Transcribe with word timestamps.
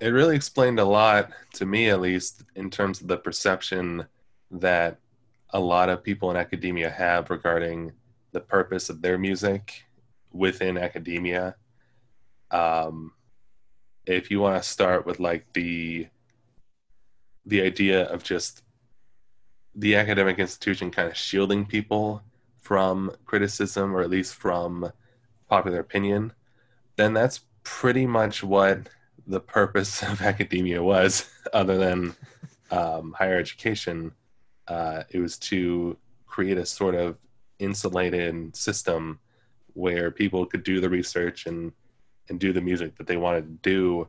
It 0.00 0.08
really 0.08 0.36
explained 0.36 0.78
a 0.78 0.84
lot 0.86 1.30
to 1.54 1.66
me, 1.66 1.90
at 1.90 2.00
least, 2.00 2.42
in 2.54 2.70
terms 2.70 3.02
of 3.02 3.08
the 3.08 3.18
perception 3.18 4.06
that 4.50 4.98
a 5.50 5.60
lot 5.60 5.90
of 5.90 6.02
people 6.02 6.30
in 6.30 6.36
academia 6.38 6.88
have 6.88 7.28
regarding 7.28 7.92
the 8.32 8.40
purpose 8.40 8.88
of 8.88 9.02
their 9.02 9.18
music 9.18 9.84
within 10.32 10.78
academia. 10.78 11.56
Um, 12.50 13.12
if 14.06 14.30
you 14.30 14.40
want 14.40 14.62
to 14.62 14.68
start 14.68 15.04
with 15.04 15.20
like 15.20 15.52
the 15.52 16.06
the 17.44 17.60
idea 17.60 18.04
of 18.04 18.22
just 18.22 18.62
the 19.74 19.96
academic 19.96 20.38
institution 20.38 20.90
kind 20.90 21.08
of 21.08 21.16
shielding 21.16 21.66
people 21.66 22.22
from 22.60 23.10
criticism 23.26 23.94
or 23.94 24.00
at 24.00 24.08
least 24.08 24.34
from 24.34 24.90
popular 25.50 25.80
opinion, 25.80 26.32
then 26.96 27.12
that's 27.12 27.40
pretty 27.64 28.06
much 28.06 28.42
what 28.44 28.88
the 29.26 29.40
purpose 29.40 30.02
of 30.02 30.20
academia 30.32 30.82
was, 30.82 31.28
other 31.52 31.76
than 31.76 32.14
um, 32.70 33.14
higher 33.18 33.38
education. 33.38 34.12
Uh, 34.68 35.02
it 35.10 35.18
was 35.18 35.38
to 35.38 35.96
create 36.26 36.56
a 36.56 36.66
sort 36.66 36.94
of 36.94 37.16
insulated 37.58 38.56
system 38.56 39.18
where 39.74 40.10
people 40.10 40.46
could 40.46 40.62
do 40.62 40.80
the 40.80 40.88
research 40.88 41.46
and 41.46 41.72
and 42.28 42.40
do 42.40 42.52
the 42.52 42.60
music 42.60 42.96
that 42.96 43.06
they 43.06 43.18
wanted 43.18 43.42
to 43.42 43.70
do 43.70 44.08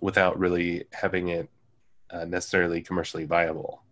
without 0.00 0.38
really 0.38 0.84
having 0.92 1.28
it 1.28 1.48
uh, 2.10 2.24
necessarily 2.26 2.82
commercially 2.82 3.24
viable. 3.24 3.82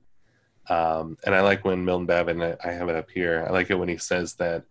Um, 0.69 1.17
and 1.25 1.35
I 1.35 1.41
like 1.41 1.65
when 1.65 1.85
Milton 1.85 2.07
Babbitt, 2.07 2.41
I, 2.41 2.69
I 2.69 2.73
have 2.73 2.91
it 2.91 2.97
up 2.97 3.11
here. 3.11 3.45
I 3.47 3.51
like 3.51 3.71
it 3.71 3.79
when 3.79 3.89
he 3.89 3.97
says 3.97 4.35
that 4.35 4.65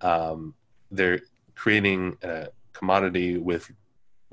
um, 0.00 0.54
they're 0.90 1.20
creating 1.56 2.16
a 2.22 2.48
commodity 2.72 3.38
with 3.38 3.70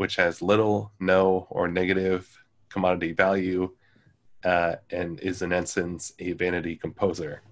which 0.02 0.16
has 0.16 0.42
little, 0.42 0.92
no, 1.00 1.46
or 1.52 1.68
negative 1.68 2.28
commodity 2.70 3.12
value, 3.12 3.72
uh, 4.44 4.74
and 4.90 5.20
is 5.20 5.44
in 5.44 5.54
essence 5.54 6.12
a 6.18 6.32
vanity 6.32 6.76
composer, 6.76 7.44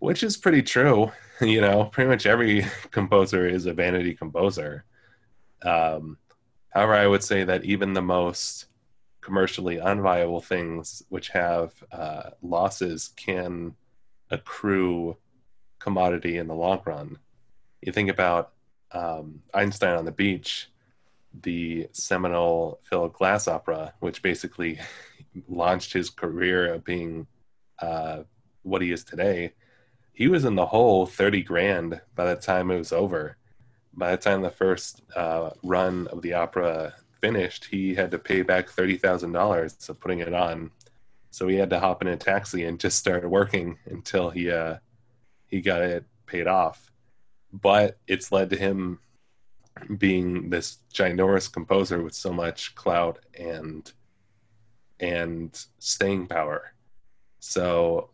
which 0.00 0.24
is 0.24 0.36
pretty 0.36 0.60
true. 0.60 1.12
You 1.40 1.60
know, 1.60 1.84
pretty 1.84 2.10
much 2.10 2.26
every 2.26 2.66
composer 2.90 3.46
is 3.46 3.66
a 3.66 3.72
vanity 3.72 4.12
composer. 4.12 4.84
Um, 5.62 6.18
however, 6.70 6.94
I 6.94 7.06
would 7.06 7.22
say 7.22 7.44
that 7.44 7.64
even 7.64 7.92
the 7.92 8.02
most 8.02 8.66
commercially 9.20 9.76
unviable 9.76 10.42
things, 10.42 11.04
which 11.10 11.28
have 11.28 11.72
uh, 11.92 12.30
losses, 12.42 13.10
can 13.14 13.76
accrue 14.32 15.16
commodity 15.78 16.38
in 16.38 16.48
the 16.48 16.56
long 16.56 16.80
run. 16.84 17.18
You 17.82 17.92
think 17.92 18.10
about 18.10 18.54
um, 18.90 19.42
Einstein 19.54 19.96
on 19.96 20.04
the 20.04 20.10
Beach, 20.10 20.68
the 21.42 21.88
seminal 21.92 22.80
Philip 22.84 23.12
Glass 23.12 23.48
opera, 23.48 23.94
which 24.00 24.22
basically 24.22 24.78
launched 25.48 25.92
his 25.92 26.10
career 26.10 26.74
of 26.74 26.84
being 26.84 27.26
uh, 27.80 28.22
what 28.62 28.82
he 28.82 28.92
is 28.92 29.04
today. 29.04 29.52
He 30.12 30.28
was 30.28 30.44
in 30.44 30.56
the 30.56 30.66
hole 30.66 31.06
30 31.06 31.42
grand 31.42 32.00
by 32.14 32.32
the 32.32 32.40
time 32.40 32.70
it 32.70 32.78
was 32.78 32.92
over. 32.92 33.36
By 33.94 34.12
the 34.12 34.16
time 34.16 34.42
the 34.42 34.50
first 34.50 35.02
uh, 35.14 35.50
run 35.62 36.06
of 36.08 36.22
the 36.22 36.34
opera 36.34 36.94
finished, 37.20 37.66
he 37.66 37.94
had 37.94 38.10
to 38.10 38.18
pay 38.18 38.42
back 38.42 38.68
$30,000 38.68 39.88
of 39.88 40.00
putting 40.00 40.20
it 40.20 40.34
on. 40.34 40.70
So 41.30 41.46
he 41.46 41.56
had 41.56 41.70
to 41.70 41.80
hop 41.80 42.02
in 42.02 42.08
a 42.08 42.16
taxi 42.16 42.64
and 42.64 42.80
just 42.80 42.98
start 42.98 43.28
working 43.28 43.78
until 43.86 44.30
he 44.30 44.50
uh, 44.50 44.78
he 45.46 45.60
got 45.60 45.82
it 45.82 46.04
paid 46.26 46.46
off. 46.46 46.90
But 47.52 47.98
it's 48.06 48.32
led 48.32 48.50
to 48.50 48.56
him 48.56 49.00
being 49.98 50.50
this 50.50 50.78
ginormous 50.92 51.50
composer 51.52 52.02
with 52.02 52.14
so 52.14 52.32
much 52.32 52.74
clout 52.74 53.18
and 53.38 53.92
and 55.00 55.64
staying 55.78 56.26
power. 56.26 56.72
So 57.38 58.10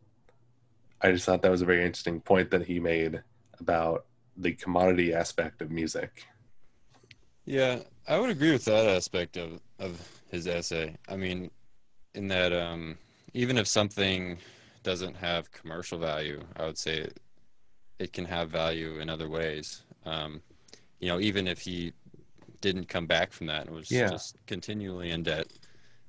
I 1.00 1.12
just 1.12 1.25
thought 1.25 1.42
that 1.42 1.50
was 1.50 1.62
a 1.62 1.66
very 1.66 1.84
interesting 1.84 2.20
point 2.20 2.50
that 2.50 2.66
he 2.66 2.78
made 2.78 3.22
about 3.58 4.06
the 4.36 4.52
commodity 4.52 5.14
aspect 5.14 5.62
of 5.62 5.70
music. 5.70 6.26
Yeah, 7.47 7.81
I 8.08 8.19
would 8.19 8.31
agree 8.31 8.52
with 8.52 8.64
that 8.66 8.86
aspect 8.86 9.36
of 9.36 9.60
of 9.78 10.00
his 10.31 10.46
essay. 10.46 10.96
I 11.08 11.16
mean, 11.16 11.50
in 12.14 12.28
that 12.28 12.52
um, 12.52 12.98
even 13.32 13.58
if 13.58 13.66
something 13.66 14.38
doesn't 14.82 15.16
have 15.16 15.50
commercial 15.52 15.98
value, 15.98 16.41
I 16.56 16.66
would 16.66 16.78
say 16.78 16.98
it, 16.98 17.20
it 17.98 18.12
can 18.12 18.25
have 18.25 18.50
value 18.50 19.00
in 19.00 19.08
other 19.08 19.28
ways. 19.28 19.82
Um, 20.04 20.42
you 21.04 21.10
know, 21.10 21.20
even 21.20 21.47
if 21.47 21.59
he 21.60 21.92
didn't 22.62 22.88
come 22.88 23.04
back 23.04 23.31
from 23.31 23.47
that 23.48 23.66
and 23.66 23.76
was 23.76 23.91
yeah. 23.91 24.09
just 24.09 24.38
continually 24.47 25.10
in 25.10 25.22
debt, 25.22 25.47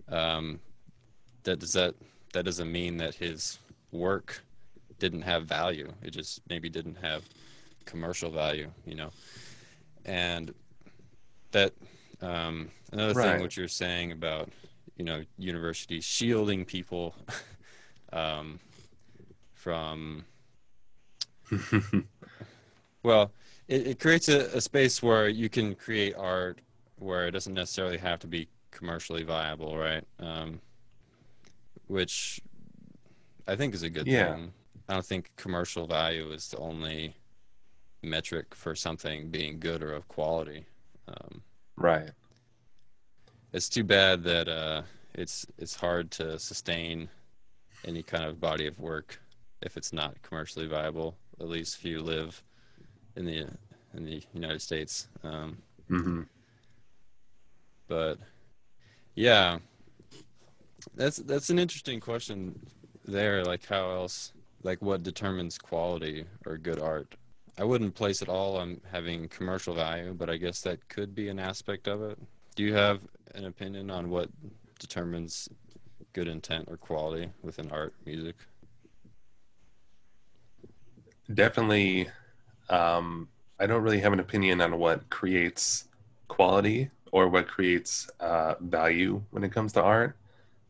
um, 0.08 0.58
that 1.44 1.60
does 1.60 1.74
that 1.74 1.96
that 2.32 2.46
doesn't 2.46 2.72
mean 2.72 2.96
that 2.96 3.14
his 3.14 3.60
work 3.92 4.42
didn't 4.98 5.24
have 5.24 5.48
value. 5.48 5.92
It 6.02 6.12
just 6.12 6.40
maybe 6.48 6.70
didn't 6.70 6.96
have 6.96 7.26
commercial 7.84 8.32
value, 8.32 8.72
you 8.86 8.96
know. 8.96 9.10
And 10.06 10.54
that 11.52 11.74
um, 12.22 12.70
another 12.94 13.16
right. 13.16 13.34
thing 13.34 13.42
what 13.42 13.58
you're 13.58 13.68
saying 13.68 14.14
about 14.14 14.48
you 14.96 15.04
know 15.04 15.26
universities 15.38 16.06
shielding 16.06 16.64
people 16.64 17.16
um, 18.14 18.62
from 19.56 20.24
well 23.04 23.34
it, 23.68 23.88
it 23.88 24.00
creates 24.00 24.30
a, 24.30 24.56
a 24.56 24.62
space 24.62 25.02
where 25.02 25.28
you 25.28 25.50
can 25.50 25.76
create 25.76 26.16
art 26.18 26.60
where 26.98 27.28
it 27.28 27.32
doesn't 27.32 27.54
necessarily 27.54 27.98
have 27.98 28.20
to 28.20 28.28
be 28.28 28.48
commercially 28.72 29.24
viable, 29.24 29.78
right? 29.78 30.04
Um, 30.20 30.60
which 31.88 32.42
I 33.48 33.56
think 33.56 33.74
is 33.74 33.84
a 33.84 33.90
good 33.90 34.08
yeah. 34.08 34.34
thing. 34.34 34.54
I 34.88 34.94
don't 34.94 35.06
think 35.06 35.32
commercial 35.36 35.88
value 35.88 36.32
is 36.32 36.50
the 36.50 36.58
only 36.58 37.16
metric 38.02 38.54
for 38.54 38.76
something 38.76 39.30
being 39.30 39.60
good 39.60 39.82
or 39.82 39.94
of 39.94 40.08
quality. 40.08 40.66
Um, 41.08 41.42
right. 41.76 42.10
It's 43.52 43.70
too 43.70 43.84
bad 43.84 44.24
that 44.24 44.48
uh, 44.48 44.84
it's 45.14 45.46
it's 45.58 45.76
hard 45.76 46.12
to 46.12 46.38
sustain 46.38 47.10
any 47.86 48.04
kind 48.04 48.24
of 48.26 48.40
body 48.40 48.68
of 48.68 48.80
work 48.80 49.20
if 49.62 49.78
it's 49.78 49.94
not 49.94 50.22
commercially 50.22 50.68
viable. 50.68 51.16
At 51.40 51.48
least 51.48 51.78
if 51.78 51.86
you 51.86 52.02
live 52.02 52.44
in 53.16 53.26
the 53.26 53.48
in 53.96 54.06
the 54.06 54.22
United 54.34 54.62
States. 54.62 55.08
Um, 55.24 55.58
mm-hmm. 55.90 56.22
But 57.88 58.18
yeah, 59.16 59.60
that's 60.96 61.18
that's 61.18 61.50
an 61.50 61.60
interesting 61.60 62.00
question 62.00 62.60
there. 63.06 63.44
Like 63.44 63.66
how 63.66 63.90
else, 63.92 64.34
like 64.64 64.82
what 64.82 65.04
determines 65.04 65.58
quality 65.58 66.26
or 66.46 66.58
good 66.58 66.80
art? 66.80 67.16
I 67.58 67.64
wouldn't 67.64 67.96
place 67.96 68.22
it 68.22 68.28
all 68.28 68.58
on 68.58 68.82
having 68.92 69.30
commercial 69.30 69.74
value, 69.74 70.14
but 70.14 70.30
I 70.30 70.36
guess 70.36 70.62
that 70.62 70.88
could 70.90 71.16
be 71.16 71.30
an 71.30 71.40
aspect 71.40 71.88
of 71.88 72.02
it. 72.02 72.20
Do 72.56 72.64
you 72.64 72.74
have 72.74 73.00
an 73.34 73.46
opinion 73.46 73.90
on 73.90 74.10
what 74.10 74.30
determines 74.80 75.48
good 76.12 76.28
intent 76.28 76.68
or 76.70 76.76
quality 76.76 77.30
within 77.44 77.72
art, 77.72 77.94
music? 78.06 78.36
Definitely 81.34 82.10
um, 82.70 83.28
I 83.60 83.68
don't 83.68 83.84
really 83.84 84.00
have 84.00 84.14
an 84.14 84.20
opinion 84.20 84.62
on 84.62 84.78
what 84.80 85.10
creates 85.10 85.88
quality 86.28 86.90
or 87.12 87.30
what 87.30 87.48
creates 87.48 88.10
uh, 88.20 88.56
value 88.60 89.22
when 89.32 89.44
it 89.44 89.52
comes 89.52 89.72
to 89.74 89.82
art. 89.82 90.18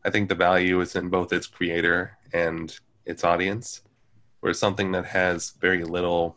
I 0.04 0.10
think 0.10 0.28
the 0.28 0.34
value 0.34 0.80
is 0.80 0.94
in 0.94 1.08
both 1.08 1.32
its 1.32 1.46
creator 1.46 2.16
and 2.32 2.78
its 3.04 3.24
audience, 3.24 3.82
where 4.40 4.52
something 4.52 4.92
that 4.92 5.04
has 5.06 5.50
very 5.60 5.82
little 5.82 6.36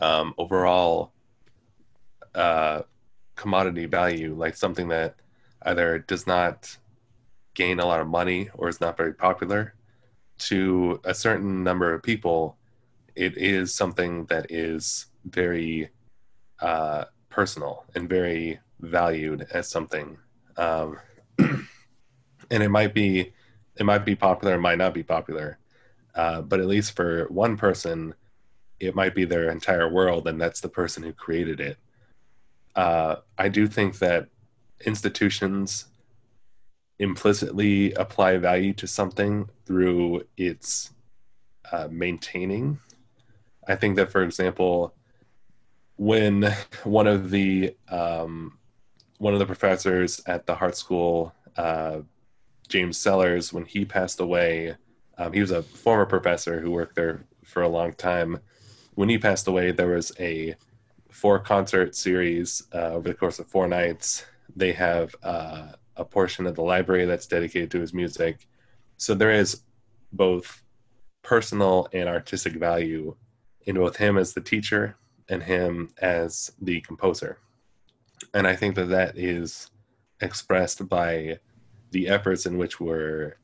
um, 0.00 0.34
overall 0.38 1.12
uh, 2.34 2.82
commodity 3.36 3.86
value, 3.86 4.34
like 4.34 4.56
something 4.56 4.88
that 4.88 5.16
either 5.62 5.98
does 5.98 6.26
not 6.26 6.76
gain 7.54 7.80
a 7.80 7.86
lot 7.86 8.00
of 8.00 8.08
money 8.08 8.48
or 8.54 8.68
is 8.68 8.80
not 8.80 8.96
very 8.96 9.12
popular, 9.12 9.74
to 10.38 11.00
a 11.04 11.12
certain 11.12 11.62
number 11.62 11.92
of 11.92 12.02
people, 12.02 12.56
it 13.20 13.36
is 13.36 13.74
something 13.74 14.24
that 14.26 14.50
is 14.50 15.06
very 15.26 15.90
uh, 16.60 17.04
personal 17.28 17.84
and 17.94 18.08
very 18.08 18.58
valued 18.80 19.46
as 19.52 19.70
something. 19.70 20.16
Um, 20.56 20.98
and 21.38 22.62
it 22.62 22.70
might 22.70 22.94
be 22.94 23.32
it 23.76 23.84
might 23.84 24.06
be 24.06 24.16
popular, 24.16 24.54
it 24.54 24.60
might 24.60 24.78
not 24.78 24.94
be 24.94 25.02
popular, 25.02 25.58
uh, 26.14 26.40
but 26.40 26.60
at 26.60 26.66
least 26.66 26.96
for 26.96 27.26
one 27.28 27.58
person, 27.58 28.14
it 28.78 28.94
might 28.94 29.14
be 29.14 29.26
their 29.26 29.50
entire 29.50 29.88
world, 29.88 30.26
and 30.26 30.40
that's 30.40 30.62
the 30.62 30.68
person 30.68 31.02
who 31.02 31.12
created 31.12 31.60
it. 31.60 31.76
Uh, 32.74 33.16
I 33.36 33.48
do 33.50 33.66
think 33.66 33.98
that 33.98 34.28
institutions 34.86 35.86
implicitly 36.98 37.92
apply 37.94 38.38
value 38.38 38.72
to 38.74 38.86
something 38.86 39.48
through 39.66 40.22
its 40.38 40.90
uh, 41.70 41.88
maintaining. 41.90 42.78
I 43.66 43.76
think 43.76 43.96
that, 43.96 44.10
for 44.10 44.22
example, 44.22 44.94
when 45.96 46.50
one 46.84 47.06
of 47.06 47.30
the 47.30 47.76
um, 47.88 48.58
one 49.18 49.34
of 49.34 49.38
the 49.38 49.46
professors 49.46 50.20
at 50.26 50.46
the 50.46 50.54
Hartt 50.54 50.76
School, 50.76 51.34
uh, 51.56 51.98
James 52.68 52.96
Sellars, 52.96 53.52
when 53.52 53.66
he 53.66 53.84
passed 53.84 54.20
away, 54.20 54.76
um, 55.18 55.32
he 55.32 55.40
was 55.40 55.50
a 55.50 55.62
former 55.62 56.06
professor 56.06 56.60
who 56.60 56.70
worked 56.70 56.96
there 56.96 57.26
for 57.44 57.62
a 57.62 57.68
long 57.68 57.92
time. 57.92 58.40
When 58.94 59.10
he 59.10 59.18
passed 59.18 59.46
away, 59.46 59.72
there 59.72 59.88
was 59.88 60.12
a 60.18 60.54
four 61.10 61.38
concert 61.38 61.94
series 61.94 62.62
uh, 62.72 62.92
over 62.92 63.08
the 63.08 63.14
course 63.14 63.38
of 63.38 63.46
four 63.46 63.68
nights. 63.68 64.24
They 64.56 64.72
have 64.72 65.14
uh, 65.22 65.72
a 65.96 66.04
portion 66.04 66.46
of 66.46 66.54
the 66.54 66.62
library 66.62 67.04
that's 67.04 67.26
dedicated 67.26 67.70
to 67.72 67.80
his 67.80 67.92
music. 67.92 68.48
So 68.96 69.14
there 69.14 69.32
is 69.32 69.62
both 70.12 70.62
personal 71.22 71.88
and 71.92 72.08
artistic 72.08 72.54
value 72.54 73.16
in 73.66 73.76
both 73.76 73.96
him 73.96 74.16
as 74.16 74.32
the 74.32 74.40
teacher 74.40 74.96
and 75.28 75.42
him 75.42 75.90
as 76.00 76.52
the 76.60 76.80
composer. 76.80 77.38
And 78.34 78.46
I 78.46 78.56
think 78.56 78.74
that 78.74 78.88
that 78.90 79.16
is 79.16 79.70
expressed 80.20 80.88
by 80.88 81.38
the 81.90 82.08
efforts 82.08 82.46
in 82.46 82.58
which 82.58 82.80
were 82.80 83.36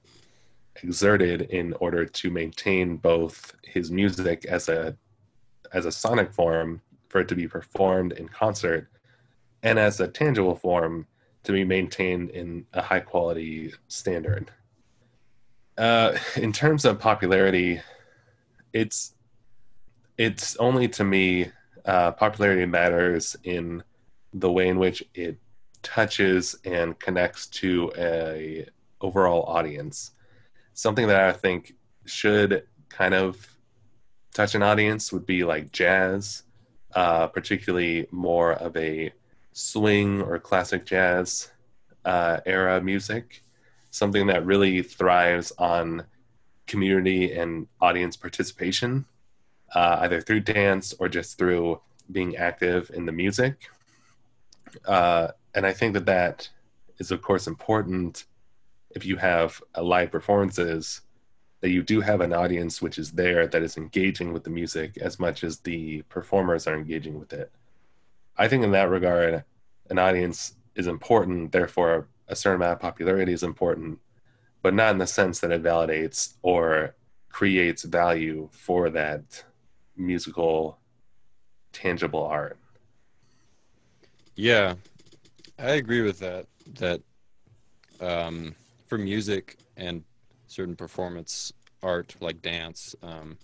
exerted 0.82 1.42
in 1.42 1.72
order 1.74 2.04
to 2.04 2.30
maintain 2.30 2.96
both 2.96 3.54
his 3.62 3.90
music 3.90 4.44
as 4.44 4.68
a 4.68 4.96
as 5.72 5.86
a 5.86 5.92
sonic 5.92 6.32
form 6.32 6.80
for 7.08 7.20
it 7.20 7.28
to 7.28 7.34
be 7.34 7.48
performed 7.48 8.12
in 8.12 8.28
concert 8.28 8.88
and 9.62 9.78
as 9.78 9.98
a 10.00 10.06
tangible 10.06 10.54
form 10.54 11.06
to 11.42 11.52
be 11.52 11.64
maintained 11.64 12.30
in 12.30 12.66
a 12.72 12.82
high 12.82 13.00
quality 13.00 13.72
standard. 13.88 14.50
Uh, 15.76 16.16
in 16.36 16.52
terms 16.52 16.84
of 16.84 16.98
popularity, 16.98 17.80
it's 18.72 19.14
it's 20.18 20.56
only 20.56 20.88
to 20.88 21.04
me 21.04 21.50
uh, 21.84 22.12
popularity 22.12 22.66
matters 22.66 23.36
in 23.44 23.82
the 24.32 24.50
way 24.50 24.68
in 24.68 24.78
which 24.78 25.02
it 25.14 25.38
touches 25.82 26.56
and 26.64 26.98
connects 26.98 27.46
to 27.46 27.92
a 27.96 28.66
overall 29.00 29.44
audience. 29.44 30.12
Something 30.74 31.06
that 31.08 31.20
I 31.20 31.32
think 31.32 31.74
should 32.04 32.64
kind 32.88 33.14
of 33.14 33.48
touch 34.34 34.54
an 34.54 34.62
audience 34.62 35.12
would 35.12 35.26
be 35.26 35.44
like 35.44 35.72
jazz, 35.72 36.42
uh, 36.94 37.28
particularly 37.28 38.06
more 38.10 38.52
of 38.52 38.76
a 38.76 39.12
swing 39.52 40.20
or 40.20 40.38
classic 40.38 40.84
jazz 40.84 41.50
uh, 42.04 42.40
era 42.44 42.80
music. 42.80 43.42
Something 43.90 44.26
that 44.26 44.44
really 44.44 44.82
thrives 44.82 45.52
on 45.58 46.04
community 46.66 47.32
and 47.32 47.66
audience 47.80 48.16
participation, 48.16 49.06
uh, 49.76 49.99
either 50.00 50.23
through 50.23 50.40
dance 50.40 50.94
or 50.99 51.06
just 51.06 51.37
through 51.37 51.78
being 52.11 52.34
active 52.37 52.90
in 52.94 53.05
the 53.05 53.12
music. 53.12 53.69
Uh, 54.87 55.28
and 55.55 55.67
I 55.67 55.73
think 55.75 55.93
that 55.93 56.06
that 56.06 56.49
is, 56.99 57.11
of 57.11 57.20
course, 57.20 57.46
important 57.46 58.25
if 58.90 59.05
you 59.05 59.17
have 59.17 59.62
live 59.78 60.11
performances 60.11 61.02
that 61.61 61.69
you 61.69 61.82
do 61.82 62.00
have 62.00 62.23
an 62.23 62.32
audience 62.32 62.81
which 62.81 62.99
is 62.99 63.12
there 63.12 63.46
that 63.46 63.62
is 63.62 63.76
engaging 63.76 64.32
with 64.32 64.44
the 64.44 64.50
music 64.50 64.96
as 64.96 65.20
much 65.20 65.44
as 65.44 65.58
the 65.58 66.00
performers 66.08 66.67
are 66.67 66.75
engaging 66.75 67.19
with 67.19 67.34
it. 67.34 67.52
I 68.38 68.49
think 68.49 68.64
in 68.64 68.73
that 68.73 68.88
regard, 68.88 69.44
an 69.90 69.99
audience 69.99 70.55
is 70.75 70.87
important, 70.87 71.52
therefore, 71.52 72.08
a 72.28 72.37
certain 72.37 72.62
amount 72.62 72.76
of 72.76 72.81
popularity 72.81 73.34
is 73.34 73.43
important, 73.43 73.99
but 74.62 74.73
not 74.73 74.93
in 74.93 74.99
the 74.99 75.06
sense 75.06 75.40
that 75.40 75.52
it 75.52 75.62
validates 75.62 76.34
or 76.40 76.94
creates 77.28 77.82
value 77.82 78.49
for 78.52 78.88
that 78.88 79.44
musical, 79.96 80.78
tangible 81.72 82.25
art. 82.25 82.58
Yeah, 84.34 84.75
I 85.58 85.72
agree 85.72 86.02
with 86.02 86.19
that. 86.20 86.46
That 86.78 87.00
um, 88.00 88.54
for 88.87 88.98
music 88.98 89.56
and 89.76 90.04
certain 90.46 90.76
performance 90.76 91.52
art 91.82 92.14
like 92.20 92.43
dance, 92.43 92.94
um, 93.02 93.38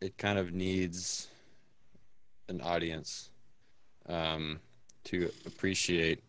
it 0.00 0.16
kind 0.18 0.38
of 0.38 0.52
needs 0.52 1.28
an 2.48 2.60
audience 2.60 3.30
um, 4.08 4.60
to 5.04 5.30
appreciate 5.46 6.22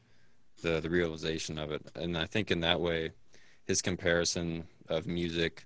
the 0.61 0.79
the 0.79 0.89
realization 0.89 1.57
of 1.57 1.71
it. 1.71 1.81
And 1.95 2.17
I 2.17 2.25
think 2.25 2.51
in 2.51 2.59
that 2.61 2.79
way, 2.81 3.11
his 3.65 3.81
comparison 3.81 4.65
of 4.89 5.05
music 5.05 5.65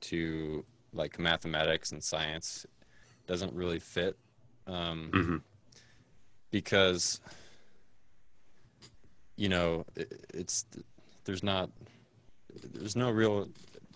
to 0.00 0.64
like 0.92 1.18
mathematics 1.18 1.92
and 1.92 2.02
science 2.02 2.66
doesn't 3.32 3.54
really 3.54 3.78
fit 3.78 4.14
um, 4.66 5.10
mm-hmm. 5.10 5.36
because 6.50 7.18
you 9.36 9.48
know 9.48 9.86
it, 9.96 10.26
it's 10.34 10.66
there's 11.24 11.42
not 11.42 11.70
there's 12.74 12.94
no 12.94 13.10
real 13.10 13.48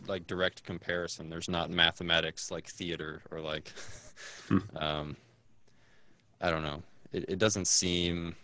like 0.08 0.26
direct 0.26 0.64
comparison 0.64 1.28
there's 1.28 1.50
not 1.50 1.68
mathematics 1.68 2.50
like 2.50 2.66
theater 2.66 3.20
or 3.30 3.40
like 3.40 3.70
hmm. 4.48 4.58
um 4.76 5.14
i 6.40 6.50
don't 6.50 6.62
know 6.62 6.82
it, 7.12 7.26
it 7.28 7.38
doesn't 7.38 7.66
seem 7.66 8.34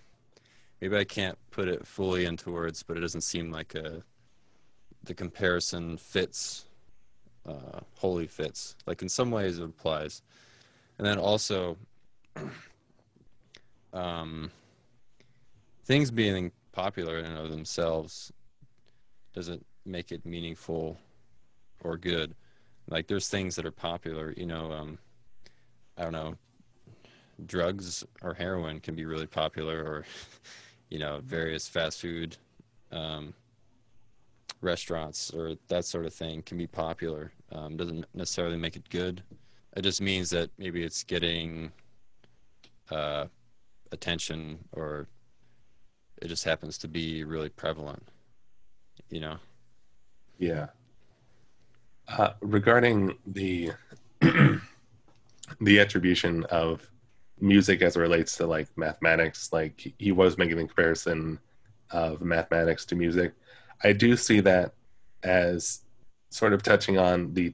maybe 0.82 0.94
i 0.94 1.04
can't 1.04 1.38
put 1.50 1.68
it 1.68 1.86
fully 1.86 2.26
into 2.26 2.50
words 2.50 2.82
but 2.82 2.98
it 2.98 3.00
doesn't 3.00 3.22
seem 3.22 3.50
like 3.50 3.74
a 3.74 4.02
the 5.04 5.14
comparison 5.14 5.96
fits 5.96 6.66
uh 7.48 7.80
wholly 7.94 8.26
fits 8.26 8.76
like 8.86 9.00
in 9.00 9.08
some 9.08 9.30
ways 9.30 9.58
it 9.58 9.64
applies 9.64 10.20
and 11.02 11.10
then 11.10 11.18
also 11.18 11.76
um 13.92 14.52
things 15.84 16.12
being 16.12 16.52
popular 16.70 17.18
in 17.18 17.24
and 17.24 17.36
of 17.36 17.50
themselves 17.50 18.32
doesn't 19.34 19.66
make 19.84 20.12
it 20.12 20.24
meaningful 20.24 20.96
or 21.82 21.96
good. 21.96 22.36
Like 22.88 23.08
there's 23.08 23.26
things 23.28 23.56
that 23.56 23.66
are 23.66 23.72
popular, 23.72 24.32
you 24.36 24.46
know, 24.46 24.70
um, 24.70 24.98
I 25.98 26.04
don't 26.04 26.12
know, 26.12 26.36
drugs 27.46 28.04
or 28.22 28.32
heroin 28.32 28.78
can 28.78 28.94
be 28.94 29.04
really 29.04 29.26
popular 29.26 29.82
or, 29.82 30.04
you 30.88 31.00
know, 31.00 31.20
various 31.24 31.66
fast 31.66 32.00
food 32.00 32.36
um, 32.92 33.34
restaurants 34.60 35.32
or 35.32 35.56
that 35.66 35.84
sort 35.84 36.06
of 36.06 36.14
thing 36.14 36.42
can 36.42 36.56
be 36.56 36.68
popular. 36.68 37.32
Um, 37.50 37.76
doesn't 37.76 38.04
necessarily 38.14 38.56
make 38.56 38.76
it 38.76 38.88
good. 38.88 39.24
It 39.76 39.82
just 39.82 40.00
means 40.00 40.30
that 40.30 40.50
maybe 40.58 40.82
it's 40.82 41.02
getting 41.02 41.72
uh, 42.90 43.26
attention 43.90 44.58
or 44.72 45.08
it 46.20 46.28
just 46.28 46.44
happens 46.44 46.78
to 46.78 46.88
be 46.88 47.24
really 47.24 47.48
prevalent 47.48 48.02
you 49.12 49.20
know? 49.20 49.36
Yeah. 50.38 50.68
Uh, 52.08 52.30
regarding 52.40 53.16
the 53.26 53.70
the 54.20 54.60
attribution 55.78 56.44
of 56.44 56.88
music 57.40 57.82
as 57.82 57.96
it 57.96 58.00
relates 58.00 58.36
to 58.36 58.46
like 58.46 58.68
mathematics 58.76 59.52
like 59.52 59.92
he 59.98 60.12
was 60.12 60.38
making 60.38 60.56
the 60.56 60.64
comparison 60.64 61.38
of 61.90 62.20
mathematics 62.20 62.84
to 62.84 62.94
music 62.94 63.32
i 63.82 63.92
do 63.92 64.16
see 64.16 64.40
that 64.40 64.74
as 65.24 65.81
sort 66.32 66.52
of 66.52 66.62
touching 66.62 66.98
on 66.98 67.32
the 67.34 67.52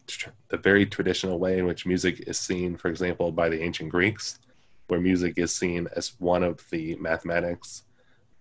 the 0.49 0.57
very 0.57 0.87
traditional 0.87 1.39
way 1.39 1.59
in 1.59 1.67
which 1.67 1.85
music 1.85 2.23
is 2.29 2.39
seen 2.39 2.77
for 2.77 2.89
example 2.89 3.33
by 3.33 3.49
the 3.49 3.61
ancient 3.61 3.91
greeks 3.91 4.39
where 4.87 5.01
music 5.01 5.35
is 5.37 5.55
seen 5.55 5.89
as 5.97 6.13
one 6.19 6.43
of 6.43 6.63
the 6.71 6.97
mathematics 6.97 7.83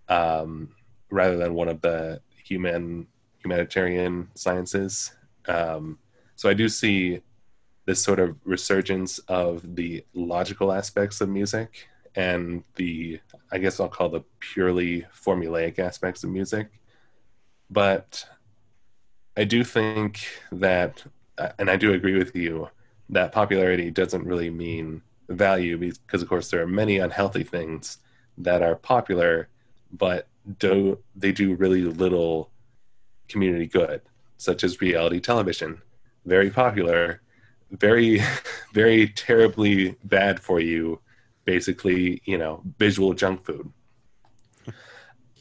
um, 0.08 0.68
rather 1.10 1.36
than 1.36 1.54
one 1.54 1.68
of 1.68 1.80
the 1.80 2.20
human 2.42 3.06
humanitarian 3.38 4.28
sciences. 4.34 5.12
Um, 5.46 5.98
so 6.36 6.48
I 6.48 6.54
do 6.54 6.68
see 6.68 7.20
this 7.84 8.02
sort 8.02 8.18
of 8.18 8.36
resurgence 8.44 9.18
of 9.28 9.76
the 9.76 10.04
logical 10.14 10.72
aspects 10.72 11.20
of 11.20 11.28
music 11.28 11.88
and 12.16 12.64
the 12.76 13.20
I 13.52 13.58
guess 13.58 13.80
I'll 13.80 13.88
call 13.88 14.08
the 14.08 14.24
purely 14.40 15.06
formulaic 15.14 15.78
aspects 15.78 16.24
of 16.24 16.30
music. 16.30 16.68
But 17.70 18.24
I 19.38 19.44
do 19.44 19.64
think 19.64 20.26
that, 20.52 21.04
uh, 21.38 21.50
and 21.58 21.70
I 21.70 21.76
do 21.76 21.92
agree 21.92 22.18
with 22.18 22.34
you, 22.34 22.68
that 23.08 23.32
popularity 23.32 23.90
doesn't 23.90 24.26
really 24.26 24.50
mean 24.50 25.00
value 25.28 25.78
because, 25.78 26.22
of 26.22 26.28
course, 26.28 26.50
there 26.50 26.62
are 26.62 26.66
many 26.66 26.98
unhealthy 26.98 27.44
things 27.44 27.98
that 28.36 28.62
are 28.62 28.74
popular 28.74 29.48
but 29.92 30.28
do 30.58 30.98
they 31.16 31.32
do 31.32 31.54
really 31.54 31.82
little 31.82 32.50
community 33.28 33.66
good, 33.66 34.00
such 34.36 34.64
as 34.64 34.80
reality 34.80 35.20
television, 35.20 35.80
very 36.24 36.50
popular, 36.50 37.20
very 37.70 38.20
very 38.72 39.08
terribly 39.08 39.96
bad 40.04 40.40
for 40.40 40.60
you, 40.60 41.00
basically, 41.44 42.22
you 42.24 42.38
know, 42.38 42.62
visual 42.78 43.14
junk 43.14 43.44
food. 43.44 43.70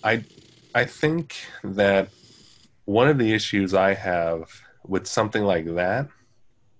I 0.03 0.23
I 0.75 0.85
think 0.85 1.35
that 1.63 2.09
one 2.87 3.09
of 3.09 3.17
the 3.17 3.33
issues 3.33 3.73
I 3.73 3.93
have 3.93 4.49
with 4.85 5.07
something 5.07 5.43
like 5.43 5.65
that, 5.75 6.07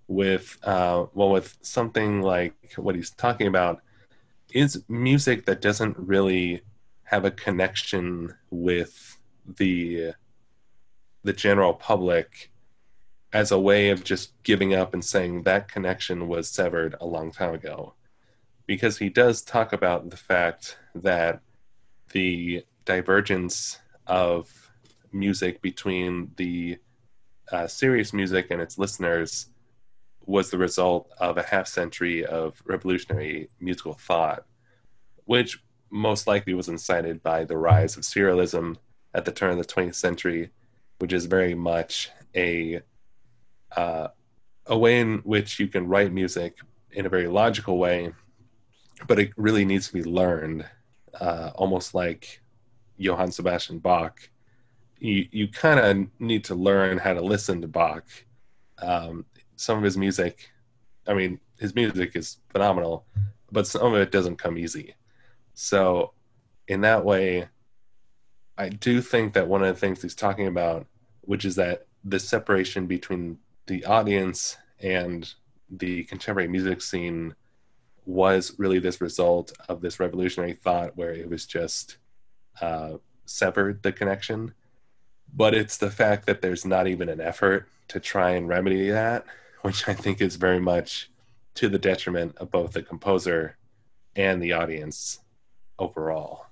with 0.08 0.58
uh, 0.64 1.08
well, 1.14 1.32
with 1.32 1.58
something 1.62 2.22
like 2.22 2.56
what 2.78 2.96
he's 2.96 3.12
talking 3.12 3.48
about, 3.48 3.82
is 4.54 4.84
music 4.88 5.46
that 5.46 5.60
doesn't 5.60 6.00
really 6.00 6.62
have 7.04 7.26
a 7.26 7.32
connection 7.32 8.34
with 8.50 9.18
the 9.58 10.14
the 11.26 11.34
general 11.34 11.74
public 11.74 12.52
as 13.34 13.52
a 13.52 13.60
way 13.60 13.90
of 13.90 14.06
just 14.06 14.32
giving 14.44 14.74
up 14.74 14.94
and 14.94 15.04
saying 15.04 15.44
that 15.44 15.70
connection 15.70 16.30
was 16.30 16.50
severed 16.50 16.96
a 17.02 17.06
long 17.06 17.34
time 17.34 17.54
ago. 17.54 17.96
Because 18.66 18.98
he 18.98 19.10
does 19.10 19.42
talk 19.42 19.74
about 19.74 20.10
the 20.10 20.16
fact 20.16 20.78
that 20.96 21.42
the 22.14 22.64
divergence 22.86 23.80
of 24.06 24.67
music 25.12 25.62
between 25.62 26.32
the 26.38 26.78
uh, 27.52 27.68
serious 27.68 28.14
music 28.14 28.48
and 28.50 28.62
its 28.62 28.78
listeners 28.78 29.48
was 30.26 30.50
the 30.50 30.58
result 30.58 31.10
of 31.20 31.38
a 31.38 31.44
half 31.44 31.68
century 31.68 32.26
of 32.26 32.62
revolutionary 32.66 33.50
musical 33.60 33.94
thought, 33.94 34.46
which 35.26 35.60
most 35.90 36.28
likely 36.28 36.54
was 36.54 36.68
incited 36.68 37.24
by 37.24 37.46
the 37.46 37.58
rise 37.58 37.96
of 37.96 38.04
serialism 38.04 38.76
at 39.14 39.24
the 39.24 39.32
turn 39.32 39.52
of 39.52 39.58
the 39.58 39.64
20th 39.64 39.96
century, 39.96 40.50
which 41.00 41.14
is 41.14 41.26
very 41.26 41.56
much 41.56 42.12
a 42.36 42.82
uh, 43.76 44.08
a 44.66 44.78
way 44.78 45.00
in 45.00 45.20
which 45.20 45.60
you 45.60 45.68
can 45.68 45.88
write 45.88 46.12
music 46.12 46.58
in 46.92 47.06
a 47.06 47.10
very 47.10 47.28
logical 47.28 47.78
way, 47.78 48.14
but 49.08 49.20
it 49.20 49.32
really 49.38 49.66
needs 49.66 49.88
to 49.88 49.94
be 49.94 50.04
learned, 50.04 50.66
uh, 51.20 51.52
almost 51.56 51.94
like 51.94 52.42
Johann 52.98 53.32
Sebastian 53.32 53.80
Bach. 53.80 54.30
You 55.00 55.28
you 55.32 55.48
kind 55.48 55.80
of 55.80 56.08
need 56.20 56.44
to 56.46 56.56
learn 56.56 56.98
how 56.98 57.14
to 57.14 57.22
listen 57.22 57.62
to 57.62 57.68
Bach. 57.68 58.06
Um, 58.80 59.26
some 59.56 59.78
of 59.78 59.84
his 59.84 59.98
music, 59.98 60.50
I 61.08 61.14
mean, 61.14 61.40
his 61.60 61.74
music 61.76 62.16
is 62.16 62.38
phenomenal, 62.50 63.06
but 63.52 63.68
some 63.68 63.94
of 63.94 64.00
it 64.00 64.12
doesn't 64.12 64.38
come 64.38 64.58
easy. 64.58 64.96
So, 65.54 66.14
in 66.68 66.82
that 66.82 67.04
way, 67.04 67.48
I 68.58 68.70
do 68.70 69.02
think 69.02 69.34
that 69.34 69.48
one 69.48 69.64
of 69.64 69.68
the 69.74 69.80
things 69.80 70.02
he's 70.02 70.16
talking 70.16 70.48
about, 70.48 70.86
which 71.22 71.46
is 71.46 71.56
that 71.56 71.88
the 72.04 72.20
separation 72.20 72.88
between 72.88 73.40
the 73.68 73.86
audience 73.86 74.58
and 74.80 75.32
the 75.70 76.04
contemporary 76.06 76.48
music 76.48 76.82
scene 76.82 77.36
was 78.06 78.54
really 78.58 78.80
this 78.80 79.02
result 79.02 79.52
of 79.68 79.82
this 79.82 80.00
revolutionary 80.00 80.54
thought 80.54 80.96
where 80.96 81.12
it 81.12 81.30
was 81.30 81.46
just 81.46 81.98
uh, 82.62 82.94
severed 83.26 83.84
the 83.84 83.92
connection. 83.92 84.54
But 85.34 85.54
it's 85.54 85.78
the 85.78 85.92
fact 85.92 86.26
that 86.26 86.42
there's 86.42 86.66
not 86.66 86.88
even 86.88 87.10
an 87.10 87.22
effort 87.22 87.68
to 87.90 88.00
try 88.00 88.32
and 88.32 88.48
remedy 88.48 88.90
that, 88.90 89.26
which 89.62 89.88
I 89.88 89.94
think 89.94 90.22
is 90.22 90.36
very 90.36 90.60
much 90.60 91.10
to 91.56 91.70
the 91.70 91.80
detriment 91.80 92.38
of 92.38 92.52
both 92.52 92.74
the 92.74 92.84
composer 92.84 93.58
and 94.16 94.42
the 94.42 94.54
audience 94.54 95.20
overall. 95.80 96.46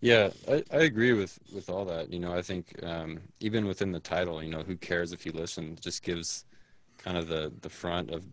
Yeah, 0.00 0.30
I, 0.48 0.64
I 0.72 0.78
agree 0.78 1.12
with, 1.12 1.38
with 1.54 1.70
all 1.70 1.84
that. 1.84 2.12
You 2.12 2.18
know, 2.18 2.34
I 2.34 2.42
think 2.42 2.74
um, 2.82 3.20
even 3.38 3.66
within 3.66 3.92
the 3.92 4.00
title, 4.00 4.42
you 4.42 4.50
know, 4.50 4.62
who 4.62 4.76
cares 4.76 5.12
if 5.12 5.24
you 5.24 5.30
listen, 5.30 5.78
just 5.80 6.02
gives 6.02 6.44
kind 6.98 7.16
of 7.16 7.28
the, 7.28 7.52
the 7.60 7.70
front 7.70 8.10
of 8.10 8.24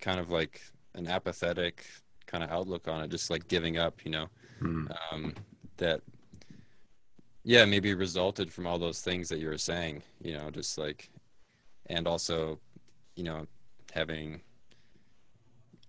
kind 0.00 0.18
of 0.18 0.30
like 0.30 0.60
an 0.94 1.06
apathetic 1.06 1.86
kind 2.26 2.42
of 2.42 2.50
outlook 2.50 2.88
on 2.88 3.02
it, 3.02 3.08
just 3.08 3.30
like 3.30 3.46
giving 3.46 3.78
up, 3.78 4.04
you 4.04 4.10
know, 4.10 4.26
mm. 4.60 4.92
um, 5.12 5.34
that, 5.76 6.00
yeah, 7.44 7.64
maybe 7.64 7.94
resulted 7.94 8.52
from 8.52 8.66
all 8.66 8.78
those 8.78 9.00
things 9.00 9.28
that 9.28 9.38
you 9.38 9.48
were 9.48 9.58
saying, 9.58 10.02
you 10.20 10.34
know, 10.34 10.50
just 10.50 10.78
like, 10.78 11.10
and 11.86 12.06
also, 12.06 12.58
you 13.16 13.24
know, 13.24 13.46
having 13.92 14.40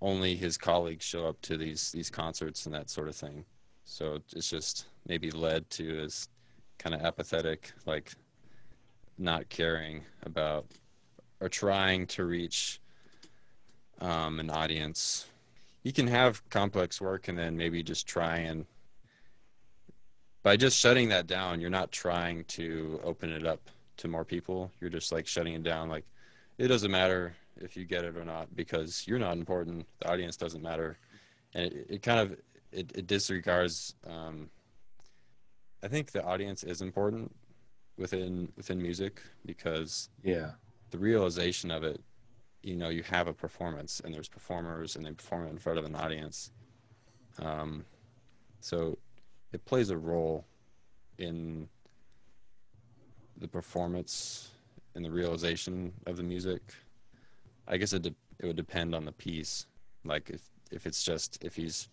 only 0.01 0.35
his 0.35 0.57
colleagues 0.57 1.05
show 1.05 1.27
up 1.27 1.39
to 1.41 1.57
these, 1.57 1.91
these 1.91 2.09
concerts 2.09 2.65
and 2.65 2.73
that 2.75 2.89
sort 2.89 3.07
of 3.07 3.15
thing. 3.15 3.45
So 3.85 4.19
it's 4.35 4.49
just, 4.49 4.87
maybe 5.07 5.31
led 5.31 5.69
to 5.71 5.85
his 5.85 6.29
kind 6.77 6.95
of 6.95 7.01
apathetic, 7.01 7.71
like 7.85 8.13
not 9.17 9.49
caring 9.49 10.03
about 10.23 10.65
or 11.39 11.49
trying 11.49 12.07
to 12.07 12.25
reach 12.25 12.79
um, 13.99 14.39
an 14.39 14.49
audience. 14.49 15.27
You 15.83 15.93
can 15.93 16.07
have 16.07 16.47
complex 16.49 17.01
work 17.01 17.27
and 17.27 17.37
then 17.37 17.57
maybe 17.57 17.83
just 17.83 18.07
try 18.07 18.37
and 18.37 18.65
by 20.43 20.57
just 20.57 20.77
shutting 20.77 21.09
that 21.09 21.27
down, 21.27 21.59
you're 21.59 21.69
not 21.69 21.91
trying 21.91 22.43
to 22.45 22.99
open 23.03 23.31
it 23.31 23.45
up 23.45 23.69
to 23.97 24.07
more 24.07 24.25
people. 24.25 24.71
You're 24.79 24.89
just 24.89 25.11
like 25.11 25.25
shutting 25.25 25.53
it 25.53 25.63
down. 25.63 25.89
Like 25.89 26.05
it 26.57 26.67
doesn't 26.67 26.91
matter 26.91 27.35
if 27.57 27.75
you 27.77 27.85
get 27.85 28.03
it 28.03 28.17
or 28.17 28.25
not 28.25 28.55
because 28.55 29.03
you're 29.07 29.19
not 29.19 29.37
important. 29.37 29.87
The 29.99 30.11
audience 30.11 30.37
doesn't 30.37 30.61
matter, 30.61 30.97
and 31.53 31.71
it, 31.71 31.87
it 31.89 32.03
kind 32.03 32.19
of 32.19 32.37
it, 32.71 32.91
it 32.95 33.07
disregards 33.07 33.95
um, 34.05 34.49
I 35.83 35.89
think 35.89 36.11
the 36.11 36.23
audience 36.23 36.63
is 36.63 36.81
important 36.81 37.35
within 37.97 38.51
within 38.55 38.81
music 38.81 39.21
because 39.45 40.09
yeah, 40.23 40.51
the 40.91 40.97
realization 40.97 41.71
of 41.71 41.83
it, 41.83 42.01
you 42.63 42.77
know, 42.77 42.87
you 42.89 43.03
have 43.03 43.27
a 43.27 43.33
performance 43.33 44.01
and 44.03 44.13
there's 44.13 44.29
performers 44.29 44.95
and 44.95 45.05
they 45.05 45.11
perform 45.11 45.47
in 45.47 45.57
front 45.57 45.77
of 45.77 45.85
an 45.85 45.95
audience. 45.95 46.51
Um, 47.39 47.83
so 48.61 48.97
it 49.53 49.63
plays 49.65 49.89
a 49.89 49.97
role 49.97 50.45
in 51.17 51.69
the 53.37 53.47
performance 53.47 54.49
and 54.95 55.05
the 55.05 55.11
realization 55.11 55.93
of 56.07 56.17
the 56.17 56.23
music. 56.23 56.61
I 57.67 57.77
guess 57.77 57.93
it 57.93 58.01
de- 58.01 58.15
it 58.39 58.47
would 58.47 58.55
depend 58.55 58.93
on 58.93 59.05
the 59.05 59.11
piece. 59.11 59.67
Like 60.03 60.29
if 60.29 60.41
if 60.71 60.85
it's 60.85 61.03
just 61.03 61.43
if 61.43 61.55
he's 61.55 61.87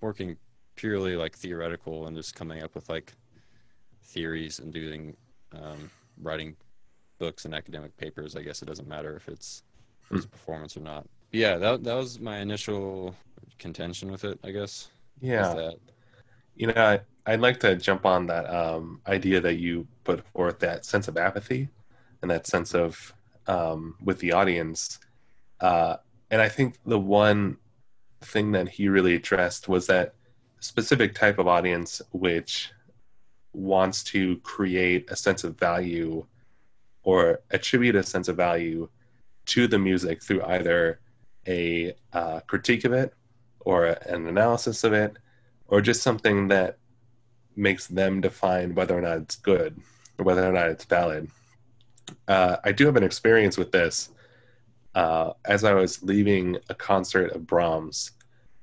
working 0.00 0.36
purely 0.74 1.16
like 1.16 1.34
theoretical 1.34 2.06
and 2.06 2.16
just 2.16 2.34
coming 2.34 2.62
up 2.62 2.74
with 2.74 2.88
like 2.88 3.14
theories 4.02 4.58
and 4.58 4.72
doing 4.72 5.16
um, 5.52 5.90
writing 6.20 6.56
books 7.18 7.44
and 7.44 7.54
academic 7.54 7.96
papers. 7.96 8.36
I 8.36 8.42
guess 8.42 8.62
it 8.62 8.66
doesn't 8.66 8.88
matter 8.88 9.16
if 9.16 9.28
it's 9.28 9.62
a 10.10 10.14
hmm. 10.14 10.20
performance 10.20 10.76
or 10.76 10.80
not. 10.80 11.06
But 11.30 11.40
yeah, 11.40 11.56
that 11.56 11.84
that 11.84 11.94
was 11.94 12.20
my 12.20 12.38
initial 12.38 13.14
contention 13.58 14.10
with 14.10 14.24
it. 14.24 14.38
I 14.44 14.50
guess. 14.50 14.88
Yeah. 15.20 15.70
You 16.56 16.68
know, 16.68 16.74
I, 16.76 17.00
I'd 17.32 17.40
like 17.40 17.60
to 17.60 17.76
jump 17.76 18.06
on 18.06 18.26
that 18.26 18.48
um, 18.48 19.00
idea 19.06 19.40
that 19.40 19.56
you 19.56 19.86
put 20.04 20.26
forth, 20.28 20.58
that 20.60 20.84
sense 20.84 21.06
of 21.06 21.16
apathy, 21.16 21.68
and 22.22 22.30
that 22.30 22.46
sense 22.46 22.74
of 22.74 23.14
um, 23.46 23.94
with 24.02 24.18
the 24.20 24.32
audience. 24.32 24.98
Uh, 25.60 25.96
and 26.30 26.40
I 26.40 26.48
think 26.48 26.78
the 26.86 26.98
one 26.98 27.58
thing 28.22 28.52
that 28.52 28.68
he 28.68 28.88
really 28.88 29.14
addressed 29.14 29.68
was 29.68 29.86
that 29.86 30.14
specific 30.60 31.14
type 31.14 31.38
of 31.38 31.46
audience, 31.46 32.00
which 32.12 32.72
wants 33.52 34.02
to 34.04 34.36
create 34.38 35.10
a 35.10 35.16
sense 35.16 35.44
of 35.44 35.58
value 35.58 36.24
or 37.02 37.40
attribute 37.50 37.96
a 37.96 38.02
sense 38.02 38.28
of 38.28 38.36
value 38.36 38.88
to 39.46 39.66
the 39.68 39.78
music 39.78 40.22
through 40.22 40.42
either 40.44 41.00
a 41.46 41.94
uh, 42.12 42.40
critique 42.46 42.84
of 42.84 42.92
it 42.92 43.14
or 43.60 43.86
an 43.86 44.26
analysis 44.26 44.84
of 44.84 44.92
it 44.92 45.16
or 45.68 45.80
just 45.80 46.02
something 46.02 46.48
that 46.48 46.78
makes 47.56 47.86
them 47.86 48.20
define 48.20 48.74
whether 48.74 48.96
or 48.96 49.00
not 49.00 49.18
it's 49.18 49.36
good 49.36 49.80
or 50.18 50.24
whether 50.24 50.46
or 50.46 50.52
not 50.52 50.68
it's 50.68 50.84
valid. 50.84 51.28
Uh, 52.28 52.56
I 52.64 52.72
do 52.72 52.86
have 52.86 52.96
an 52.96 53.02
experience 53.02 53.56
with 53.56 53.72
this. 53.72 54.10
Uh, 54.94 55.32
as 55.44 55.64
I 55.64 55.74
was 55.74 56.02
leaving 56.02 56.56
a 56.68 56.74
concert 56.74 57.32
of 57.32 57.46
Brahms, 57.46 58.12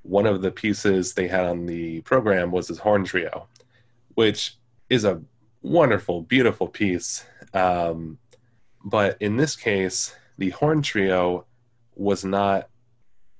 one 0.01 0.25
of 0.25 0.41
the 0.41 0.51
pieces 0.51 1.13
they 1.13 1.27
had 1.27 1.45
on 1.45 1.65
the 1.65 2.01
program 2.01 2.51
was 2.51 2.67
his 2.67 2.79
horn 2.79 3.03
trio, 3.05 3.47
which 4.15 4.57
is 4.89 5.05
a 5.05 5.21
wonderful, 5.61 6.21
beautiful 6.21 6.67
piece. 6.67 7.25
Um, 7.53 8.17
but 8.83 9.17
in 9.21 9.37
this 9.37 9.55
case, 9.55 10.15
the 10.37 10.49
horn 10.49 10.81
trio 10.81 11.45
was 11.95 12.25
not 12.25 12.69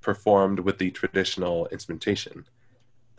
performed 0.01 0.59
with 0.59 0.77
the 0.77 0.91
traditional 0.91 1.67
instrumentation. 1.67 2.45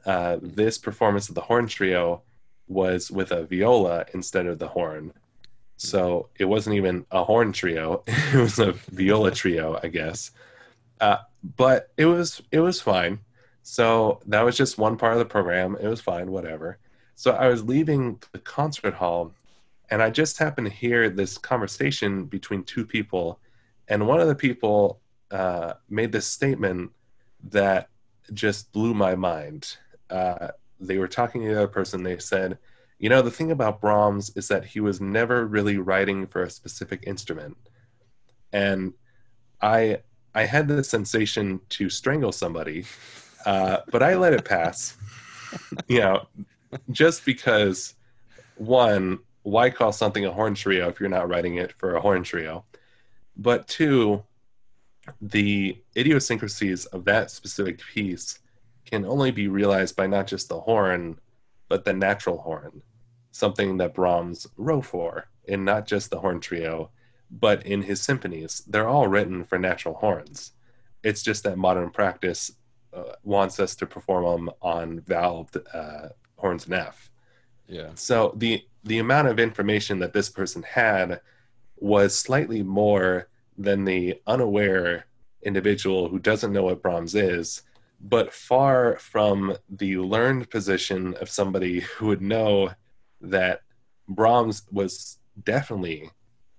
Uh, 0.07 0.39
this 0.43 0.79
performance 0.79 1.29
of 1.29 1.35
the 1.35 1.41
horn 1.41 1.67
trio 1.67 2.23
was 2.67 3.11
with 3.11 3.31
a 3.33 3.45
viola 3.45 4.07
instead 4.15 4.47
of 4.47 4.59
the 4.59 4.69
horn. 4.69 5.13
So 5.77 6.29
it 6.39 6.45
wasn't 6.45 6.77
even 6.77 7.05
a 7.11 7.25
horn 7.25 7.53
trio; 7.53 8.03
it 8.07 8.37
was 8.37 8.59
a 8.59 8.73
viola 8.73 9.31
trio, 9.41 9.79
I 9.83 9.89
guess. 9.89 10.31
Uh, 11.01 11.19
but 11.57 11.91
it 11.97 12.07
was 12.07 12.43
it 12.51 12.61
was 12.61 12.81
fine. 12.81 13.21
So 13.63 14.21
that 14.27 14.43
was 14.43 14.57
just 14.57 14.79
one 14.79 14.97
part 14.97 15.15
of 15.15 15.19
the 15.19 15.25
program. 15.25 15.77
It 15.81 15.89
was 15.89 16.01
fine, 16.01 16.31
whatever. 16.31 16.79
So 17.15 17.33
I 17.33 17.49
was 17.49 17.65
leaving 17.65 18.21
the 18.33 18.39
concert 18.39 18.95
hall 18.95 19.33
and 19.91 20.03
I 20.03 20.11
just 20.11 20.39
happened 20.39 20.67
to 20.67 20.73
hear 20.73 21.09
this 21.11 21.39
conversation 21.39 22.25
between 22.25 22.65
two 22.65 22.85
people. 22.85 23.39
And 23.89 24.07
one 24.07 24.21
of 24.21 24.29
the 24.29 24.35
people 24.35 25.01
uh, 25.31 25.75
made 25.89 26.13
this 26.13 26.27
statement 26.27 26.91
that 27.51 27.89
just 28.33 28.73
blew 28.73 28.95
my 28.95 29.15
mind. 29.15 29.77
Uh, 30.11 30.49
they 30.81 30.99
were 30.99 31.09
talking 31.09 31.43
to 31.43 31.49
the 31.49 31.57
other 31.57 31.69
person. 31.69 32.03
They 32.03 32.19
said, 32.19 32.59
You 32.99 33.09
know, 33.09 33.23
the 33.23 33.31
thing 33.31 33.51
about 33.51 33.81
Brahms 33.81 34.31
is 34.37 34.49
that 34.49 34.65
he 34.65 34.81
was 34.81 35.01
never 35.01 35.47
really 35.47 35.79
writing 35.79 36.27
for 36.27 36.43
a 36.43 36.51
specific 36.51 37.05
instrument. 37.07 37.57
And 38.53 38.95
I, 39.61 40.01
I 40.35 40.45
had 40.45 40.69
the 40.69 40.85
sensation 40.85 41.61
to 41.71 41.89
strangle 41.89 42.33
somebody, 42.33 42.85
uh, 43.47 43.79
but 43.91 44.03
I 44.03 44.17
let 44.17 44.33
it 44.33 44.45
pass. 44.45 44.97
you 45.89 46.01
know, 46.01 46.27
just 46.91 47.25
because 47.25 47.95
one, 48.57 49.21
why 49.43 49.71
call 49.71 49.93
something 49.93 50.25
a 50.25 50.33
horn 50.33 50.55
trio 50.55 50.89
if 50.89 51.01
you're 51.01 51.09
not 51.09 51.29
writing 51.29 51.57
it 51.57 51.73
for 51.73 51.95
a 51.95 52.01
horn 52.01 52.23
trio? 52.23 52.65
But 53.37 53.67
two, 53.67 54.23
the 55.21 55.77
idiosyncrasies 55.97 56.87
of 56.87 57.05
that 57.05 57.31
specific 57.31 57.81
piece 57.81 58.39
can 58.85 59.05
only 59.05 59.31
be 59.31 59.49
realized 59.49 59.97
by 59.97 60.07
not 60.07 60.27
just 60.27 60.49
the 60.49 60.61
horn, 60.61 61.19
but 61.69 61.85
the 61.85 61.93
natural 61.93 62.39
horn, 62.39 62.83
something 63.31 63.79
that 63.79 63.95
Brahms 63.95 64.47
wrote 64.57 64.85
for, 64.85 65.29
and 65.49 65.65
not 65.65 65.87
just 65.87 66.11
the 66.11 66.21
horn 66.21 66.41
trio, 66.41 66.91
but 67.31 67.67
in 67.67 67.83
his 67.83 68.01
symphonies. 68.01 68.63
They're 68.67 68.89
all 68.89 69.09
written 69.09 69.45
for 69.45 69.59
natural 69.59 69.95
horns. 69.95 70.53
It's 71.03 71.23
just 71.23 71.45
that 71.45 71.59
modern 71.59 71.91
practice 71.91 72.53
uh, 72.93 73.15
wants 73.23 73.59
us 73.59 73.75
to 73.77 73.87
perform 73.87 74.25
them 74.25 74.55
on 74.63 75.01
valved 75.01 75.57
uh, 75.75 76.09
horns 76.37 76.67
and 76.67 76.75
F. 76.75 77.11
Yeah. 77.67 77.91
So 77.95 78.35
the 78.37 78.65
the 78.85 78.99
amount 78.99 79.29
of 79.29 79.41
information 79.41 79.99
that 80.01 80.13
this 80.13 80.29
person 80.29 80.63
had 80.63 81.21
was 81.77 82.17
slightly 82.17 82.63
more 82.63 83.29
than 83.57 83.85
the 83.85 84.21
unaware 84.27 85.07
individual 85.43 86.09
who 86.09 86.19
doesn't 86.19 86.53
know 86.53 86.65
what 86.65 86.83
Brahms 86.83 87.15
is, 87.15 87.63
but 88.07 88.35
far 88.35 88.97
from 88.97 89.57
the 89.71 89.97
learned 89.97 90.51
position 90.51 91.15
of 91.23 91.31
somebody 91.31 91.81
who 91.81 92.09
would 92.09 92.21
know 92.21 92.71
that 93.23 93.63
Brahms 94.07 94.63
was 94.71 95.19
definitely 95.43 96.11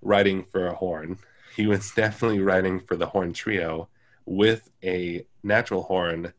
writing 0.02 0.44
for 0.50 0.66
a 0.66 0.74
horn. 0.74 1.18
He 1.54 1.68
was 1.68 1.92
definitely 1.96 2.40
writing 2.40 2.80
for 2.80 2.96
the 2.96 3.06
horn 3.06 3.32
trio 3.32 3.88
with 4.24 4.68
a 4.82 5.24
natural 5.44 5.84
horn. 5.84 6.32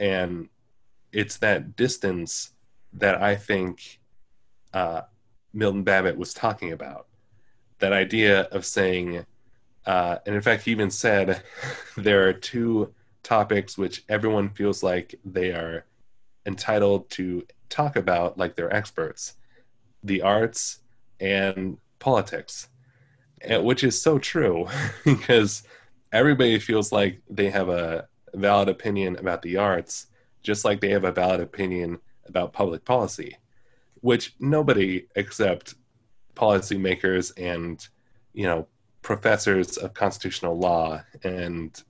And 0.00 0.48
it's 1.12 1.36
that 1.36 1.76
distance 1.76 2.50
that 2.94 3.22
I 3.22 3.36
think 3.36 4.00
uh, 4.74 5.02
Milton 5.52 5.84
Babbitt 5.84 6.18
was 6.18 6.34
talking 6.34 6.72
about. 6.72 7.06
That 7.78 7.92
idea 7.92 8.42
of 8.50 8.66
saying, 8.66 9.24
uh, 9.86 10.18
and 10.26 10.34
in 10.34 10.42
fact, 10.42 10.64
he 10.64 10.72
even 10.72 10.90
said 10.90 11.44
there 11.96 12.28
are 12.28 12.32
two 12.32 12.92
topics 13.22 13.78
which 13.78 14.04
everyone 14.08 14.50
feels 14.50 14.82
like 14.82 15.14
they 15.24 15.50
are 15.50 15.84
entitled 16.46 17.08
to 17.10 17.46
talk 17.68 17.96
about, 17.96 18.36
like 18.38 18.56
they're 18.56 18.74
experts 18.74 19.34
the 20.04 20.22
arts 20.22 20.80
and 21.20 21.78
politics, 21.98 22.68
which 23.48 23.84
is 23.84 24.00
so 24.00 24.18
true 24.18 24.66
because 25.04 25.62
everybody 26.12 26.58
feels 26.58 26.92
like 26.92 27.20
they 27.30 27.50
have 27.50 27.68
a 27.68 28.08
valid 28.34 28.68
opinion 28.68 29.16
about 29.16 29.42
the 29.42 29.56
arts, 29.56 30.08
just 30.42 30.64
like 30.64 30.80
they 30.80 30.90
have 30.90 31.04
a 31.04 31.12
valid 31.12 31.40
opinion 31.40 31.98
about 32.26 32.52
public 32.52 32.84
policy, 32.84 33.36
which 34.00 34.34
nobody 34.40 35.06
except 35.14 35.74
policymakers 36.34 37.32
and 37.36 37.88
you 38.32 38.46
know 38.46 38.66
professors 39.02 39.76
of 39.76 39.92
constitutional 39.92 40.58
law 40.58 41.02
and 41.24 41.82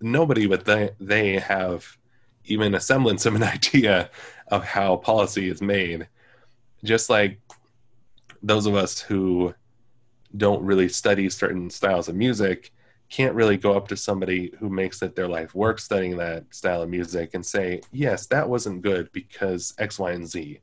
nobody 0.00 0.46
but 0.46 0.64
they 0.64 0.90
they 1.00 1.38
have 1.38 1.96
even 2.44 2.74
a 2.74 2.80
semblance 2.80 3.26
of 3.26 3.34
an 3.34 3.42
idea 3.56 4.10
of 4.48 4.64
how 4.64 4.96
policy 4.96 5.48
is 5.48 5.60
made 5.60 6.08
just 6.84 7.10
like 7.10 7.38
those 8.42 8.66
of 8.66 8.74
us 8.74 9.00
who 9.00 9.52
don't 10.36 10.62
really 10.62 10.88
study 10.88 11.28
certain 11.28 11.70
styles 11.70 12.08
of 12.08 12.14
music 12.14 12.72
can't 13.10 13.34
really 13.34 13.56
go 13.56 13.74
up 13.74 13.88
to 13.88 13.96
somebody 13.96 14.52
who 14.58 14.68
makes 14.68 15.00
it 15.02 15.16
their 15.16 15.28
life 15.28 15.54
work 15.54 15.78
studying 15.78 16.16
that 16.16 16.44
style 16.54 16.82
of 16.82 16.90
music 16.90 17.30
and 17.34 17.44
say 17.44 17.80
yes 17.90 18.26
that 18.26 18.48
wasn't 18.48 18.82
good 18.82 19.10
because 19.12 19.74
x 19.78 19.98
y 19.98 20.12
and 20.12 20.28
z 20.28 20.60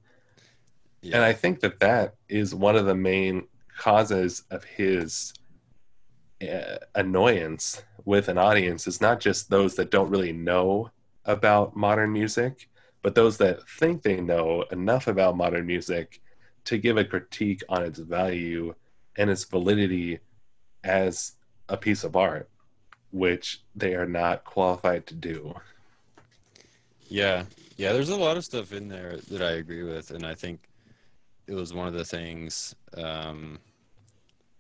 yeah. 1.02 1.16
and 1.16 1.26
i 1.26 1.34
think 1.34 1.60
that 1.60 1.80
that 1.80 2.16
is 2.30 2.54
one 2.54 2.76
of 2.76 2.86
the 2.86 2.96
main 2.96 3.48
causes 3.78 4.44
of 4.52 4.64
his 4.64 5.34
uh, 6.42 6.78
annoyance 6.96 7.84
with 8.06 8.30
an 8.30 8.38
audience 8.38 8.88
is 8.88 9.02
not 9.02 9.20
just 9.20 9.50
those 9.50 9.76
that 9.76 9.92
don't 9.92 10.10
really 10.10 10.32
know 10.32 10.90
about 11.26 11.76
modern 11.76 12.12
music 12.14 12.70
but 13.06 13.14
those 13.14 13.38
that 13.38 13.70
think 13.70 14.02
they 14.02 14.20
know 14.20 14.64
enough 14.72 15.06
about 15.06 15.38
modern 15.38 15.68
music 15.68 16.22
to 16.64 16.80
give 16.80 16.98
a 16.98 17.06
critique 17.06 17.62
on 17.70 17.84
its 17.84 18.00
value 18.00 18.74
and 19.16 19.30
its 19.30 19.44
validity 19.44 20.18
as 20.84 21.34
a 21.70 21.78
piece 21.78 22.04
of 22.04 22.16
art, 22.16 22.50
which 23.12 23.62
they 23.76 23.94
are 23.94 24.08
not 24.08 24.44
qualified 24.44 25.06
to 25.06 25.14
do. 25.14 25.54
Yeah, 27.08 27.44
yeah. 27.78 27.94
There's 27.94 28.10
a 28.10 28.16
lot 28.16 28.38
of 28.38 28.44
stuff 28.44 28.74
in 28.74 28.88
there 28.88 29.18
that 29.30 29.44
I 29.44 29.52
agree 29.52 29.84
with, 29.84 30.10
and 30.10 30.26
I 30.26 30.34
think 30.34 30.68
it 31.46 31.54
was 31.54 31.76
one 31.76 31.88
of 31.88 31.94
the 31.94 32.06
things, 32.06 32.74
um, 32.98 33.60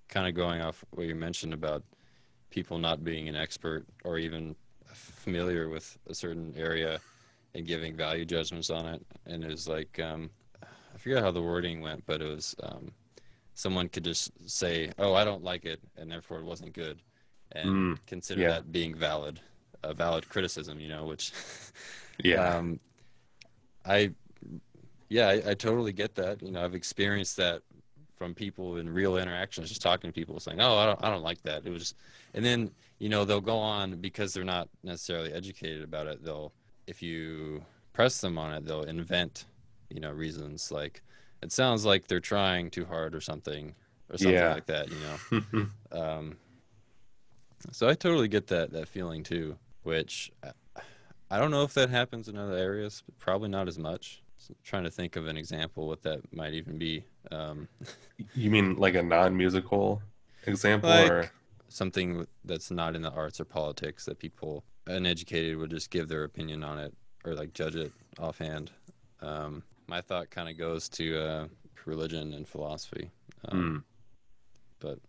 kind 0.07 0.27
of 0.27 0.35
going 0.35 0.61
off 0.61 0.85
what 0.91 1.07
you 1.07 1.15
mentioned 1.15 1.55
about 1.55 1.81
people 2.55 2.77
not 2.77 3.03
being 3.03 3.27
an 3.27 3.35
expert 3.35 3.85
or 4.05 4.17
even 4.17 4.55
familiar 4.85 5.67
with 5.67 5.97
a 6.07 6.15
certain 6.15 6.53
area 6.57 7.01
and 7.53 7.67
giving 7.67 7.97
value 7.97 8.23
judgments 8.23 8.69
on 8.69 8.85
it. 8.85 9.05
And 9.25 9.43
it 9.43 9.49
was 9.49 9.67
like, 9.67 9.99
um, 9.99 10.29
I 10.63 10.97
forget 10.97 11.21
how 11.21 11.31
the 11.31 11.41
wording 11.41 11.81
went, 11.81 12.05
but 12.05 12.21
it 12.21 12.27
was 12.27 12.55
um, 12.63 12.91
someone 13.55 13.89
could 13.89 14.05
just 14.05 14.31
say, 14.49 14.89
"Oh, 14.97 15.13
I 15.13 15.25
don't 15.25 15.43
like 15.43 15.65
it," 15.65 15.81
and 15.97 16.09
therefore 16.09 16.39
it 16.39 16.45
wasn't 16.45 16.71
good, 16.71 17.01
and 17.51 17.69
mm, 17.69 17.99
consider 18.07 18.41
yeah. 18.41 18.47
that 18.51 18.71
being 18.71 18.95
valid, 18.95 19.41
a 19.83 19.93
valid 19.93 20.29
criticism. 20.29 20.79
You 20.79 20.87
know, 20.87 21.03
which 21.05 21.33
yeah, 22.23 22.55
um, 22.55 22.79
I 23.85 24.11
yeah, 25.09 25.27
I, 25.27 25.51
I, 25.51 25.53
totally 25.53 25.91
get 25.91 26.15
that. 26.15 26.41
You 26.41 26.51
know, 26.51 26.63
I've 26.63 26.75
experienced 26.75 27.35
that 27.37 27.61
from 28.15 28.33
people 28.33 28.77
in 28.77 28.89
real 28.89 29.17
interactions, 29.17 29.69
just 29.69 29.81
talking 29.81 30.09
to 30.09 30.13
people, 30.13 30.39
saying, 30.39 30.61
"Oh, 30.61 30.77
I 30.77 30.85
don't, 30.85 31.03
I 31.03 31.09
don't 31.09 31.23
like 31.23 31.41
that." 31.43 31.65
It 31.65 31.69
was, 31.69 31.81
just, 31.81 31.95
and 32.33 32.43
then 32.43 32.71
you 32.99 33.09
know 33.09 33.25
they'll 33.25 33.41
go 33.41 33.57
on 33.57 33.95
because 33.95 34.33
they're 34.33 34.43
not 34.43 34.69
necessarily 34.83 35.33
educated 35.33 35.83
about 35.83 36.07
it. 36.07 36.23
They'll, 36.23 36.53
if 36.87 37.01
you 37.01 37.63
press 37.93 38.21
them 38.21 38.37
on 38.37 38.53
it, 38.53 38.65
they'll 38.65 38.83
invent 38.83 39.45
you 39.89 39.99
know 39.99 40.11
reasons 40.11 40.71
like 40.71 41.01
it 41.41 41.51
sounds 41.51 41.85
like 41.85 42.07
they're 42.07 42.19
trying 42.19 42.69
too 42.69 42.85
hard 42.85 43.13
or 43.15 43.21
something 43.21 43.73
or 44.09 44.17
something 44.17 44.35
yeah. 44.35 44.53
like 44.53 44.65
that 44.65 44.89
you 44.89 44.97
know 45.51 45.67
um, 45.99 46.37
so 47.71 47.87
i 47.87 47.93
totally 47.93 48.27
get 48.27 48.47
that 48.47 48.71
that 48.71 48.87
feeling 48.87 49.23
too 49.23 49.55
which 49.83 50.31
i 51.31 51.39
don't 51.39 51.51
know 51.51 51.63
if 51.63 51.73
that 51.73 51.89
happens 51.89 52.27
in 52.27 52.37
other 52.37 52.57
areas 52.57 53.03
probably 53.19 53.49
not 53.49 53.67
as 53.67 53.77
much 53.77 54.21
trying 54.63 54.83
to 54.83 54.91
think 54.91 55.15
of 55.15 55.27
an 55.27 55.37
example 55.37 55.87
what 55.87 56.01
that 56.03 56.21
might 56.33 56.53
even 56.53 56.77
be 56.77 57.03
um, 57.31 57.67
you 58.35 58.49
mean 58.49 58.75
like 58.75 58.95
a 58.95 59.03
non-musical 59.03 60.01
example 60.47 60.89
like 60.89 61.11
or 61.11 61.31
something 61.69 62.25
that's 62.45 62.71
not 62.71 62.95
in 62.95 63.01
the 63.01 63.11
arts 63.11 63.39
or 63.39 63.45
politics 63.45 64.05
that 64.05 64.19
people 64.19 64.63
uneducated 64.87 65.57
would 65.57 65.69
just 65.69 65.89
give 65.89 66.07
their 66.07 66.23
opinion 66.23 66.63
on 66.63 66.77
it 66.77 66.93
or 67.25 67.33
like 67.33 67.53
judge 67.53 67.75
it 67.75 67.91
offhand 68.19 68.71
um, 69.21 69.63
my 69.87 70.01
thought 70.01 70.29
kind 70.29 70.49
of 70.49 70.57
goes 70.57 70.89
to 70.89 71.19
uh, 71.19 71.47
religion 71.85 72.33
and 72.33 72.47
philosophy. 72.47 73.09
Um, 73.49 73.59
mm. 73.59 73.83
But 74.79 74.99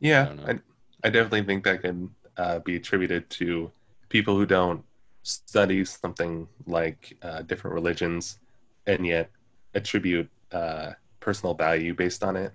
yeah, 0.00 0.32
I, 0.46 0.52
I, 0.52 0.58
I, 1.04 1.10
definitely 1.10 1.42
think 1.42 1.64
that 1.64 1.82
can 1.82 2.10
uh, 2.36 2.58
be 2.60 2.76
attributed 2.76 3.28
to 3.30 3.70
people 4.08 4.36
who 4.36 4.46
don't 4.46 4.84
study 5.22 5.84
something 5.84 6.46
like 6.66 7.16
uh, 7.22 7.42
different 7.42 7.74
religions 7.74 8.38
and 8.86 9.06
yet 9.06 9.30
attribute 9.74 10.28
uh, 10.52 10.92
personal 11.20 11.54
value 11.54 11.94
based 11.94 12.22
on 12.22 12.36
it. 12.36 12.52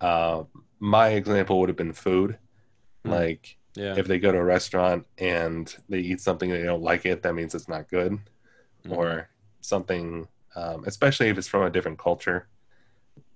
Uh, 0.00 0.44
my 0.78 1.08
example 1.08 1.58
would 1.60 1.68
have 1.68 1.76
been 1.76 1.92
food. 1.92 2.38
Mm. 3.04 3.10
Like, 3.10 3.56
yeah. 3.74 3.94
if 3.96 4.06
they 4.06 4.18
go 4.18 4.32
to 4.32 4.38
a 4.38 4.44
restaurant 4.44 5.06
and 5.18 5.74
they 5.88 5.98
eat 5.98 6.20
something 6.20 6.50
and 6.50 6.60
they 6.60 6.66
don't 6.66 6.82
like 6.82 7.06
it, 7.06 7.22
that 7.22 7.34
means 7.34 7.54
it's 7.54 7.68
not 7.68 7.88
good. 7.88 8.18
Mm. 8.86 8.96
Or 8.96 9.28
something 9.60 10.28
um, 10.56 10.84
especially 10.86 11.28
if 11.28 11.38
it's 11.38 11.46
from 11.46 11.62
a 11.62 11.70
different 11.70 11.98
culture. 11.98 12.48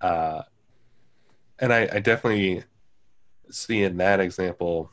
Uh, 0.00 0.42
and 1.58 1.72
I, 1.72 1.88
I 1.92 2.00
definitely 2.00 2.64
see 3.50 3.82
in 3.82 3.98
that 3.98 4.20
example 4.20 4.90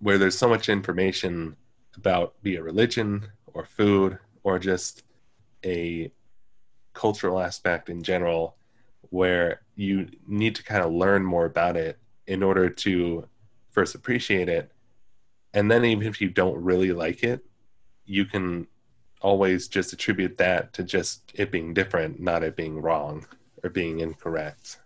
where 0.00 0.18
there's 0.18 0.36
so 0.36 0.48
much 0.48 0.68
information 0.68 1.56
about 1.96 2.34
be 2.42 2.56
it 2.56 2.62
religion 2.62 3.26
or 3.54 3.64
food 3.64 4.18
or 4.42 4.58
just 4.58 5.02
a 5.64 6.10
cultural 6.92 7.40
aspect 7.40 7.88
in 7.88 8.02
general 8.02 8.56
where 9.10 9.62
you 9.76 10.08
need 10.26 10.54
to 10.54 10.62
kind 10.62 10.82
of 10.82 10.92
learn 10.92 11.24
more 11.24 11.44
about 11.44 11.76
it 11.76 11.98
in 12.26 12.42
order 12.42 12.68
to 12.68 13.26
first 13.70 13.94
appreciate 13.94 14.48
it 14.48 14.70
and 15.52 15.70
then 15.70 15.84
even 15.84 16.06
if 16.06 16.20
you 16.20 16.28
don't 16.28 16.56
really 16.62 16.92
like 16.92 17.22
it 17.22 17.44
you 18.06 18.24
can 18.24 18.66
always 19.24 19.68
just 19.68 19.92
attribute 19.92 20.36
that 20.36 20.72
to 20.74 20.84
just 20.84 21.32
it 21.34 21.50
being 21.50 21.72
different, 21.72 22.20
not 22.20 22.44
it 22.44 22.54
being 22.54 22.80
wrong 22.80 23.26
or 23.62 23.70
being 23.70 24.00
incorrect. 24.00 24.78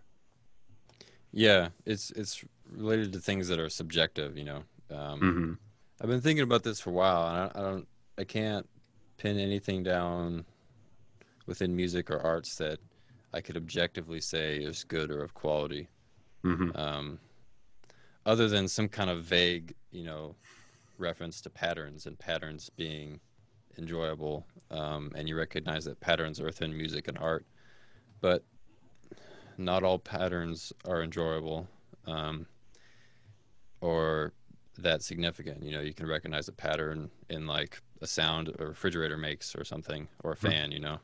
Yeah, 1.33 1.69
it's 1.85 2.13
it's 2.13 2.45
related 2.71 3.13
to 3.13 3.19
things 3.19 3.49
that 3.49 3.59
are 3.59 3.69
subjective, 3.69 4.39
you 4.39 4.45
know. 4.45 4.63
Um, 4.91 5.21
mm-hmm. 5.21 5.53
I've 6.01 6.09
been 6.09 6.21
thinking 6.21 6.45
about 6.45 6.63
this 6.63 6.81
for 6.81 6.91
a 6.91 6.93
while, 6.93 7.29
and 7.29 7.39
I, 7.39 7.59
I 7.59 7.63
don't, 7.63 7.89
I 8.17 8.25
can't 8.25 8.67
pin 9.19 9.39
anything 9.39 9.83
down 9.83 10.47
within 11.49 11.75
music 11.75 12.11
or 12.11 12.21
arts 12.21 12.57
that 12.57 12.79
I 13.33 13.41
could 13.41 13.57
objectively 13.57 14.21
say 14.21 14.59
is 14.59 14.85
good 14.85 15.11
or 15.11 15.25
of 15.25 15.35
quality. 15.35 15.89
hmm 16.45 16.71
Um, 16.77 17.19
other 18.27 18.49
than 18.49 18.69
some 18.69 18.89
kind 18.89 19.09
of 19.09 19.25
vague, 19.25 19.75
you 19.91 20.05
know, 20.05 20.37
reference 20.99 21.41
to 21.41 21.51
patterns 21.51 22.07
and 22.07 22.19
patterns 22.19 22.71
being 22.77 23.19
enjoyable, 23.79 24.47
um, 24.71 25.11
and 25.17 25.27
you 25.27 25.37
recognize 25.37 25.87
that 25.87 25.99
patterns 26.01 26.39
are 26.39 26.45
within 26.45 26.77
music 26.77 27.09
and 27.09 27.17
art, 27.19 27.47
but 28.21 28.45
not 29.57 29.83
all 29.83 29.99
patterns 29.99 30.73
are 30.87 31.03
enjoyable 31.03 31.67
um, 32.07 32.47
or 33.81 34.35
that 34.77 35.03
significant. 35.03 35.63
You 35.63 35.73
know, 35.73 35.81
you 35.81 35.95
can 35.95 36.07
recognize 36.07 36.49
a 36.49 36.53
pattern 36.53 37.11
in 37.31 37.47
like 37.47 37.81
a 38.01 38.07
sound 38.07 38.55
a 38.59 38.67
refrigerator 38.67 39.17
makes 39.17 39.55
or 39.55 39.65
something, 39.65 40.09
or 40.25 40.33
a 40.33 40.37
Hmm. 40.37 40.49
fan. 40.49 40.73
You 40.73 40.81
know, 40.81 41.01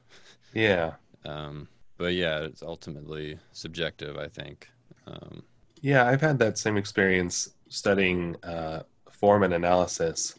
Yeah. 0.53 0.95
um, 1.25 1.69
but 1.99 2.15
yeah, 2.15 2.41
it's 2.41 2.63
ultimately 2.63 3.39
subjective. 3.53 4.17
I 4.17 4.29
think. 4.29 4.69
Um, 5.07 5.43
Yeah, 5.81 6.07
I've 6.07 6.21
had 6.23 6.39
that 6.39 6.57
same 6.59 6.77
experience 6.79 7.51
studying 7.69 8.37
uh, 8.43 8.85
form 9.11 9.43
and 9.43 9.53
analysis 9.55 10.35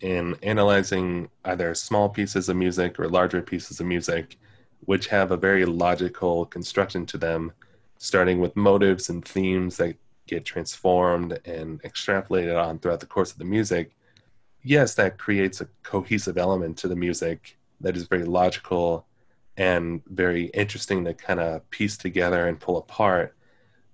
in 0.00 0.36
analyzing 0.42 1.30
either 1.44 1.74
small 1.74 2.08
pieces 2.08 2.48
of 2.48 2.56
music 2.56 3.00
or 3.00 3.08
larger 3.08 3.42
pieces 3.42 3.80
of 3.80 3.86
music, 3.86 4.38
which 4.80 5.08
have 5.08 5.30
a 5.32 5.36
very 5.36 5.64
logical 5.64 6.46
construction 6.46 7.06
to 7.06 7.18
them, 7.18 7.52
starting 7.98 8.38
with 8.40 8.54
motives 8.56 9.08
and 9.08 9.24
themes 9.24 9.76
that 9.78 9.96
get 10.26 10.44
transformed 10.44 11.38
and 11.44 11.82
extrapolated 11.82 12.56
on 12.62 12.78
throughout 12.78 13.00
the 13.00 13.06
course 13.06 13.32
of 13.32 13.38
the 13.38 13.44
music. 13.44 13.96
Yes, 14.64 14.94
that 14.94 15.18
creates 15.18 15.60
a 15.60 15.68
cohesive 15.82 16.38
element 16.38 16.76
to 16.78 16.88
the 16.88 16.96
music 16.96 17.58
that 17.80 17.96
is 17.96 18.08
very 18.08 18.24
logical 18.24 19.06
and 19.56 20.02
very 20.06 20.46
interesting 20.46 21.04
to 21.04 21.14
kind 21.14 21.38
of 21.38 21.68
piece 21.70 21.96
together 21.96 22.48
and 22.48 22.58
pull 22.58 22.78
apart 22.78 23.36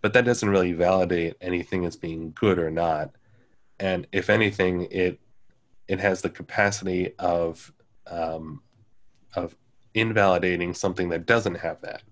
but 0.01 0.13
that 0.13 0.25
doesn't 0.25 0.49
really 0.49 0.73
validate 0.73 1.37
anything 1.41 1.85
as 1.85 1.97
being 1.97 2.33
good 2.33 2.59
or 2.59 2.71
not. 2.71 3.11
And 3.79 4.07
if 4.13 4.31
anything, 4.31 4.89
it 4.91 5.19
it 5.89 6.01
has 6.01 6.23
the 6.23 6.31
capacity 6.31 7.15
of 7.19 7.73
um, 8.07 8.63
of 9.35 9.57
invalidating 9.95 10.75
something 10.75 11.09
that 11.11 11.27
doesn't 11.27 11.57
have 11.57 11.81
that. 11.83 12.03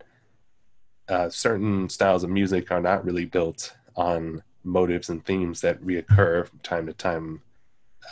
Uh, 1.09 1.29
certain 1.31 1.89
styles 1.89 2.25
of 2.25 2.31
music 2.31 2.71
are 2.71 2.81
not 2.81 3.05
really 3.05 3.25
built 3.25 3.75
on 3.97 4.43
motives 4.65 5.09
and 5.09 5.25
themes 5.25 5.61
that 5.63 5.83
reoccur 5.83 6.47
from 6.47 6.59
time 6.61 6.87
to 6.87 6.93
time. 6.93 7.41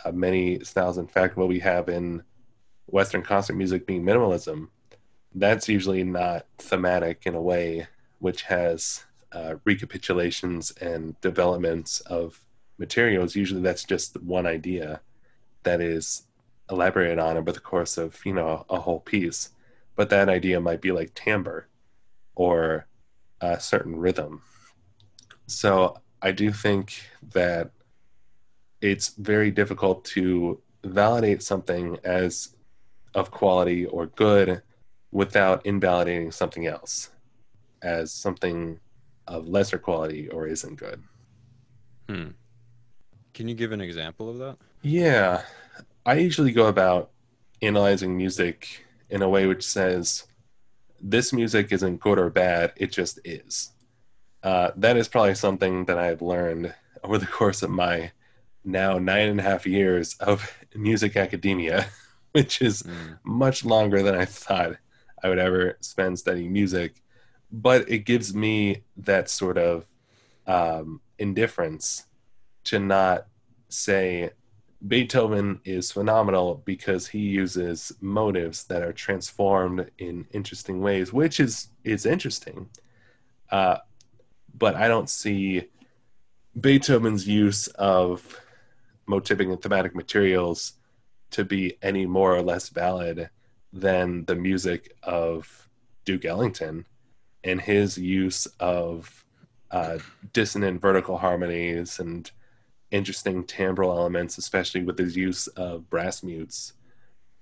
Uh, 0.05 0.13
many 0.13 0.63
styles, 0.65 0.99
in 0.99 1.07
fact, 1.07 1.37
what 1.37 1.49
we 1.49 1.59
have 1.61 1.89
in 1.89 2.23
Western 2.87 3.23
concert 3.23 3.55
music 3.55 3.87
being 3.87 4.05
minimalism, 4.05 4.69
that's 5.35 5.69
usually 5.69 6.05
not 6.05 6.47
thematic 6.59 7.23
in 7.27 7.35
a 7.35 7.43
way 7.43 7.87
which 8.19 8.43
has 8.43 9.05
uh, 9.33 9.55
recapitulations 9.65 10.71
and 10.81 11.21
developments 11.21 12.01
of 12.01 12.41
materials. 12.79 13.37
Usually, 13.37 13.61
that's 13.61 13.85
just 13.85 14.21
one 14.23 14.47
idea 14.47 15.01
that 15.65 15.81
is 15.81 16.23
elaborated 16.71 17.19
on 17.19 17.37
over 17.37 17.53
the 17.53 17.61
course 17.61 17.99
of 17.99 18.19
you 18.25 18.33
know 18.33 18.65
a 18.71 18.81
whole 18.81 19.01
piece. 19.01 19.51
But 19.95 20.11
that 20.11 20.29
idea 20.29 20.61
might 20.61 20.81
be 20.81 20.93
like 20.93 21.15
timbre 21.15 21.69
or 22.35 22.87
a 23.41 23.59
certain 23.61 23.97
rhythm. 23.97 24.43
So 25.47 26.01
I 26.21 26.33
do 26.33 26.53
think 26.53 27.03
that 27.33 27.71
it's 28.81 29.09
very 29.17 29.51
difficult 29.51 30.05
to 30.05 30.61
validate 30.85 31.43
something 31.43 31.99
as 32.05 32.55
of 33.15 33.31
quality 33.31 33.87
or 33.87 34.07
good 34.07 34.63
without 35.11 35.65
invalidating 35.65 36.31
something 36.31 36.67
else 36.67 37.11
as 37.83 38.13
something 38.13 38.79
of 39.27 39.49
lesser 39.49 39.79
quality 39.79 40.29
or 40.29 40.47
isn't 40.47 40.77
good. 40.77 41.03
hmm. 42.09 42.29
Can 43.35 43.49
you 43.49 43.55
give 43.55 43.73
an 43.73 43.81
example 43.81 44.31
of 44.31 44.39
that? 44.39 44.57
Yeah, 44.83 45.43
I 46.07 46.15
usually 46.15 46.53
go 46.53 46.69
about 46.69 47.11
analyzing 47.61 48.17
music 48.17 48.87
in 49.11 49.23
a 49.23 49.29
way 49.29 49.47
which 49.47 49.63
says 49.63 50.25
this 51.01 51.33
music 51.33 51.73
isn't 51.73 52.01
good 52.01 52.19
or 52.19 52.31
bad, 52.31 52.73
it 52.77 52.93
just 52.93 53.19
is. 53.25 53.73
Uh, 54.43 54.71
that 54.77 54.97
is 54.97 55.09
probably 55.09 55.35
something 55.35 55.85
that 55.85 55.99
I've 55.99 56.23
learned 56.23 56.75
over 57.03 57.19
the 57.19 57.27
course 57.39 57.63
of 57.63 57.71
my 57.71 58.13
now 58.67 58.99
nine 58.99 59.29
and 59.29 59.41
a 59.41 59.43
half 59.43 59.67
years 59.67 60.15
of 60.21 60.53
music 60.75 61.17
academia, 61.17 61.87
which 62.33 62.61
is 62.61 62.83
Mm. 62.83 63.19
much 63.25 63.65
longer 63.65 64.03
than 64.03 64.15
I 64.15 64.25
thought 64.27 64.77
I 65.23 65.29
would 65.29 65.39
ever 65.39 65.79
spend 65.81 66.19
studying 66.19 66.53
music. 66.53 67.03
But 67.51 67.89
it 67.91 68.01
gives 68.01 68.35
me 68.35 68.83
that 68.99 69.31
sort 69.31 69.57
of 69.57 69.87
um, 70.47 71.01
indifference 71.19 72.05
to 72.65 72.79
not 72.79 73.27
say 73.69 74.31
Beethoven 74.87 75.61
is 75.65 75.91
phenomenal 75.91 76.63
because 76.65 77.07
he 77.09 77.21
uses 77.21 77.93
motives 78.01 78.65
that 78.65 78.83
are 78.83 78.93
transformed 78.93 79.91
in 79.99 80.27
interesting 80.33 80.81
ways, 80.81 81.13
which 81.13 81.41
is 81.41 81.69
is 81.85 82.05
interesting. 82.05 82.69
Uh, 83.51 83.79
but 84.59 84.75
I 84.75 84.87
don't 84.89 85.09
see 85.09 85.69
Beethoven's 86.61 87.27
use 87.27 87.69
of 87.69 88.41
motivic 89.09 89.51
and 89.51 89.61
thematic 89.61 89.95
materials 89.95 90.75
to 91.31 91.45
be 91.45 91.77
any 91.83 92.07
more 92.07 92.35
or 92.35 92.43
less 92.43 92.69
valid 92.69 93.31
than 93.73 94.25
the 94.25 94.35
music 94.35 94.97
of 95.03 95.69
Duke 96.05 96.25
Ellington 96.25 96.87
and 97.45 97.61
his 97.61 97.99
use 97.99 98.47
of 98.61 99.25
uh, 99.71 99.99
dissonant 100.33 100.81
vertical 100.81 101.19
harmonies 101.19 101.99
and 101.99 102.31
interesting 102.91 103.45
timbral 103.45 103.97
elements, 103.97 104.39
especially 104.39 104.83
with 104.83 104.99
his 104.99 105.17
use 105.17 105.47
of 105.49 105.89
brass 105.91 106.23
mutes. 106.23 106.73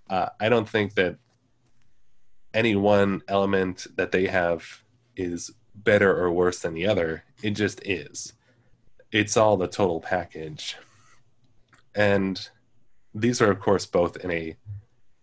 Uh, 0.08 0.28
I 0.40 0.48
don't 0.48 0.68
think 0.68 0.94
that 0.94 1.16
any 2.52 2.76
one 2.76 3.22
element 3.28 3.86
that 3.96 4.12
they 4.12 4.26
have 4.26 4.82
is 5.16 5.50
better 5.74 6.16
or 6.16 6.30
worse 6.30 6.60
than 6.60 6.74
the 6.74 6.86
other. 6.86 7.24
It 7.42 7.50
just 7.50 7.86
is. 7.86 8.32
It's 9.12 9.36
all 9.36 9.56
the 9.56 9.68
total 9.68 10.00
package. 10.00 10.76
And 11.94 12.48
these 13.14 13.40
are, 13.40 13.50
of 13.50 13.60
course, 13.60 13.86
both 13.86 14.16
in 14.16 14.30
a 14.30 14.56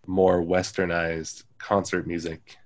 more 0.06 0.42
westernized 0.42 1.44
concert 1.58 2.06
music 2.06 2.56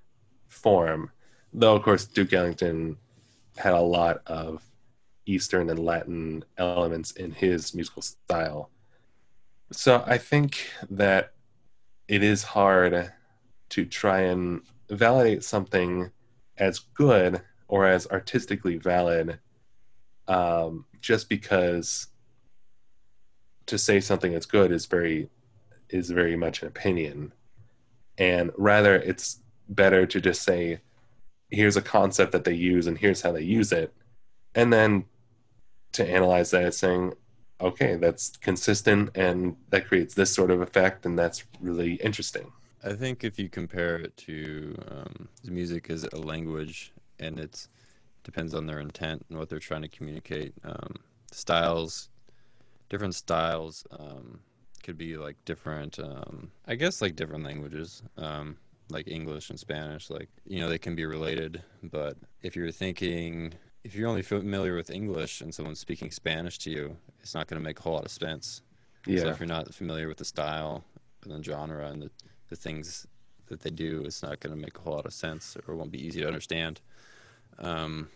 form, 0.47 1.11
though, 1.53 1.75
of 1.75 1.83
course, 1.83 2.05
Duke 2.05 2.33
Ellington 2.33 2.97
had 3.57 3.73
a 3.73 3.81
lot 3.81 4.21
of 4.27 4.63
Eastern 5.25 5.69
and 5.69 5.79
Latin 5.79 6.43
elements 6.57 7.11
in 7.11 7.31
his 7.31 7.73
musical 7.73 8.01
style. 8.01 8.69
So 9.71 10.03
I 10.05 10.17
think 10.17 10.69
that 10.89 11.33
it 12.07 12.23
is 12.23 12.43
hard 12.43 13.11
to 13.69 13.85
try 13.85 14.21
and 14.21 14.61
validate 14.89 15.43
something 15.43 16.11
as 16.57 16.79
good 16.79 17.41
or 17.67 17.85
as 17.85 18.07
artistically 18.07 18.77
valid 18.77 19.39
um, 20.27 20.85
just 21.01 21.27
because 21.27 22.07
to 23.67 23.77
say 23.77 23.99
something 23.99 24.33
that's 24.33 24.45
good 24.45 24.71
is 24.71 24.85
very 24.85 25.29
is 25.89 26.09
very 26.09 26.35
much 26.35 26.61
an 26.61 26.67
opinion 26.67 27.31
and 28.17 28.51
rather 28.57 28.95
it's 28.95 29.41
better 29.69 30.05
to 30.05 30.19
just 30.19 30.41
say 30.41 30.79
here's 31.49 31.77
a 31.77 31.81
concept 31.81 32.31
that 32.31 32.43
they 32.43 32.53
use 32.53 32.87
and 32.87 32.97
here's 32.97 33.21
how 33.21 33.31
they 33.31 33.41
use 33.41 33.71
it 33.71 33.93
and 34.55 34.73
then 34.73 35.05
to 35.93 36.07
analyze 36.07 36.51
that 36.51 36.63
as 36.63 36.77
saying 36.77 37.13
okay 37.61 37.95
that's 37.95 38.35
consistent 38.37 39.09
and 39.15 39.55
that 39.69 39.87
creates 39.87 40.13
this 40.13 40.33
sort 40.33 40.51
of 40.51 40.61
effect 40.61 41.05
and 41.05 41.17
that's 41.17 41.45
really 41.61 41.93
interesting 41.95 42.51
I 42.83 42.93
think 42.93 43.23
if 43.23 43.39
you 43.39 43.49
compare 43.49 43.97
it 43.97 44.15
to 44.17 44.75
um, 44.89 45.27
music 45.43 45.89
is 45.89 46.03
a 46.05 46.17
language, 46.17 46.93
and 47.19 47.39
it 47.39 47.67
depends 48.23 48.53
on 48.53 48.65
their 48.65 48.79
intent 48.79 49.25
and 49.29 49.37
what 49.37 49.49
they're 49.49 49.59
trying 49.59 49.81
to 49.81 49.87
communicate. 49.87 50.53
Um, 50.63 50.95
styles, 51.31 52.09
different 52.89 53.15
styles, 53.15 53.85
um, 53.99 54.39
could 54.83 54.97
be 54.97 55.17
like 55.17 55.35
different. 55.45 55.99
Um, 55.99 56.51
I 56.65 56.75
guess 56.75 57.01
like 57.01 57.15
different 57.15 57.43
languages, 57.43 58.03
um, 58.17 58.57
like 58.89 59.07
English 59.07 59.49
and 59.49 59.59
Spanish. 59.59 60.09
Like 60.09 60.29
you 60.45 60.59
know, 60.59 60.69
they 60.69 60.77
can 60.77 60.95
be 60.95 61.05
related. 61.05 61.61
But 61.83 62.17
if 62.41 62.55
you're 62.55 62.71
thinking, 62.71 63.53
if 63.83 63.95
you're 63.95 64.07
only 64.07 64.21
familiar 64.21 64.75
with 64.75 64.89
English 64.89 65.41
and 65.41 65.53
someone's 65.53 65.79
speaking 65.79 66.11
Spanish 66.11 66.57
to 66.59 66.69
you, 66.69 66.97
it's 67.21 67.35
not 67.35 67.47
going 67.47 67.61
to 67.61 67.65
make 67.65 67.79
a 67.79 67.83
whole 67.83 67.93
lot 67.93 68.05
of 68.05 68.11
sense. 68.11 68.61
So 69.05 69.11
yeah 69.11 69.27
if 69.29 69.39
you're 69.39 69.47
not 69.47 69.73
familiar 69.73 70.07
with 70.07 70.17
the 70.17 70.25
style 70.25 70.83
and 71.23 71.31
the 71.31 71.43
genre 71.43 71.87
and 71.87 72.01
the, 72.01 72.11
the 72.49 72.55
things 72.55 73.07
that 73.47 73.61
they 73.61 73.69
do, 73.69 74.03
it's 74.05 74.21
not 74.21 74.39
going 74.41 74.53
to 74.53 74.61
make 74.61 74.77
a 74.77 74.81
whole 74.81 74.95
lot 74.95 75.05
of 75.05 75.13
sense 75.13 75.55
or 75.67 75.75
won't 75.75 75.91
be 75.91 76.05
easy 76.05 76.19
to 76.21 76.27
understand. 76.27 76.81
Um, 77.59 78.09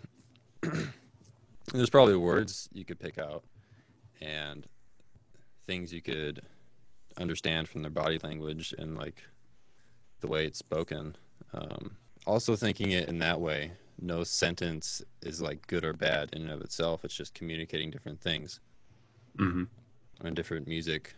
there's 1.74 1.90
probably 1.90 2.18
words 2.18 2.68
you 2.74 2.84
could 2.84 3.00
pick 3.00 3.18
out 3.18 3.44
and 4.22 4.68
things 5.68 5.94
you 5.94 6.02
could 6.02 6.42
understand 7.18 7.68
from 7.68 7.82
their 7.82 7.92
body 7.92 8.20
language 8.24 8.74
and 8.78 8.98
like 8.98 9.24
the 10.22 10.28
way 10.28 10.46
it's 10.46 10.60
spoken. 10.60 11.16
Um, 11.54 11.98
also 12.26 12.56
thinking 12.56 12.92
it 12.92 13.10
in 13.10 13.20
that 13.20 13.42
way, 13.42 13.72
no 14.00 14.24
sentence 14.24 15.02
is 15.22 15.42
like 15.42 15.66
good 15.68 15.84
or 15.86 15.94
bad 15.94 16.30
in 16.34 16.44
and 16.44 16.52
of 16.52 16.62
itself. 16.62 17.04
It's 17.04 17.16
just 17.16 17.34
communicating 17.34 17.92
different 17.92 18.22
things. 18.22 18.60
hmm 19.38 19.64
And 20.24 20.36
different 20.36 20.68
music 20.68 21.16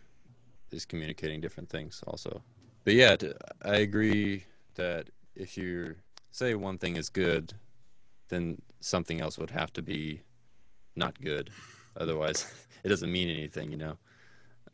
is 0.71 0.85
communicating 0.85 1.41
different 1.41 1.69
things 1.69 2.01
also. 2.07 2.41
But 2.83 2.93
yeah, 2.95 3.15
I 3.63 3.77
agree 3.77 4.45
that 4.75 5.09
if 5.35 5.57
you 5.57 5.95
say 6.31 6.55
one 6.55 6.77
thing 6.77 6.97
is 6.97 7.09
good, 7.09 7.53
then 8.29 8.61
something 8.81 9.21
else 9.21 9.37
would 9.37 9.51
have 9.51 9.71
to 9.73 9.81
be 9.81 10.21
not 10.95 11.19
good. 11.21 11.49
Otherwise, 11.97 12.51
it 12.83 12.89
doesn't 12.89 13.11
mean 13.11 13.29
anything, 13.29 13.71
you 13.71 13.77
know. 13.77 13.97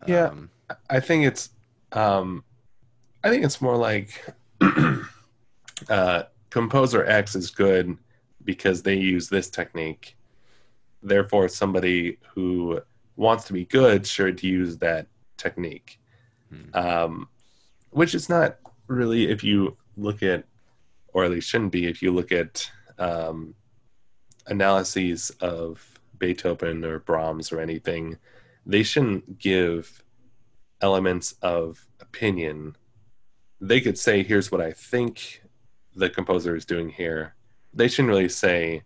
Yeah. 0.08 0.28
Um, 0.28 0.50
I 0.90 1.00
think 1.00 1.26
it's 1.26 1.50
um 1.92 2.44
I 3.24 3.30
think 3.30 3.44
it's 3.44 3.62
more 3.62 3.76
like 3.78 4.34
uh 5.90 6.24
composer 6.50 7.06
X 7.06 7.36
is 7.36 7.50
good 7.52 7.98
because 8.46 8.82
they 8.82 8.96
use 8.96 9.30
this 9.30 9.50
technique. 9.50 10.16
Therefore 11.02 11.48
somebody 11.48 12.18
who 12.34 12.82
wants 13.16 13.46
to 13.46 13.54
be 13.54 13.66
good 13.66 14.06
should 14.08 14.42
use 14.42 14.78
that 14.78 15.08
technique. 15.38 16.00
Hmm. 16.50 16.78
Um 16.78 17.30
which 17.92 18.14
is 18.14 18.30
not 18.30 18.58
really 18.88 19.30
if 19.30 19.44
you 19.44 19.76
look 19.98 20.24
at 20.24 20.46
or 21.14 21.26
at 21.26 21.32
least 21.32 21.50
shouldn't 21.50 21.72
be 21.72 21.88
if 21.88 22.02
you 22.02 22.14
look 22.14 22.32
at 22.32 22.70
um 23.00 23.56
analyses 24.48 25.30
of 25.42 25.99
Beethoven 26.20 26.84
or 26.86 27.00
Brahms 27.00 27.52
or 27.52 27.60
anything, 27.60 28.18
they 28.66 28.84
shouldn't 28.84 29.40
give 29.40 30.04
elements 30.82 31.34
of 31.42 31.88
opinion. 32.00 32.76
They 33.60 33.82
could 33.82 33.98
say, 33.98 34.24
here's 34.24 34.52
what 34.52 34.62
I 34.62 34.72
think 34.72 35.44
the 35.96 36.10
composer 36.10 36.56
is 36.56 36.66
doing 36.66 36.90
here. 36.90 37.36
They 37.74 37.88
shouldn't 37.88 38.10
really 38.10 38.30
say, 38.30 38.84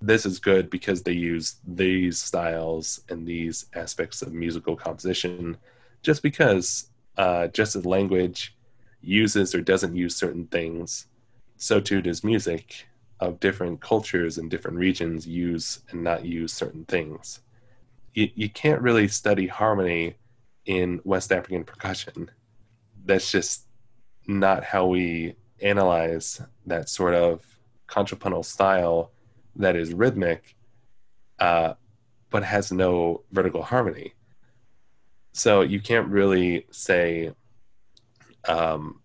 this 0.00 0.24
is 0.24 0.38
good 0.38 0.70
because 0.70 1.02
they 1.02 1.12
use 1.12 1.56
these 1.66 2.20
styles 2.20 3.00
and 3.08 3.26
these 3.26 3.66
aspects 3.74 4.22
of 4.22 4.32
musical 4.32 4.76
composition, 4.76 5.56
just 6.02 6.22
because, 6.22 6.90
uh, 7.16 7.48
just 7.48 7.74
as 7.74 7.84
language 7.84 8.56
uses 9.00 9.54
or 9.54 9.60
doesn't 9.60 9.96
use 9.96 10.14
certain 10.14 10.46
things, 10.46 11.06
so 11.56 11.80
too 11.80 12.00
does 12.00 12.22
music 12.22 12.86
of 13.20 13.40
different 13.40 13.80
cultures 13.80 14.38
and 14.38 14.50
different 14.50 14.76
regions 14.76 15.26
use 15.26 15.80
and 15.90 16.02
not 16.04 16.24
use 16.24 16.52
certain 16.52 16.84
things. 16.84 17.40
You, 18.14 18.30
you 18.34 18.48
can't 18.48 18.80
really 18.80 19.08
study 19.08 19.46
harmony 19.46 20.16
in 20.66 21.00
West 21.04 21.32
African 21.32 21.64
percussion. 21.64 22.30
That's 23.04 23.30
just 23.30 23.66
not 24.26 24.64
how 24.64 24.86
we 24.86 25.34
analyze 25.60 26.40
that 26.66 26.88
sort 26.88 27.14
of 27.14 27.44
contrapuntal 27.86 28.42
style 28.42 29.10
that 29.56 29.74
is 29.74 29.92
rhythmic, 29.92 30.56
uh, 31.38 31.74
but 32.30 32.44
has 32.44 32.70
no 32.70 33.22
vertical 33.32 33.62
harmony. 33.62 34.14
So 35.32 35.62
you 35.62 35.80
can't 35.80 36.08
really 36.08 36.66
say 36.70 37.32
um, 38.46 39.00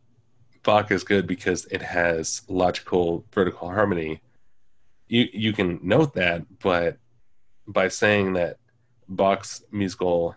Bach 0.63 0.91
is 0.91 1.03
good 1.03 1.27
because 1.27 1.65
it 1.65 1.81
has 1.81 2.41
logical 2.47 3.25
vertical 3.31 3.69
harmony. 3.69 4.21
You 5.07 5.27
you 5.33 5.53
can 5.53 5.79
note 5.83 6.13
that, 6.15 6.45
but 6.59 6.97
by 7.67 7.89
saying 7.89 8.33
that 8.33 8.57
Bach's 9.07 9.63
musical 9.71 10.35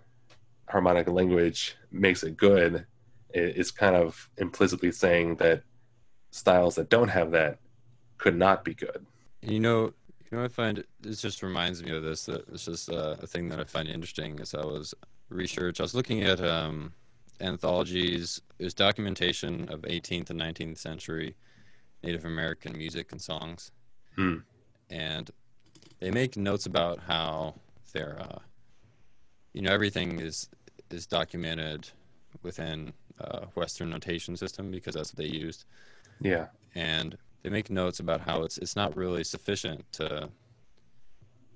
harmonic 0.68 1.08
language 1.08 1.76
makes 1.90 2.22
it 2.22 2.36
good, 2.36 2.86
it, 3.30 3.56
it's 3.56 3.70
kind 3.70 3.96
of 3.96 4.28
implicitly 4.36 4.92
saying 4.92 5.36
that 5.36 5.62
styles 6.30 6.74
that 6.74 6.90
don't 6.90 7.08
have 7.08 7.30
that 7.30 7.58
could 8.18 8.36
not 8.36 8.64
be 8.64 8.74
good. 8.74 9.06
You 9.42 9.60
know, 9.60 9.92
you 10.30 10.38
know, 10.38 10.44
I 10.44 10.48
find 10.48 10.78
it 10.78 10.86
just 11.04 11.42
reminds 11.42 11.82
me 11.82 11.96
of 11.96 12.02
this. 12.02 12.26
That 12.26 12.44
it's 12.52 12.64
just 12.64 12.90
uh, 12.90 13.16
a 13.22 13.26
thing 13.26 13.48
that 13.50 13.60
I 13.60 13.64
find 13.64 13.88
interesting 13.88 14.40
as 14.40 14.54
I 14.54 14.64
was 14.64 14.92
research. 15.28 15.80
I 15.80 15.84
was 15.84 15.94
looking 15.94 16.22
at 16.22 16.40
um, 16.40 16.92
anthologies. 17.40 18.40
There's 18.58 18.74
documentation 18.74 19.68
of 19.68 19.82
18th 19.82 20.30
and 20.30 20.40
19th 20.40 20.78
century 20.78 21.36
Native 22.02 22.24
American 22.24 22.76
music 22.76 23.12
and 23.12 23.20
songs, 23.20 23.72
Hmm. 24.16 24.38
and 24.90 25.30
they 25.98 26.10
make 26.10 26.36
notes 26.36 26.66
about 26.66 27.00
how 27.00 27.54
they're, 27.92 28.18
uh, 28.20 28.38
you 29.52 29.62
know, 29.62 29.72
everything 29.72 30.20
is 30.20 30.48
is 30.90 31.06
documented 31.06 31.88
within 32.42 32.92
uh, 33.20 33.46
Western 33.54 33.90
notation 33.90 34.36
system 34.36 34.70
because 34.70 34.94
that's 34.94 35.12
what 35.12 35.18
they 35.18 35.26
used 35.26 35.64
Yeah. 36.20 36.46
and 36.74 37.16
they 37.42 37.50
make 37.50 37.70
notes 37.70 37.98
about 37.98 38.20
how 38.20 38.42
it's 38.42 38.58
it's 38.58 38.76
not 38.76 38.96
really 38.96 39.24
sufficient 39.24 39.90
to 39.92 40.30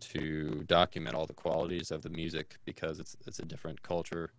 to 0.01 0.64
document 0.66 1.14
all 1.14 1.27
the 1.27 1.35
qualities 1.35 1.90
of 1.90 2.03
the 2.03 2.09
music 2.09 2.57
because 2.64 2.99
it's 2.99 3.16
it's 3.27 3.38
a 3.38 3.45
different 3.45 3.81
culture 3.83 4.33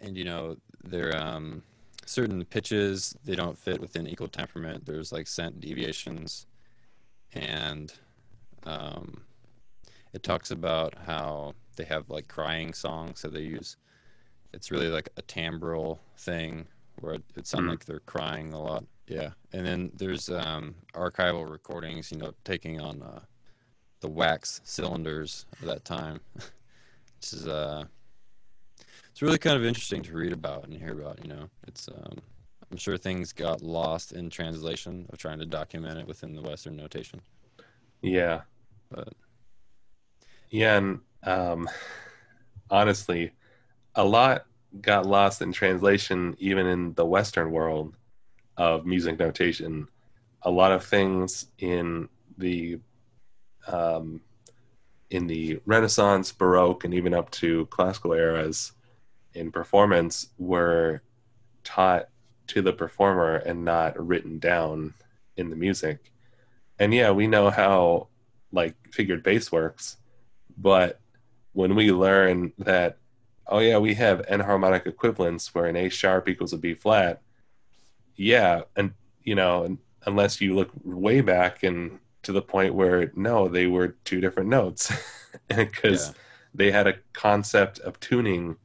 and 0.00 0.16
you 0.16 0.24
know 0.24 0.56
there 0.84 1.16
um 1.16 1.62
certain 2.06 2.44
pitches 2.44 3.14
they 3.24 3.34
don't 3.34 3.58
fit 3.58 3.80
within 3.80 4.06
equal 4.06 4.28
temperament. 4.28 4.86
There's 4.86 5.12
like 5.12 5.26
cent 5.26 5.60
deviations. 5.60 6.46
And 7.32 7.92
um 8.64 9.22
it 10.12 10.22
talks 10.22 10.50
about 10.50 10.94
how 11.06 11.54
they 11.76 11.84
have 11.84 12.08
like 12.10 12.28
crying 12.28 12.72
songs 12.74 13.22
that 13.22 13.32
they 13.32 13.42
use. 13.42 13.76
It's 14.52 14.70
really 14.70 14.88
like 14.88 15.08
a 15.16 15.22
timbral 15.22 15.98
thing 16.18 16.66
where 17.00 17.14
it, 17.14 17.24
it 17.36 17.46
sounds 17.46 17.64
Hmm. 17.64 17.68
like 17.68 17.84
they're 17.84 18.00
crying 18.00 18.52
a 18.52 18.60
lot. 18.62 18.84
Yeah, 19.06 19.30
and 19.52 19.66
then 19.66 19.92
there's 19.94 20.28
um, 20.30 20.74
archival 20.94 21.48
recordings, 21.48 22.10
you 22.10 22.18
know, 22.18 22.32
taking 22.44 22.80
on 22.80 23.02
uh, 23.02 23.20
the 24.00 24.08
wax 24.08 24.60
cylinders 24.64 25.46
of 25.60 25.66
that 25.68 25.84
time, 25.84 26.20
which 26.34 27.32
is 27.32 27.46
uh, 27.46 27.84
it's 29.16 29.22
really 29.22 29.38
kind 29.38 29.56
of 29.56 29.64
interesting 29.64 30.02
to 30.02 30.12
read 30.12 30.34
about 30.34 30.64
and 30.64 30.74
hear 30.74 30.92
about. 30.92 31.18
You 31.24 31.30
know, 31.30 31.48
it's 31.66 31.88
um, 31.88 32.18
I'm 32.70 32.76
sure 32.76 32.98
things 32.98 33.32
got 33.32 33.62
lost 33.62 34.12
in 34.12 34.28
translation 34.28 35.06
of 35.08 35.16
trying 35.16 35.38
to 35.38 35.46
document 35.46 35.98
it 35.98 36.06
within 36.06 36.34
the 36.34 36.42
Western 36.42 36.76
notation. 36.76 37.22
Yeah. 38.02 38.42
But 38.90 39.14
Yeah, 40.50 40.76
and 40.76 41.00
um, 41.22 41.66
honestly, 42.70 43.32
a 43.94 44.04
lot 44.04 44.44
got 44.82 45.06
lost 45.06 45.40
in 45.40 45.50
translation, 45.50 46.36
even 46.38 46.66
in 46.66 46.92
the 46.92 47.06
Western 47.06 47.52
world 47.52 47.96
of 48.58 48.84
music 48.84 49.18
notation. 49.18 49.88
A 50.42 50.50
lot 50.50 50.72
of 50.72 50.84
things 50.84 51.46
in 51.58 52.10
the 52.36 52.80
um, 53.66 54.20
in 55.08 55.26
the 55.26 55.58
Renaissance, 55.64 56.32
Baroque, 56.32 56.84
and 56.84 56.92
even 56.92 57.14
up 57.14 57.30
to 57.30 57.64
classical 57.66 58.12
eras 58.12 58.72
in 59.36 59.52
performance 59.52 60.30
were 60.38 61.02
taught 61.64 62.08
to 62.48 62.62
the 62.62 62.72
performer 62.72 63.36
and 63.36 63.64
not 63.64 63.98
written 64.04 64.38
down 64.38 64.94
in 65.36 65.50
the 65.50 65.56
music. 65.56 66.12
And 66.78 66.92
yeah, 66.94 67.10
we 67.10 67.26
know 67.26 67.50
how 67.50 68.08
like 68.52 68.74
figured 68.92 69.22
bass 69.22 69.50
works, 69.52 69.96
but 70.56 71.00
when 71.52 71.74
we 71.74 71.90
learn 71.92 72.52
that, 72.58 72.98
oh 73.46 73.58
yeah, 73.58 73.78
we 73.78 73.94
have 73.94 74.24
enharmonic 74.28 74.86
equivalents 74.86 75.54
where 75.54 75.66
an 75.66 75.76
A 75.76 75.88
sharp 75.88 76.28
equals 76.28 76.52
a 76.52 76.58
B 76.58 76.74
flat, 76.74 77.22
yeah, 78.16 78.62
and 78.76 78.92
you 79.22 79.34
know, 79.34 79.64
un- 79.64 79.78
unless 80.06 80.40
you 80.40 80.54
look 80.54 80.70
way 80.84 81.20
back 81.20 81.62
and 81.62 81.98
to 82.22 82.32
the 82.32 82.42
point 82.42 82.74
where 82.74 83.10
no, 83.16 83.48
they 83.48 83.66
were 83.66 83.88
two 84.04 84.20
different 84.20 84.48
notes, 84.48 84.92
because 85.48 86.08
Yeah. 86.08 86.14
they 86.54 86.70
had 86.70 86.86
a 86.86 86.94
concept 87.12 87.78
of 87.80 87.98
tuning 88.00 88.56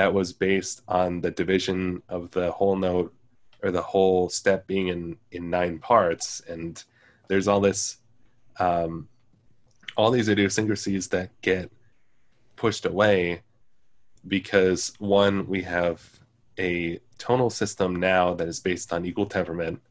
that 0.00 0.14
was 0.14 0.32
based 0.32 0.80
on 0.88 1.20
the 1.20 1.30
division 1.30 2.02
of 2.08 2.30
the 2.30 2.50
whole 2.52 2.74
note 2.74 3.12
or 3.62 3.70
the 3.70 3.82
whole 3.82 4.30
step 4.30 4.66
being 4.66 4.88
in 4.88 5.14
in 5.30 5.50
nine 5.50 5.78
parts, 5.78 6.40
and 6.48 6.82
there's 7.28 7.46
all 7.46 7.60
this 7.60 7.98
um, 8.58 9.08
all 9.98 10.10
these 10.10 10.30
idiosyncrasies 10.30 11.08
that 11.08 11.28
get 11.42 11.70
pushed 12.56 12.86
away 12.86 13.42
because 14.26 14.94
one 14.98 15.46
we 15.46 15.60
have 15.60 16.00
a 16.58 16.98
tonal 17.18 17.50
system 17.50 17.96
now 17.96 18.32
that 18.32 18.48
is 18.48 18.58
based 18.58 18.94
on 18.94 19.04
equal 19.04 19.26
temperament. 19.26 19.82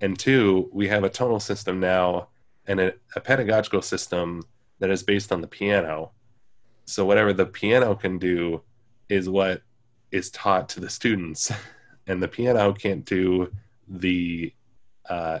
And 0.00 0.18
two 0.18 0.70
we 0.72 0.88
have 0.88 1.04
a 1.04 1.10
tonal 1.10 1.40
system 1.40 1.78
now 1.78 2.28
and 2.66 2.80
a, 2.80 2.94
a 3.14 3.20
pedagogical 3.20 3.82
system 3.82 4.44
that 4.78 4.90
is 4.90 5.02
based 5.02 5.30
on 5.30 5.42
the 5.42 5.46
piano. 5.58 6.12
So 6.86 7.04
whatever 7.04 7.34
the 7.34 7.44
piano 7.44 7.94
can 7.94 8.16
do 8.16 8.62
is 9.08 9.28
what 9.28 9.62
is 10.10 10.30
taught 10.30 10.68
to 10.68 10.80
the 10.80 10.90
students 10.90 11.52
and 12.06 12.22
the 12.22 12.28
piano 12.28 12.72
can't 12.72 13.04
do 13.04 13.50
the 13.88 14.52
uh, 15.08 15.40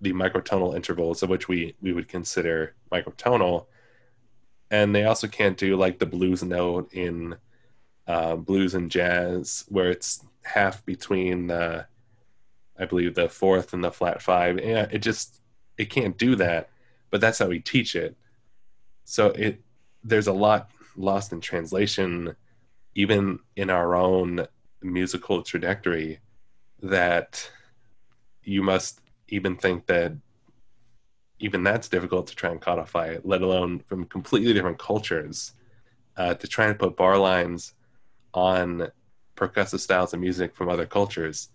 the 0.00 0.12
microtonal 0.12 0.74
intervals 0.76 1.22
of 1.22 1.30
which 1.30 1.48
we 1.48 1.74
we 1.80 1.92
would 1.92 2.08
consider 2.08 2.74
microtonal 2.92 3.66
and 4.70 4.94
they 4.94 5.04
also 5.04 5.26
can't 5.26 5.56
do 5.56 5.76
like 5.76 5.98
the 5.98 6.06
blues 6.06 6.42
note 6.42 6.92
in 6.92 7.36
uh, 8.06 8.36
blues 8.36 8.74
and 8.74 8.90
jazz 8.90 9.64
where 9.68 9.90
it's 9.90 10.24
half 10.42 10.84
between 10.84 11.46
the 11.46 11.86
I 12.78 12.86
believe 12.86 13.14
the 13.14 13.28
fourth 13.28 13.72
and 13.72 13.84
the 13.84 13.92
flat 13.92 14.20
five. 14.20 14.58
Yeah, 14.58 14.86
it 14.90 14.98
just 14.98 15.40
it 15.78 15.90
can't 15.90 16.18
do 16.18 16.36
that, 16.36 16.70
but 17.10 17.20
that's 17.20 17.38
how 17.38 17.46
we 17.46 17.60
teach 17.60 17.94
it. 17.94 18.16
So 19.04 19.28
it 19.28 19.60
there's 20.02 20.26
a 20.26 20.32
lot 20.32 20.70
lost 20.96 21.32
in 21.32 21.40
translation, 21.40 22.34
even 22.94 23.38
in 23.56 23.70
our 23.70 23.94
own 23.94 24.46
musical 24.82 25.42
trajectory, 25.42 26.20
that 26.82 27.50
you 28.42 28.62
must 28.62 29.00
even 29.28 29.56
think 29.56 29.86
that 29.86 30.12
even 31.40 31.62
that's 31.62 31.88
difficult 31.88 32.26
to 32.28 32.34
try 32.34 32.50
and 32.50 32.60
codify, 32.60 33.16
let 33.24 33.42
alone 33.42 33.80
from 33.80 34.04
completely 34.04 34.52
different 34.52 34.78
cultures. 34.78 35.52
Uh, 36.16 36.32
to 36.32 36.46
try 36.46 36.66
and 36.66 36.78
put 36.78 36.96
bar 36.96 37.18
lines 37.18 37.74
on 38.32 38.88
percussive 39.36 39.80
styles 39.80 40.14
of 40.14 40.20
music 40.20 40.54
from 40.54 40.68
other 40.68 40.86
cultures, 40.86 41.48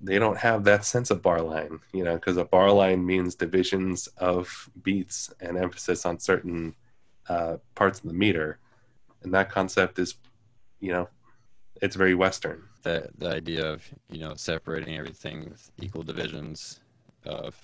they 0.00 0.18
don't 0.18 0.38
have 0.38 0.64
that 0.64 0.84
sense 0.84 1.10
of 1.10 1.22
bar 1.22 1.42
line, 1.42 1.78
you 1.92 2.02
know, 2.02 2.14
because 2.14 2.36
a 2.36 2.44
bar 2.44 2.70
line 2.72 3.04
means 3.04 3.34
divisions 3.34 4.06
of 4.16 4.70
beats 4.82 5.32
and 5.40 5.58
emphasis 5.58 6.06
on 6.06 6.18
certain 6.18 6.74
uh, 7.28 7.56
parts 7.74 7.98
of 8.00 8.06
the 8.06 8.14
meter, 8.14 8.58
and 9.22 9.34
that 9.34 9.50
concept 9.50 9.98
is, 9.98 10.14
you 10.86 10.92
know, 10.92 11.08
it's 11.82 11.96
very 11.96 12.14
Western. 12.14 12.62
The 12.82 13.08
the 13.18 13.28
idea 13.28 13.66
of 13.72 13.82
you 14.10 14.20
know 14.20 14.34
separating 14.36 14.96
everything 14.96 15.50
with 15.50 15.70
equal 15.82 16.02
divisions 16.02 16.80
of 17.24 17.54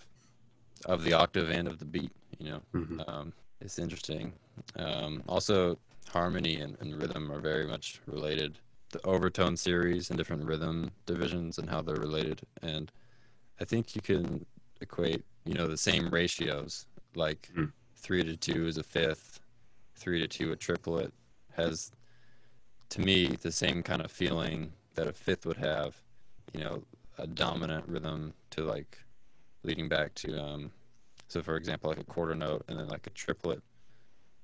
of 0.87 1.04
the 1.04 1.12
octave 1.12 1.50
and 1.50 1.68
of 1.68 1.78
the 1.78 1.85
beat. 1.85 2.12
You 2.38 2.50
know, 2.50 2.61
mm-hmm. 2.74 3.00
um, 3.06 3.32
it's 3.61 3.78
interesting. 3.78 4.32
Um, 4.76 5.22
also, 5.28 5.78
harmony 6.08 6.56
and, 6.61 6.76
and, 6.80 7.00
rhythm 7.00 7.30
are 7.30 7.40
very 7.40 7.66
much 7.66 8.00
related. 8.06 8.58
The 8.90 9.00
overtone 9.06 9.56
series 9.56 10.11
and 10.11 10.18
different 10.18 10.44
rhythm 10.44 10.90
divisions 11.06 11.58
and 11.58 11.70
how 11.70 11.80
they're 11.80 11.94
related. 11.96 12.40
And 12.61 12.90
I 13.61 13.64
think 13.64 13.94
you 13.94 14.02
can 14.02 14.44
equate, 14.80 15.24
you 15.44 15.54
know, 15.54 15.68
the 15.68 15.76
same 15.76 16.11
ratios, 16.11 16.87
like 17.14 17.48
mm. 17.56 17.70
three 17.96 18.24
to 18.24 18.37
two 18.37 18.66
is 18.66 18.76
a 18.76 18.82
fifth, 18.82 19.40
three 19.94 20.20
to 20.20 20.26
two 20.26 20.52
a 20.52 20.56
triplet 20.56 21.12
has, 21.52 21.92
to 22.92 23.00
me, 23.00 23.26
the 23.26 23.52
same 23.52 23.83
kind 23.83 24.02
of 24.02 24.11
feeling 24.11 24.72
that 24.94 25.07
a 25.07 25.12
fifth 25.12 25.46
would 25.46 25.57
have. 25.57 25.96
You 26.52 26.61
know, 26.61 26.83
a 27.18 27.26
dominant 27.26 27.88
rhythm 27.88 28.35
to 28.50 28.64
like 28.64 28.98
leading 29.62 29.88
back 29.88 30.14
to 30.14 30.38
um, 30.42 30.70
so 31.28 31.42
for 31.42 31.57
example 31.57 31.88
like 31.88 32.00
a 32.00 32.05
quarter 32.05 32.35
note 32.35 32.64
and 32.68 32.78
then 32.78 32.88
like 32.88 33.07
a 33.07 33.11
triplet 33.11 33.62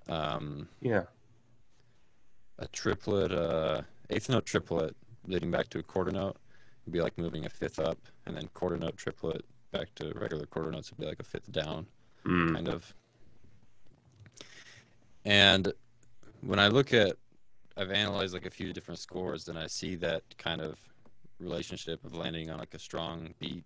um, 0.08 0.68
yeah 0.80 1.02
a 2.58 2.68
triplet 2.68 3.32
uh, 3.32 3.82
eighth 4.11 4.28
note 4.28 4.46
triplet 4.46 4.96
leading 5.26 5.50
back 5.50 5.68
to 5.68 5.78
a 5.78 5.82
quarter 5.82 6.11
note 6.11 6.37
would 6.84 6.92
be 6.92 7.00
like 7.00 7.16
moving 7.18 7.44
a 7.44 7.50
fifth 7.50 7.78
up 7.78 7.98
and 8.26 8.37
then 8.37 8.48
quarter 8.54 8.76
note 8.76 8.96
triplet 8.96 9.44
back 9.72 9.94
to 9.94 10.12
regular 10.14 10.46
quarter 10.46 10.70
notes 10.70 10.90
would 10.90 10.98
be 10.98 11.06
like 11.06 11.20
a 11.20 11.24
fifth 11.24 11.50
down 11.52 11.87
mm. 12.24 12.54
kind 12.54 12.68
of 12.68 12.94
and 15.24 15.72
when 16.40 16.58
i 16.58 16.68
look 16.68 16.94
at 16.94 17.16
i've 17.78 17.90
analyzed 17.90 18.34
like 18.34 18.46
a 18.46 18.50
few 18.50 18.72
different 18.72 19.00
scores 19.00 19.48
and 19.48 19.58
i 19.58 19.66
see 19.66 19.94
that 19.94 20.22
kind 20.36 20.60
of 20.60 20.78
relationship 21.40 22.04
of 22.04 22.14
landing 22.14 22.50
on 22.50 22.58
like 22.58 22.74
a 22.74 22.78
strong 22.78 23.32
beat 23.38 23.64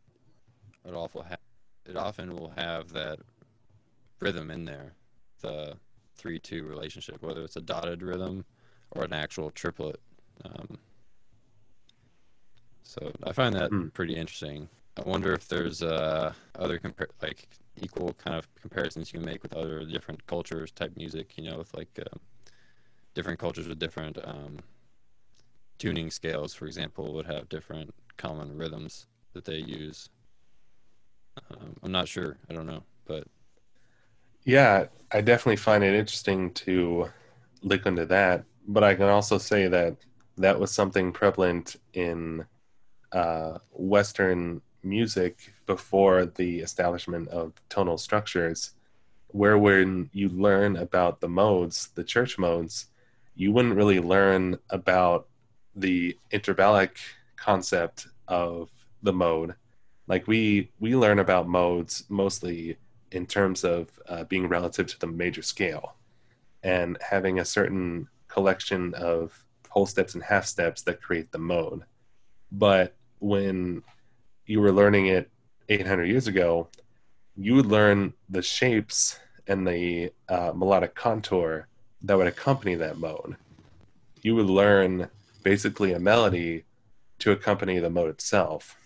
it 0.85 0.95
often 0.95 1.23
ha- 1.23 1.37
it 1.87 1.97
often 1.97 2.35
will 2.35 2.53
have 2.57 2.93
that 2.93 3.19
rhythm 4.21 4.51
in 4.51 4.65
there, 4.65 4.95
the 5.41 5.77
three 6.17 6.39
two 6.39 6.65
relationship, 6.65 7.23
whether 7.23 7.43
it's 7.43 7.57
a 7.57 7.61
dotted 7.61 8.03
rhythm 8.03 8.45
or 8.93 9.05
an 9.05 9.13
actual 9.13 9.51
triplet. 9.51 10.01
Um, 10.45 10.79
so 12.83 13.13
I 13.25 13.33
find 13.33 13.55
that 13.55 13.71
mm. 13.71 13.93
pretty 13.93 14.15
interesting. 14.15 14.69
I 14.97 15.09
wonder 15.09 15.33
if 15.33 15.49
there's 15.49 15.83
uh, 15.83 16.33
other 16.59 16.79
compar- 16.79 17.11
like 17.21 17.49
equal 17.81 18.13
kind 18.15 18.37
of 18.37 18.47
comparisons 18.61 19.13
you 19.13 19.19
can 19.19 19.27
make 19.27 19.43
with 19.43 19.55
other 19.55 19.85
different 19.85 20.25
cultures 20.27 20.71
type 20.71 20.93
music. 20.97 21.37
You 21.37 21.51
know, 21.51 21.59
with 21.59 21.75
like 21.75 21.99
uh, 21.99 22.19
different 23.15 23.39
cultures 23.39 23.69
with 23.69 23.79
different 23.79 24.19
um, 24.25 24.59
tuning 25.79 26.11
scales, 26.11 26.55
for 26.55 26.67
example, 26.67 27.13
would 27.15 27.27
have 27.27 27.49
different 27.49 27.95
common 28.17 28.57
rhythms 28.57 29.07
that 29.33 29.45
they 29.45 29.57
use. 29.57 30.09
Um, 31.51 31.77
I'm 31.83 31.93
not 31.93 32.09
sure. 32.09 32.39
I 32.49 32.53
don't 32.53 32.67
know, 32.67 32.83
but 33.07 33.27
yeah, 34.45 34.87
I 35.13 35.21
definitely 35.21 35.57
find 35.57 35.85
it 35.85 35.95
interesting 35.95 36.53
to 36.55 37.11
look 37.63 37.87
into 37.87 38.07
that. 38.07 38.45
But 38.67 38.85
I 38.85 38.95
can 38.95 39.09
also 39.09 39.39
say 39.39 39.69
that 39.69 39.97
that 40.39 40.59
was 40.59 40.71
something 40.71 41.13
prevalent 41.13 41.77
in 41.95 42.45
uh, 43.13 43.59
Western 43.73 44.61
music 44.83 45.53
before 45.67 46.27
the 46.27 46.61
establishment 46.61 47.29
of 47.29 47.53
tonal 47.69 47.99
structures, 47.99 48.73
where 49.29 49.59
when 49.59 50.11
you 50.13 50.29
learn 50.29 50.77
about 50.77 51.21
the 51.21 51.29
modes, 51.29 51.89
the 51.95 52.05
church 52.05 52.39
modes, 52.39 52.87
you 53.35 53.53
wouldn't 53.53 53.77
really 53.77 54.01
learn 54.01 54.59
about 54.71 55.29
the 55.75 56.17
intervallic 56.33 56.91
concept 57.37 58.09
of 58.29 58.71
the 59.03 59.13
mode. 59.13 59.55
Like 60.07 60.27
we 60.27 60.71
we 60.81 60.97
learn 60.97 61.19
about 61.19 61.49
modes 61.49 62.05
mostly 62.09 62.77
in 63.11 63.27
terms 63.27 63.65
of 63.65 63.89
uh, 64.09 64.25
being 64.25 64.49
relative 64.49 64.87
to 64.87 64.99
the 64.99 65.07
major 65.07 65.43
scale 65.43 65.97
and 66.63 66.97
having 67.01 67.39
a 67.39 67.45
certain 67.45 68.09
collection 68.29 68.95
of 68.95 69.45
whole 69.69 69.87
steps 69.87 70.15
and 70.15 70.23
half 70.23 70.47
steps 70.47 70.83
that 70.83 71.03
create 71.03 71.31
the 71.33 71.39
mode. 71.39 71.83
But 72.51 72.97
when 73.19 73.83
you 74.47 74.61
were 74.61 74.73
learning 74.73 75.07
it 75.07 75.31
800 75.69 76.05
years 76.05 76.27
ago 76.27 76.69
you 77.37 77.55
would 77.55 77.67
learn 77.67 78.13
the 78.29 78.43
shapes 78.43 79.19
and 79.47 79.67
the 79.67 80.13
uh, 80.29 80.53
melodic 80.55 80.95
contour 80.95 81.67
that 82.03 82.17
would 82.17 82.27
accompany 82.27 82.75
that 82.75 82.99
mode 82.99 83.37
you 84.23 84.35
would 84.35 84.47
learn 84.47 85.09
basically 85.43 85.93
a 85.93 85.99
melody 85.99 86.65
to 87.19 87.33
accompany 87.33 87.79
the 87.79 87.91
mode 87.91 88.11
itself 88.11 88.77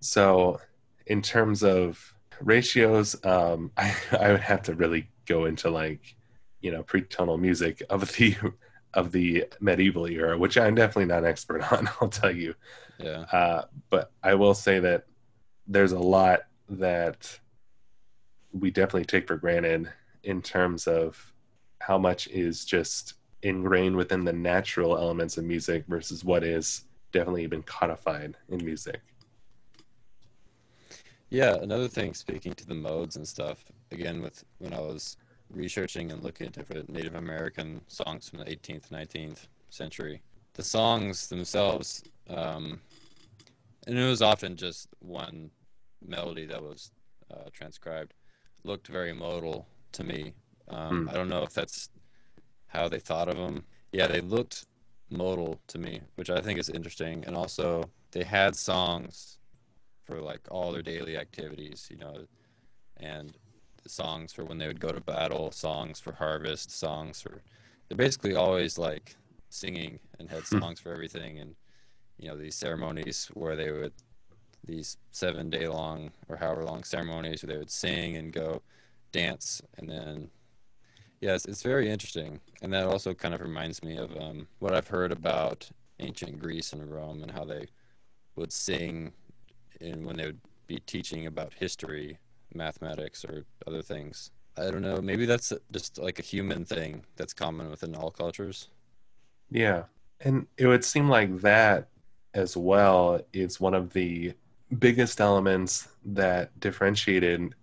so, 0.00 0.60
in 1.06 1.22
terms 1.22 1.62
of 1.62 2.14
ratios, 2.40 3.16
um, 3.24 3.72
I, 3.76 3.94
I 4.18 4.32
would 4.32 4.40
have 4.40 4.62
to 4.64 4.74
really 4.74 5.08
go 5.26 5.44
into 5.44 5.70
like, 5.70 6.16
you 6.60 6.70
know, 6.70 6.82
pre-tonal 6.82 7.38
music 7.38 7.82
of 7.90 8.12
the 8.12 8.36
of 8.94 9.12
the 9.12 9.44
medieval 9.60 10.06
era, 10.06 10.38
which 10.38 10.56
I'm 10.56 10.74
definitely 10.74 11.06
not 11.06 11.18
an 11.18 11.26
expert 11.26 11.72
on. 11.72 11.88
I'll 12.00 12.08
tell 12.08 12.34
you. 12.34 12.54
Yeah. 12.98 13.24
Uh, 13.32 13.64
but 13.90 14.12
I 14.22 14.34
will 14.34 14.54
say 14.54 14.80
that 14.80 15.06
there's 15.66 15.92
a 15.92 15.98
lot 15.98 16.40
that 16.70 17.38
we 18.52 18.70
definitely 18.70 19.04
take 19.04 19.28
for 19.28 19.36
granted 19.36 19.90
in 20.24 20.42
terms 20.42 20.86
of 20.86 21.32
how 21.80 21.98
much 21.98 22.26
is 22.28 22.64
just 22.64 23.14
ingrained 23.42 23.96
within 23.96 24.24
the 24.24 24.32
natural 24.32 24.96
elements 24.96 25.38
of 25.38 25.44
music 25.44 25.84
versus 25.86 26.24
what 26.24 26.42
is 26.42 26.84
definitely 27.12 27.46
been 27.46 27.62
codified 27.62 28.36
in 28.48 28.64
music. 28.64 29.00
Yeah, 31.30 31.56
another 31.56 31.88
thing, 31.88 32.14
speaking 32.14 32.54
to 32.54 32.66
the 32.66 32.74
modes 32.74 33.16
and 33.16 33.26
stuff, 33.26 33.64
again, 33.92 34.22
with 34.22 34.44
when 34.58 34.72
I 34.72 34.80
was 34.80 35.16
researching 35.50 36.10
and 36.10 36.22
looking 36.22 36.46
at 36.46 36.54
different 36.54 36.88
Native 36.88 37.14
American 37.14 37.80
songs 37.88 38.28
from 38.28 38.40
the 38.40 38.46
18th, 38.46 38.88
19th 38.90 39.46
century, 39.70 40.22
the 40.54 40.62
songs 40.62 41.28
themselves, 41.28 42.02
um, 42.30 42.80
and 43.86 43.98
it 43.98 44.08
was 44.08 44.22
often 44.22 44.56
just 44.56 44.88
one 45.00 45.50
melody 46.06 46.46
that 46.46 46.62
was 46.62 46.92
uh, 47.30 47.48
transcribed, 47.52 48.14
looked 48.64 48.88
very 48.88 49.12
modal 49.12 49.66
to 49.92 50.04
me. 50.04 50.32
Um, 50.70 51.02
hmm. 51.02 51.08
I 51.08 51.14
don't 51.14 51.28
know 51.28 51.42
if 51.42 51.52
that's 51.52 51.90
how 52.66 52.88
they 52.88 52.98
thought 52.98 53.28
of 53.28 53.36
them. 53.36 53.64
Yeah, 53.92 54.06
they 54.06 54.20
looked 54.20 54.66
modal 55.10 55.60
to 55.68 55.78
me, 55.78 56.00
which 56.16 56.30
I 56.30 56.40
think 56.40 56.58
is 56.58 56.68
interesting. 56.68 57.24
And 57.26 57.34
also, 57.34 57.88
they 58.10 58.24
had 58.24 58.54
songs 58.54 59.38
for 60.04 60.20
like 60.20 60.40
all 60.50 60.72
their 60.72 60.82
daily 60.82 61.16
activities, 61.16 61.88
you 61.90 61.96
know, 61.96 62.24
and 62.98 63.36
songs 63.86 64.32
for 64.32 64.44
when 64.44 64.58
they 64.58 64.66
would 64.66 64.80
go 64.80 64.90
to 64.90 65.00
battle, 65.00 65.50
songs 65.50 66.00
for 66.00 66.12
harvest, 66.12 66.70
songs 66.70 67.20
for 67.20 67.42
they're 67.88 67.96
basically 67.96 68.34
always 68.34 68.78
like 68.78 69.16
singing 69.50 69.98
and 70.18 70.28
had 70.30 70.42
hmm. 70.44 70.60
songs 70.60 70.80
for 70.80 70.92
everything 70.92 71.38
and 71.38 71.54
you 72.18 72.28
know 72.28 72.36
these 72.36 72.54
ceremonies 72.54 73.30
where 73.34 73.56
they 73.56 73.70
would 73.70 73.92
these 74.64 74.98
seven 75.10 75.48
day 75.48 75.66
long 75.66 76.10
or 76.28 76.36
however 76.36 76.64
long 76.64 76.84
ceremonies 76.84 77.42
where 77.42 77.52
they 77.52 77.58
would 77.58 77.70
sing 77.70 78.16
and 78.16 78.32
go 78.32 78.60
dance 79.12 79.62
and 79.78 79.88
then 79.88 80.28
yes 81.20 81.44
it's 81.44 81.62
very 81.62 81.90
interesting 81.90 82.40
and 82.62 82.72
that 82.72 82.84
also 82.84 83.14
kind 83.14 83.34
of 83.34 83.40
reminds 83.40 83.82
me 83.82 83.96
of 83.96 84.14
um, 84.18 84.46
what 84.58 84.74
i've 84.74 84.88
heard 84.88 85.12
about 85.12 85.68
ancient 86.00 86.38
greece 86.38 86.72
and 86.72 86.92
rome 86.92 87.22
and 87.22 87.30
how 87.30 87.44
they 87.44 87.66
would 88.36 88.52
sing 88.52 89.12
in 89.80 90.04
when 90.04 90.16
they 90.16 90.26
would 90.26 90.40
be 90.66 90.78
teaching 90.86 91.26
about 91.26 91.52
history, 91.54 92.18
mathematics, 92.54 93.24
or 93.24 93.44
other 93.66 93.82
things. 93.82 94.30
I 94.56 94.70
don't 94.70 94.82
know. 94.82 95.00
Maybe 95.00 95.26
that's 95.26 95.52
just 95.72 95.98
like 95.98 96.18
a 96.18 96.22
human 96.22 96.64
thing 96.64 97.04
that's 97.16 97.32
common 97.32 97.70
within 97.70 97.94
all 97.94 98.10
cultures. 98.10 98.68
Yeah. 99.50 99.84
And 100.20 100.46
it 100.56 100.66
would 100.66 100.84
seem 100.84 101.08
like 101.08 101.40
that 101.40 101.88
as 102.34 102.56
well 102.56 103.20
is 103.32 103.60
one 103.60 103.74
of 103.74 103.92
the 103.92 104.34
biggest 104.78 105.20
elements 105.20 105.88
that 106.04 106.58
differentiated 106.60 107.54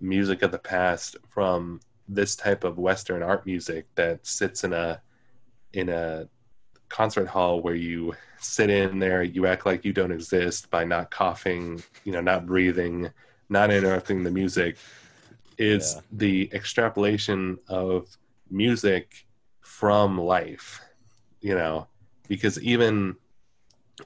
music 0.00 0.42
of 0.42 0.52
the 0.52 0.58
past 0.58 1.16
from 1.28 1.80
this 2.08 2.36
type 2.36 2.64
of 2.64 2.78
Western 2.78 3.22
art 3.22 3.46
music 3.46 3.86
that 3.94 4.26
sits 4.26 4.64
in 4.64 4.72
a 4.72 5.00
in 5.72 5.88
a 5.88 6.28
concert 6.88 7.26
hall 7.26 7.60
where 7.60 7.74
you 7.74 8.14
sit 8.38 8.70
in 8.70 8.98
there, 8.98 9.22
you 9.22 9.46
act 9.46 9.66
like 9.66 9.84
you 9.84 9.92
don't 9.92 10.12
exist 10.12 10.70
by 10.70 10.84
not 10.84 11.10
coughing, 11.10 11.82
you 12.04 12.12
know, 12.12 12.20
not 12.20 12.46
breathing, 12.46 13.10
not 13.48 13.70
interrupting 13.70 14.22
the 14.22 14.30
music, 14.30 14.76
is 15.58 15.94
yeah. 15.94 16.00
the 16.12 16.50
extrapolation 16.52 17.58
of 17.68 18.16
music 18.50 19.26
from 19.60 20.18
life. 20.18 20.80
You 21.40 21.54
know, 21.54 21.88
because 22.28 22.60
even 22.62 23.16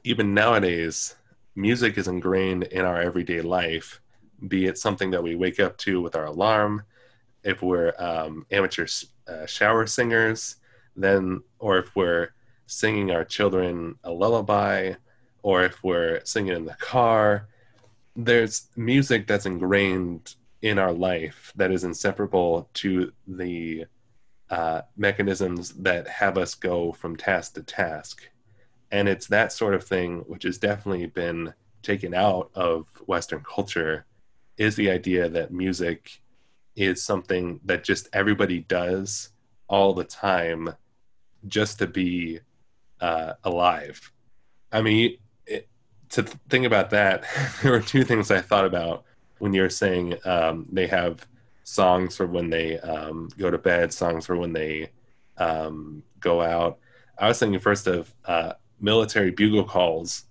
even 0.04 0.34
nowadays, 0.34 1.16
music 1.54 1.98
is 1.98 2.08
ingrained 2.08 2.64
in 2.64 2.84
our 2.84 3.00
everyday 3.00 3.40
life, 3.40 4.00
be 4.46 4.66
it 4.66 4.78
something 4.78 5.10
that 5.10 5.22
we 5.22 5.34
wake 5.34 5.60
up 5.60 5.76
to 5.78 6.00
with 6.00 6.16
our 6.16 6.26
alarm, 6.26 6.82
if 7.44 7.62
we're 7.62 7.92
um, 7.98 8.46
amateur 8.50 8.86
uh, 9.28 9.46
shower 9.46 9.86
singers, 9.86 10.56
then, 10.96 11.42
or 11.58 11.78
if 11.78 11.94
we're 11.96 12.30
singing 12.66 13.10
our 13.10 13.24
children 13.24 13.96
a 14.04 14.10
lullaby, 14.10 14.94
or 15.42 15.64
if 15.64 15.82
we're 15.82 16.20
singing 16.24 16.54
in 16.54 16.64
the 16.64 16.74
car, 16.74 17.48
there's 18.16 18.68
music 18.76 19.26
that's 19.26 19.46
ingrained 19.46 20.34
in 20.62 20.78
our 20.78 20.92
life 20.92 21.52
that 21.56 21.70
is 21.70 21.84
inseparable 21.84 22.68
to 22.74 23.12
the 23.26 23.86
uh, 24.50 24.82
mechanisms 24.96 25.70
that 25.74 26.06
have 26.08 26.36
us 26.36 26.54
go 26.54 26.92
from 26.92 27.16
task 27.16 27.54
to 27.54 27.62
task. 27.62 28.28
And 28.90 29.08
it's 29.08 29.28
that 29.28 29.52
sort 29.52 29.74
of 29.74 29.84
thing 29.84 30.18
which 30.26 30.42
has 30.42 30.58
definitely 30.58 31.06
been 31.06 31.54
taken 31.82 32.12
out 32.12 32.50
of 32.54 32.86
Western 33.06 33.42
culture 33.42 34.04
is 34.58 34.76
the 34.76 34.90
idea 34.90 35.28
that 35.28 35.52
music 35.52 36.20
is 36.80 37.02
something 37.02 37.60
that 37.64 37.84
just 37.84 38.08
everybody 38.12 38.60
does 38.60 39.30
all 39.68 39.92
the 39.94 40.04
time 40.04 40.74
just 41.46 41.78
to 41.78 41.86
be 41.86 42.40
uh, 43.00 43.34
alive. 43.44 44.12
I 44.72 44.82
mean, 44.82 45.18
it, 45.46 45.68
to 46.10 46.22
think 46.22 46.66
about 46.66 46.90
that, 46.90 47.24
there 47.62 47.72
were 47.72 47.80
two 47.80 48.04
things 48.04 48.30
I 48.30 48.40
thought 48.40 48.64
about 48.64 49.04
when 49.38 49.52
you 49.52 49.62
were 49.62 49.70
saying 49.70 50.16
um, 50.24 50.66
they 50.70 50.86
have 50.86 51.26
songs 51.64 52.16
for 52.16 52.26
when 52.26 52.50
they 52.50 52.78
um, 52.80 53.28
go 53.38 53.50
to 53.50 53.58
bed, 53.58 53.92
songs 53.92 54.26
for 54.26 54.36
when 54.36 54.52
they 54.52 54.90
um, 55.38 56.02
go 56.18 56.40
out. 56.40 56.78
I 57.18 57.28
was 57.28 57.38
thinking 57.38 57.60
first 57.60 57.86
of 57.86 58.12
uh, 58.24 58.54
military 58.80 59.30
bugle 59.30 59.64
calls, 59.64 60.24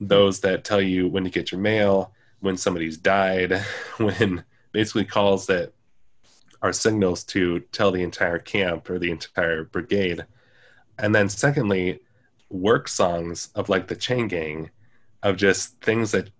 those 0.00 0.40
that 0.40 0.64
tell 0.64 0.80
you 0.80 1.08
when 1.08 1.24
to 1.24 1.30
get 1.30 1.50
your 1.50 1.60
mail, 1.60 2.12
when 2.40 2.56
somebody's 2.56 2.96
died, 2.96 3.52
when 3.96 4.44
basically 4.72 5.04
calls 5.04 5.46
that 5.46 5.72
are 6.62 6.72
signals 6.72 7.24
to 7.24 7.60
tell 7.72 7.90
the 7.90 8.02
entire 8.02 8.38
camp 8.38 8.90
or 8.90 8.98
the 8.98 9.10
entire 9.10 9.64
brigade. 9.64 10.24
And 10.98 11.14
then 11.14 11.28
secondly, 11.28 12.00
work 12.50 12.88
songs 12.88 13.50
of 13.54 13.68
like 13.68 13.88
the 13.88 13.96
chain 13.96 14.28
gang 14.28 14.70
of 15.22 15.36
just 15.36 15.80
things 15.80 16.12
that 16.12 16.30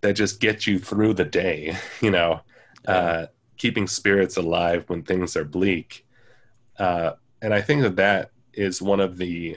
that 0.00 0.14
just 0.14 0.38
get 0.38 0.66
you 0.66 0.78
through 0.78 1.14
the 1.14 1.24
day, 1.24 1.76
you 2.02 2.10
know, 2.10 2.40
uh, 2.86 3.26
keeping 3.56 3.86
spirits 3.86 4.36
alive 4.36 4.84
when 4.88 5.02
things 5.02 5.36
are 5.36 5.44
bleak. 5.44 6.06
Uh, 6.78 7.12
and 7.40 7.54
I 7.54 7.62
think 7.62 7.82
that 7.82 7.96
that 7.96 8.30
is 8.52 8.82
one 8.82 9.00
of 9.00 9.16
the 9.16 9.56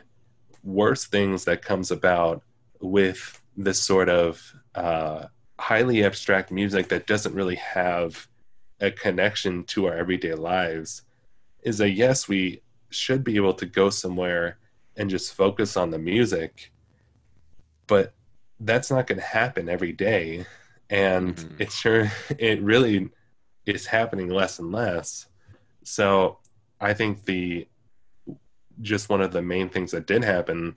worst 0.64 1.12
things 1.12 1.46
that 1.46 1.62
comes 1.62 1.92
about 1.92 2.44
with 2.80 3.42
this 3.58 3.82
sort 3.82 4.08
of 4.08 4.54
uh, 4.76 5.26
highly 5.60 6.04
abstract 6.04 6.52
music 6.52 6.90
that 6.90 7.08
doesn't 7.08 7.34
really 7.34 7.56
have 7.56 8.28
a 8.80 8.92
connection 8.92 9.64
to 9.64 9.88
our 9.88 9.96
everyday 9.96 10.34
lives 10.34 11.04
is 11.64 11.80
that 11.80 11.92
yes 11.92 12.28
we 12.28 12.62
should 12.90 13.24
be 13.24 13.36
able 13.36 13.54
to 13.54 13.66
go 13.66 13.90
somewhere 13.90 14.58
and 14.96 15.10
just 15.10 15.34
focus 15.34 15.76
on 15.76 15.92
the 15.92 16.00
music 16.00 16.72
but 17.88 18.14
that's 18.60 18.92
not 18.92 19.08
going 19.08 19.20
to 19.20 19.26
happen 19.26 19.70
every 19.70 19.94
day. 19.94 20.46
And 20.90 21.36
mm-hmm. 21.36 21.62
it 21.62 21.72
sure 21.72 22.12
it 22.38 22.62
really 22.62 23.10
is 23.66 23.86
happening 23.86 24.30
less 24.30 24.60
and 24.60 24.72
less. 24.72 25.28
So 25.84 26.40
i 26.80 26.94
think 26.94 27.26
the 27.26 27.68
just 28.82 29.10
one 29.10 29.22
of 29.22 29.32
the 29.32 29.42
main 29.42 29.68
things 29.68 29.92
that 29.92 30.06
did 30.06 30.24
happen 30.24 30.76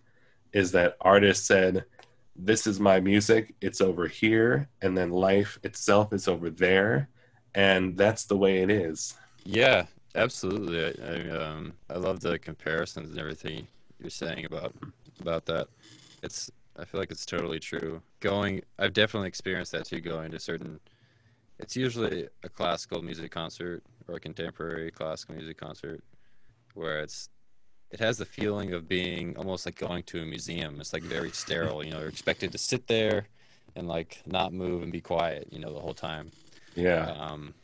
is 0.55 0.73
that 0.73 0.97
artists 1.03 1.47
said 1.47 1.85
this 2.35 2.67
is 2.67 2.81
my 2.81 3.01
music. 3.01 3.55
It's 3.61 3.83
over 3.83 4.07
here. 4.07 4.71
And 4.81 4.97
then 4.97 5.11
life 5.11 5.59
itself 5.63 6.15
is 6.15 6.27
over 6.27 6.49
there 6.49 7.11
and 7.55 7.97
that's 7.97 8.25
the 8.25 8.37
way 8.37 8.63
it 8.63 8.71
is 8.71 9.15
yeah 9.45 9.85
absolutely 10.15 10.85
i, 10.85 11.13
I, 11.13 11.45
um, 11.45 11.73
I 11.89 11.95
love 11.95 12.21
the 12.21 12.39
comparisons 12.39 13.11
and 13.11 13.19
everything 13.19 13.67
you're 13.99 14.11
saying 14.11 14.45
about 14.45 14.75
about 15.21 15.47
that 15.47 15.69
it's 16.23 16.51
i 16.79 16.85
feel 16.85 17.01
like 17.01 17.11
it's 17.11 17.27
totally 17.27 17.59
true 17.59 18.01
going 18.21 18.63
i've 18.79 18.93
definitely 18.93 19.29
experienced 19.29 19.73
that 19.73 19.85
too 19.85 20.01
going 20.01 20.31
to 20.31 20.39
certain 20.39 20.81
it's 21.59 21.77
usually 21.77 22.27
a 22.43 22.49
classical 22.49 23.03
music 23.03 23.31
concert 23.31 23.83
or 24.09 24.17
a 24.17 24.21
contemporary 24.21 24.91
classical 24.91 25.35
music 25.35 25.59
concert 25.59 26.03
where 26.75 27.01
it's 27.01 27.29
it 27.91 27.99
has 28.01 28.19
the 28.19 28.25
feeling 28.25 28.73
of 28.73 28.89
being 28.89 29.37
almost 29.37 29.67
like 29.67 29.77
going 29.77 30.03
to 30.05 30.23
a 30.23 30.27
museum. 30.27 30.81
It's 30.81 30.93
like 30.93 31.03
very 31.03 31.31
sterile. 31.31 31.85
You 31.85 31.91
know, 31.91 31.99
you're 31.99 32.09
expected 32.09 32.53
to 32.53 32.59
sit 32.59 32.87
there 32.87 33.27
and 33.75 33.89
like 33.89 34.23
not 34.27 34.53
move 34.53 34.83
and 34.83 34.93
be 34.93 35.01
quiet. 35.01 35.49
You 35.51 35.59
know, 35.59 35.73
the 35.73 35.81
whole 35.81 35.95
time. 35.95 36.31
Yeah. 36.75 37.11
Um, 37.19 37.55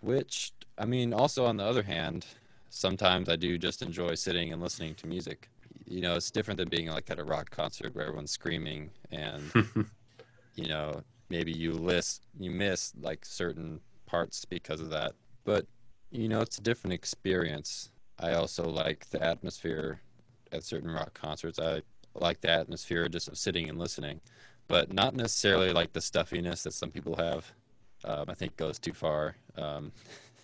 which 0.00 0.52
I 0.78 0.84
mean, 0.84 1.12
also 1.12 1.44
on 1.44 1.56
the 1.56 1.64
other 1.64 1.82
hand, 1.82 2.26
sometimes 2.70 3.28
I 3.28 3.36
do 3.36 3.58
just 3.58 3.82
enjoy 3.82 4.14
sitting 4.14 4.52
and 4.52 4.62
listening 4.62 4.94
to 4.96 5.06
music. 5.06 5.48
You 5.86 6.00
know, 6.00 6.14
it's 6.14 6.30
different 6.30 6.58
than 6.58 6.68
being 6.68 6.88
like 6.88 7.10
at 7.10 7.18
a 7.18 7.24
rock 7.24 7.50
concert 7.50 7.94
where 7.94 8.06
everyone's 8.06 8.32
screaming 8.32 8.90
and 9.10 9.52
you 10.54 10.68
know 10.68 11.02
maybe 11.28 11.52
you 11.52 11.72
list 11.72 12.22
you 12.38 12.50
miss 12.50 12.92
like 13.00 13.24
certain 13.24 13.80
parts 14.06 14.44
because 14.44 14.80
of 14.80 14.90
that. 14.90 15.12
But 15.44 15.66
you 16.10 16.28
know, 16.28 16.40
it's 16.40 16.58
a 16.58 16.62
different 16.62 16.94
experience 16.94 17.90
I 18.18 18.34
also 18.34 18.68
like 18.68 19.08
the 19.10 19.22
atmosphere 19.22 20.00
at 20.52 20.64
certain 20.64 20.90
rock 20.90 21.12
concerts. 21.14 21.58
I 21.58 21.82
like 22.14 22.40
the 22.40 22.50
atmosphere 22.50 23.08
just 23.08 23.28
of 23.28 23.36
sitting 23.36 23.68
and 23.68 23.78
listening, 23.78 24.20
but 24.68 24.92
not 24.92 25.14
necessarily 25.14 25.72
like 25.72 25.92
the 25.92 26.00
stuffiness 26.00 26.62
that 26.62 26.72
some 26.72 26.90
people 26.90 27.16
have. 27.16 27.52
Um, 28.06 28.26
I 28.28 28.34
think 28.34 28.56
goes 28.56 28.78
too 28.78 28.92
far. 28.92 29.36
Um, 29.56 29.92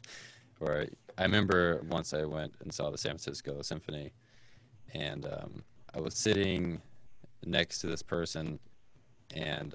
or 0.60 0.86
I 1.18 1.22
remember 1.22 1.82
once 1.88 2.12
I 2.12 2.24
went 2.24 2.54
and 2.60 2.72
saw 2.72 2.90
the 2.90 2.98
San 2.98 3.12
Francisco 3.12 3.62
Symphony, 3.62 4.12
and 4.94 5.26
um, 5.26 5.62
I 5.94 6.00
was 6.00 6.14
sitting 6.14 6.80
next 7.44 7.78
to 7.80 7.86
this 7.86 8.02
person, 8.02 8.58
and 9.34 9.74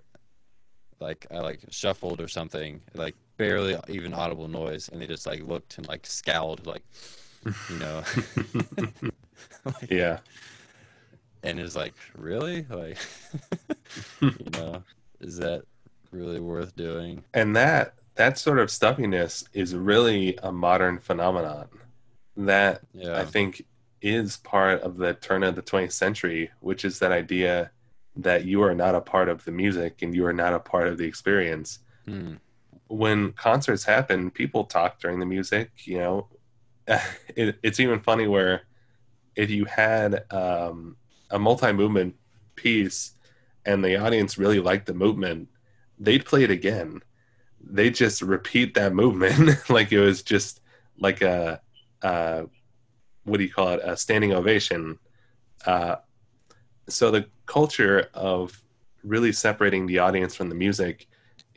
like 1.00 1.26
I 1.32 1.40
like 1.40 1.62
shuffled 1.70 2.22
or 2.22 2.28
something, 2.28 2.82
like 2.94 3.16
barely 3.38 3.78
even 3.88 4.14
audible 4.14 4.48
noise, 4.48 4.90
and 4.90 5.02
they 5.02 5.08
just 5.08 5.26
like 5.26 5.42
looked 5.44 5.78
and 5.78 5.88
like 5.88 6.06
scowled, 6.06 6.66
like 6.68 6.84
you 7.70 7.80
know 7.80 8.04
like, 9.66 9.90
yeah 9.90 10.20
and 11.44 11.60
it's 11.60 11.76
like 11.76 11.94
really 12.18 12.66
like 12.70 12.98
you 14.22 14.32
know 14.54 14.84
is 15.22 15.38
that 15.38 15.64
really 16.12 16.40
worth 16.40 16.76
doing 16.76 17.24
and 17.34 17.56
that 17.56 17.94
that 18.16 18.38
sort 18.38 18.60
of 18.60 18.72
stuffiness 18.72 19.46
is 19.54 19.76
really 19.76 20.38
a 20.44 20.52
modern 20.52 21.00
phenomenon 21.00 21.68
that 22.36 22.82
yeah. 22.94 23.18
i 23.18 23.26
think 23.26 23.66
is 24.02 24.38
part 24.38 24.82
of 24.82 24.98
the 24.98 25.14
turn 25.16 25.44
of 25.44 25.56
the 25.56 25.62
20th 25.62 25.92
century 25.92 26.50
which 26.60 26.86
is 26.86 27.00
that 27.00 27.12
idea 27.12 27.72
that 28.16 28.46
you 28.46 28.64
are 28.64 28.76
not 28.76 28.96
a 28.96 29.02
part 29.02 29.30
of 29.30 29.44
the 29.46 29.52
music 29.52 30.02
and 30.02 30.16
you 30.16 30.26
are 30.26 30.34
not 30.34 30.54
a 30.54 30.60
part 30.60 30.88
of 30.88 30.98
the 30.98 31.06
experience 31.06 31.80
hmm. 32.06 32.34
when 32.88 33.32
concerts 33.34 33.84
happen 33.84 34.32
people 34.32 34.64
talk 34.64 35.00
during 35.00 35.20
the 35.20 35.26
music 35.26 35.72
you 35.86 35.98
know 35.98 36.28
it, 37.36 37.58
it's 37.64 37.80
even 37.80 38.00
funny 38.00 38.28
where 38.28 38.62
if 39.36 39.50
you 39.52 39.66
had 39.66 40.24
um, 40.32 40.98
a 41.30 41.40
multi-movement 41.40 42.16
piece 42.56 43.12
and 43.66 43.84
the 43.84 43.98
audience 43.98 44.38
really 44.38 44.60
liked 44.60 44.88
the 44.88 44.94
movement, 44.94 45.48
they'd 46.00 46.26
play 46.26 46.44
it 46.44 46.52
again. 46.52 47.02
They'd 47.60 47.96
just 47.96 48.22
repeat 48.22 48.74
that 48.76 48.94
movement 48.94 49.58
like 49.70 49.92
it 49.92 50.00
was 50.00 50.22
just 50.22 50.62
like 51.00 51.22
a, 51.22 51.62
what 53.24 53.38
do 53.38 53.44
you 53.44 53.52
call 53.52 53.70
it 53.70 53.82
a 53.84 53.98
standing 53.98 54.34
ovation. 54.34 55.00
Uh, 55.66 55.98
so 56.88 57.12
the 57.12 57.28
culture 57.46 58.10
of 58.14 58.64
really 59.04 59.32
separating 59.32 59.86
the 59.86 60.00
audience 60.00 60.36
from 60.36 60.50
the 60.50 60.56
music 60.56 61.08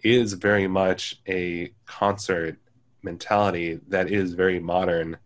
is 0.02 0.32
very 0.32 0.66
much 0.66 1.20
a 1.28 1.72
concert 1.86 2.56
mentality 3.02 3.80
that 3.88 4.10
is 4.10 4.34
very 4.34 4.58
modern 4.58 5.16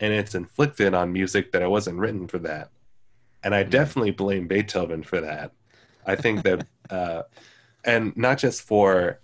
and 0.00 0.12
it's 0.12 0.34
inflicted 0.34 0.94
on 0.94 1.12
music 1.12 1.52
that 1.52 1.62
it 1.62 1.70
wasn't 1.70 1.98
written 1.98 2.26
for 2.26 2.38
that. 2.38 2.70
And 3.44 3.54
I 3.54 3.64
hmm. 3.64 3.70
definitely 3.70 4.12
blame 4.12 4.48
Beethoven 4.48 5.02
for 5.02 5.20
that. 5.20 5.52
I 6.06 6.16
think 6.16 6.42
that 6.44 6.66
uh, 6.90 7.22
and 7.84 8.16
not 8.16 8.38
just 8.38 8.62
for 8.62 9.20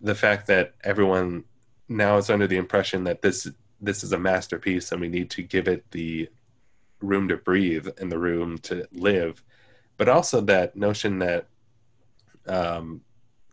the 0.00 0.14
fact 0.14 0.46
that 0.46 0.74
everyone 0.82 1.44
now 1.88 2.16
is 2.16 2.30
under 2.30 2.46
the 2.46 2.56
impression 2.56 3.04
that 3.04 3.22
this 3.22 3.48
this 3.80 4.04
is 4.04 4.12
a 4.12 4.18
masterpiece 4.18 4.92
and 4.92 5.00
we 5.00 5.08
need 5.08 5.30
to 5.30 5.42
give 5.42 5.66
it 5.66 5.90
the 5.90 6.28
room 7.00 7.28
to 7.28 7.36
breathe 7.36 7.88
and 7.98 8.12
the 8.12 8.18
room 8.18 8.58
to 8.58 8.86
live, 8.92 9.42
but 9.96 10.08
also 10.08 10.40
that 10.42 10.76
notion 10.76 11.18
that 11.18 11.46
um, 12.46 13.00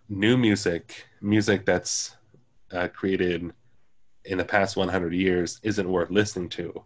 new 0.10 0.38
music, 0.38 1.06
music 1.22 1.66
that's 1.66 2.16
uh, 2.72 2.88
created 2.90 3.54
in 4.26 4.38
the 4.38 4.46
past 4.46 4.76
100 4.76 5.14
years, 5.14 5.60
isn't 5.64 5.90
worth 5.90 6.10
listening 6.12 6.50
to. 6.50 6.84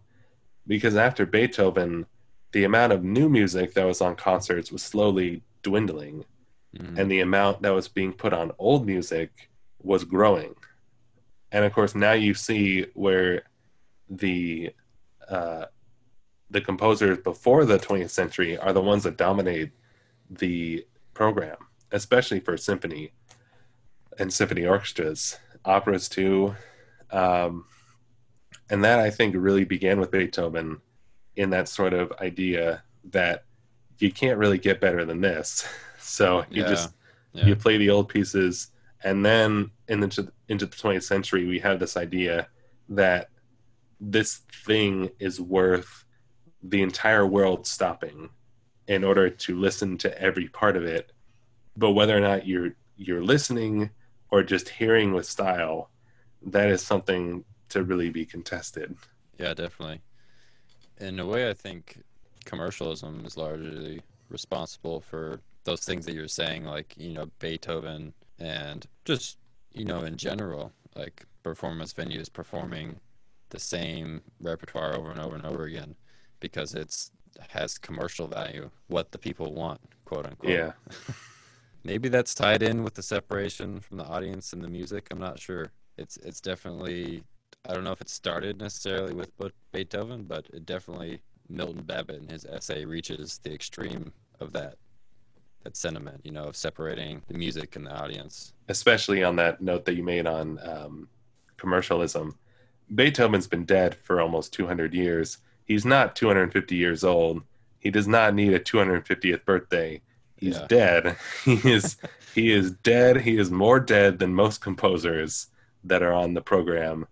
Because 0.66 0.96
after 0.96 1.26
Beethoven, 1.26 2.06
the 2.52 2.64
amount 2.64 2.92
of 2.92 3.02
new 3.02 3.28
music 3.28 3.74
that 3.74 3.86
was 3.86 4.00
on 4.00 4.14
concerts 4.14 4.70
was 4.70 4.82
slowly 4.82 5.42
dwindling, 5.62 6.24
mm-hmm. 6.76 6.98
and 6.98 7.10
the 7.10 7.20
amount 7.20 7.62
that 7.62 7.74
was 7.74 7.88
being 7.88 8.12
put 8.12 8.32
on 8.32 8.52
old 8.58 8.86
music 8.86 9.50
was 9.82 10.04
growing. 10.04 10.54
And 11.50 11.64
of 11.64 11.72
course, 11.72 11.94
now 11.94 12.12
you 12.12 12.34
see 12.34 12.86
where 12.94 13.42
the 14.08 14.74
uh, 15.28 15.66
the 16.50 16.60
composers 16.60 17.18
before 17.18 17.64
the 17.64 17.78
20th 17.78 18.10
century 18.10 18.58
are 18.58 18.72
the 18.72 18.82
ones 18.82 19.04
that 19.04 19.16
dominate 19.16 19.70
the 20.30 20.84
program, 21.14 21.56
especially 21.92 22.40
for 22.40 22.56
symphony 22.56 23.12
and 24.18 24.32
symphony 24.32 24.66
orchestras, 24.66 25.38
operas 25.64 26.08
too. 26.08 26.54
Um, 27.10 27.64
and 28.70 28.84
that 28.84 28.98
I 28.98 29.10
think 29.10 29.34
really 29.36 29.64
began 29.64 29.98
with 29.98 30.10
Beethoven 30.10 30.80
in 31.36 31.50
that 31.50 31.68
sort 31.68 31.94
of 31.94 32.12
idea 32.20 32.82
that 33.10 33.44
you 33.98 34.10
can't 34.10 34.38
really 34.38 34.58
get 34.58 34.80
better 34.80 35.04
than 35.04 35.20
this. 35.20 35.66
So 36.02 36.44
you 36.50 36.62
yeah, 36.62 36.68
just 36.68 36.90
yeah. 37.32 37.46
you 37.46 37.56
play 37.56 37.78
the 37.78 37.90
old 37.90 38.08
pieces, 38.08 38.68
and 39.02 39.24
then 39.24 39.70
into 39.88 40.32
into 40.48 40.66
the 40.66 40.76
20th 40.76 41.04
century, 41.04 41.46
we 41.46 41.58
have 41.60 41.78
this 41.78 41.96
idea 41.96 42.48
that 42.88 43.28
this 44.00 44.40
thing 44.66 45.10
is 45.18 45.40
worth 45.40 46.04
the 46.62 46.82
entire 46.82 47.26
world 47.26 47.66
stopping 47.66 48.30
in 48.88 49.04
order 49.04 49.30
to 49.30 49.58
listen 49.58 49.96
to 49.98 50.20
every 50.20 50.48
part 50.48 50.76
of 50.76 50.84
it. 50.84 51.12
But 51.76 51.92
whether 51.92 52.16
or 52.16 52.20
not 52.20 52.46
you're 52.46 52.74
you're 52.96 53.22
listening 53.22 53.90
or 54.30 54.42
just 54.42 54.68
hearing 54.68 55.12
with 55.12 55.26
style, 55.26 55.90
that 56.46 56.68
is 56.68 56.82
something 56.82 57.44
to 57.70 57.82
really 57.82 58.10
be 58.10 58.24
contested. 58.24 58.96
Yeah, 59.38 59.54
definitely. 59.54 60.00
In 60.98 61.18
a 61.18 61.26
way, 61.26 61.48
I 61.48 61.54
think 61.54 61.98
commercialism 62.44 63.24
is 63.24 63.36
largely 63.36 64.02
responsible 64.28 65.00
for 65.00 65.40
those 65.64 65.80
things 65.80 66.06
that 66.06 66.14
you're 66.14 66.28
saying, 66.28 66.64
like 66.64 66.94
you 66.96 67.12
know 67.12 67.26
Beethoven 67.38 68.12
and 68.38 68.86
just 69.04 69.38
you 69.72 69.84
know 69.84 70.00
in 70.00 70.16
general, 70.16 70.72
like 70.96 71.24
performance 71.42 71.92
venues 71.92 72.32
performing 72.32 73.00
the 73.50 73.60
same 73.60 74.22
repertoire 74.40 74.94
over 74.94 75.10
and 75.10 75.20
over 75.20 75.36
and 75.36 75.44
over 75.44 75.64
again 75.64 75.94
because 76.40 76.74
it's 76.74 77.12
has 77.48 77.78
commercial 77.78 78.26
value, 78.26 78.70
what 78.88 79.10
the 79.12 79.18
people 79.18 79.54
want, 79.54 79.80
quote 80.04 80.26
unquote. 80.26 80.52
Yeah. 80.52 80.72
Maybe 81.84 82.08
that's 82.08 82.34
tied 82.34 82.62
in 82.62 82.84
with 82.84 82.94
the 82.94 83.02
separation 83.02 83.80
from 83.80 83.96
the 83.96 84.04
audience 84.04 84.52
and 84.52 84.62
the 84.62 84.68
music. 84.68 85.08
I'm 85.10 85.18
not 85.18 85.38
sure. 85.38 85.70
It's 85.98 86.16
it's 86.18 86.40
definitely 86.40 87.22
I 87.68 87.74
don't 87.74 87.84
know 87.84 87.92
if 87.92 88.00
it 88.00 88.08
started 88.08 88.58
necessarily 88.58 89.14
with 89.14 89.30
Beethoven, 89.72 90.24
but 90.24 90.46
it 90.52 90.66
definitely 90.66 91.20
Milton 91.48 91.82
Babbitt 91.82 92.22
in 92.22 92.28
his 92.28 92.44
essay 92.44 92.84
reaches 92.84 93.40
the 93.42 93.52
extreme 93.52 94.12
of 94.40 94.52
that 94.52 94.76
that 95.64 95.76
sentiment, 95.76 96.20
you 96.24 96.32
know, 96.32 96.44
of 96.44 96.56
separating 96.56 97.22
the 97.28 97.34
music 97.34 97.76
and 97.76 97.86
the 97.86 97.94
audience. 97.94 98.52
Especially 98.68 99.22
on 99.22 99.36
that 99.36 99.60
note 99.60 99.84
that 99.84 99.94
you 99.94 100.02
made 100.02 100.26
on 100.26 100.58
um, 100.62 101.08
commercialism, 101.56 102.36
Beethoven's 102.94 103.46
been 103.46 103.64
dead 103.64 103.94
for 103.94 104.20
almost 104.20 104.52
200 104.52 104.92
years. 104.92 105.38
He's 105.64 105.84
not 105.84 106.16
250 106.16 106.76
years 106.76 107.04
old. 107.04 107.42
He 107.78 107.90
does 107.90 108.06
not 108.06 108.34
need 108.34 108.52
a 108.52 108.60
250th 108.60 109.44
birthday. 109.44 110.00
He's 110.36 110.58
yeah. 110.58 110.66
dead. 110.68 111.16
He 111.44 111.72
is 111.72 111.96
he 112.34 112.50
is 112.50 112.72
dead. 112.72 113.20
He 113.20 113.36
is 113.36 113.50
more 113.50 113.78
dead 113.78 114.18
than 114.18 114.34
most 114.34 114.60
composers 114.60 115.48
that 115.84 116.02
are 116.02 116.14
on 116.14 116.34
the 116.34 116.40
program. 116.40 117.06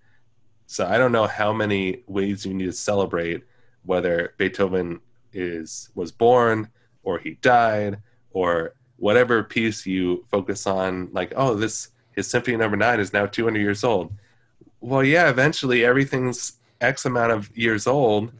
So 0.66 0.86
I 0.86 0.96
don't 0.98 1.12
know 1.12 1.26
how 1.26 1.52
many 1.52 2.02
ways 2.06 2.46
you 2.46 2.54
need 2.54 2.66
to 2.66 2.72
celebrate 2.72 3.44
whether 3.84 4.34
Beethoven 4.38 5.00
is 5.32 5.90
was 5.94 6.10
born 6.10 6.70
or 7.02 7.18
he 7.18 7.34
died 7.42 7.98
or 8.32 8.74
whatever 8.96 9.42
piece 9.42 9.86
you 9.86 10.24
focus 10.30 10.66
on 10.66 11.08
like 11.12 11.32
oh 11.36 11.54
this 11.54 11.88
his 12.12 12.28
symphony 12.28 12.56
number 12.56 12.76
9 12.76 13.00
is 13.00 13.12
now 13.12 13.24
200 13.26 13.58
years 13.58 13.82
old 13.84 14.12
well, 14.80 15.04
yeah, 15.04 15.28
eventually 15.28 15.84
everything's 15.84 16.54
X 16.80 17.04
amount 17.04 17.32
of 17.32 17.56
years 17.56 17.86
old. 17.86 18.32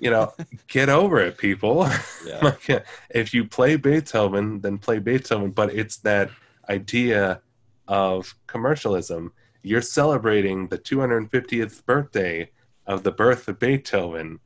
You 0.00 0.10
know, 0.10 0.32
get 0.68 0.88
over 0.88 1.18
it, 1.18 1.38
people. 1.38 1.88
Yeah. 2.24 2.38
like, 2.42 2.86
if 3.10 3.34
you 3.34 3.44
play 3.44 3.76
Beethoven, 3.76 4.60
then 4.60 4.78
play 4.78 4.98
Beethoven. 4.98 5.50
But 5.50 5.74
it's 5.74 5.96
that 5.98 6.30
idea 6.68 7.40
of 7.88 8.34
commercialism. 8.46 9.32
You're 9.62 9.82
celebrating 9.82 10.68
the 10.68 10.78
250th 10.78 11.84
birthday 11.84 12.50
of 12.86 13.02
the 13.02 13.10
birth 13.10 13.48
of 13.48 13.58
Beethoven 13.58 14.38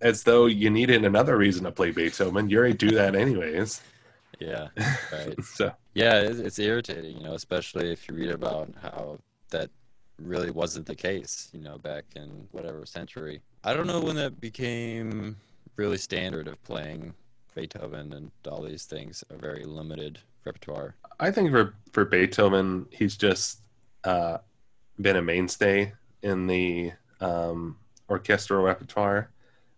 as 0.00 0.22
though 0.22 0.46
you 0.46 0.70
needed 0.70 1.04
another 1.04 1.36
reason 1.36 1.64
to 1.64 1.72
play 1.72 1.90
Beethoven. 1.90 2.48
You 2.48 2.58
already 2.58 2.74
do 2.74 2.90
that 2.92 3.14
anyways. 3.14 3.80
Yeah, 4.38 4.68
right. 5.12 5.44
so 5.44 5.72
yeah, 5.94 6.20
it's, 6.20 6.38
it's 6.38 6.58
irritating, 6.58 7.18
you 7.18 7.24
know, 7.24 7.34
especially 7.34 7.90
if 7.92 8.08
you 8.08 8.14
read 8.14 8.30
about 8.30 8.70
how 8.82 9.18
that 9.50 9.70
really 10.18 10.50
wasn't 10.50 10.86
the 10.86 10.94
case, 10.94 11.48
you 11.52 11.60
know, 11.60 11.78
back 11.78 12.04
in 12.14 12.46
whatever 12.52 12.84
century. 12.86 13.40
I 13.64 13.74
don't 13.74 13.86
know 13.86 14.00
when 14.00 14.16
that 14.16 14.40
became 14.40 15.36
really 15.76 15.98
standard 15.98 16.48
of 16.48 16.62
playing 16.64 17.14
Beethoven 17.54 18.12
and 18.12 18.30
all 18.48 18.62
these 18.62 18.84
things, 18.84 19.24
a 19.30 19.36
very 19.36 19.64
limited 19.64 20.18
repertoire. 20.44 20.94
I 21.18 21.30
think 21.30 21.50
for 21.50 21.74
for 21.92 22.04
Beethoven, 22.04 22.86
he's 22.90 23.16
just 23.16 23.60
uh, 24.04 24.38
been 25.00 25.16
a 25.16 25.22
mainstay 25.22 25.92
in 26.22 26.46
the 26.46 26.92
um, 27.20 27.76
orchestral 28.08 28.62
repertoire. 28.62 29.30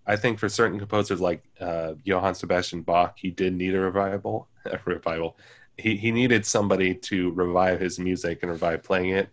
I 0.08 0.16
think 0.16 0.38
for 0.38 0.48
certain 0.48 0.78
composers 0.78 1.20
like 1.20 1.44
uh, 1.60 1.92
Johann 2.02 2.34
Sebastian 2.34 2.80
Bach, 2.80 3.18
he 3.18 3.30
did 3.30 3.54
need 3.54 3.74
a 3.74 3.80
revival. 3.80 4.48
A 4.64 4.78
revival. 4.84 5.38
He 5.78 5.96
he 5.96 6.10
needed 6.10 6.44
somebody 6.44 6.94
to 6.94 7.30
revive 7.30 7.80
his 7.80 7.98
music 7.98 8.40
and 8.42 8.50
revive 8.50 8.82
playing 8.82 9.10
it. 9.10 9.30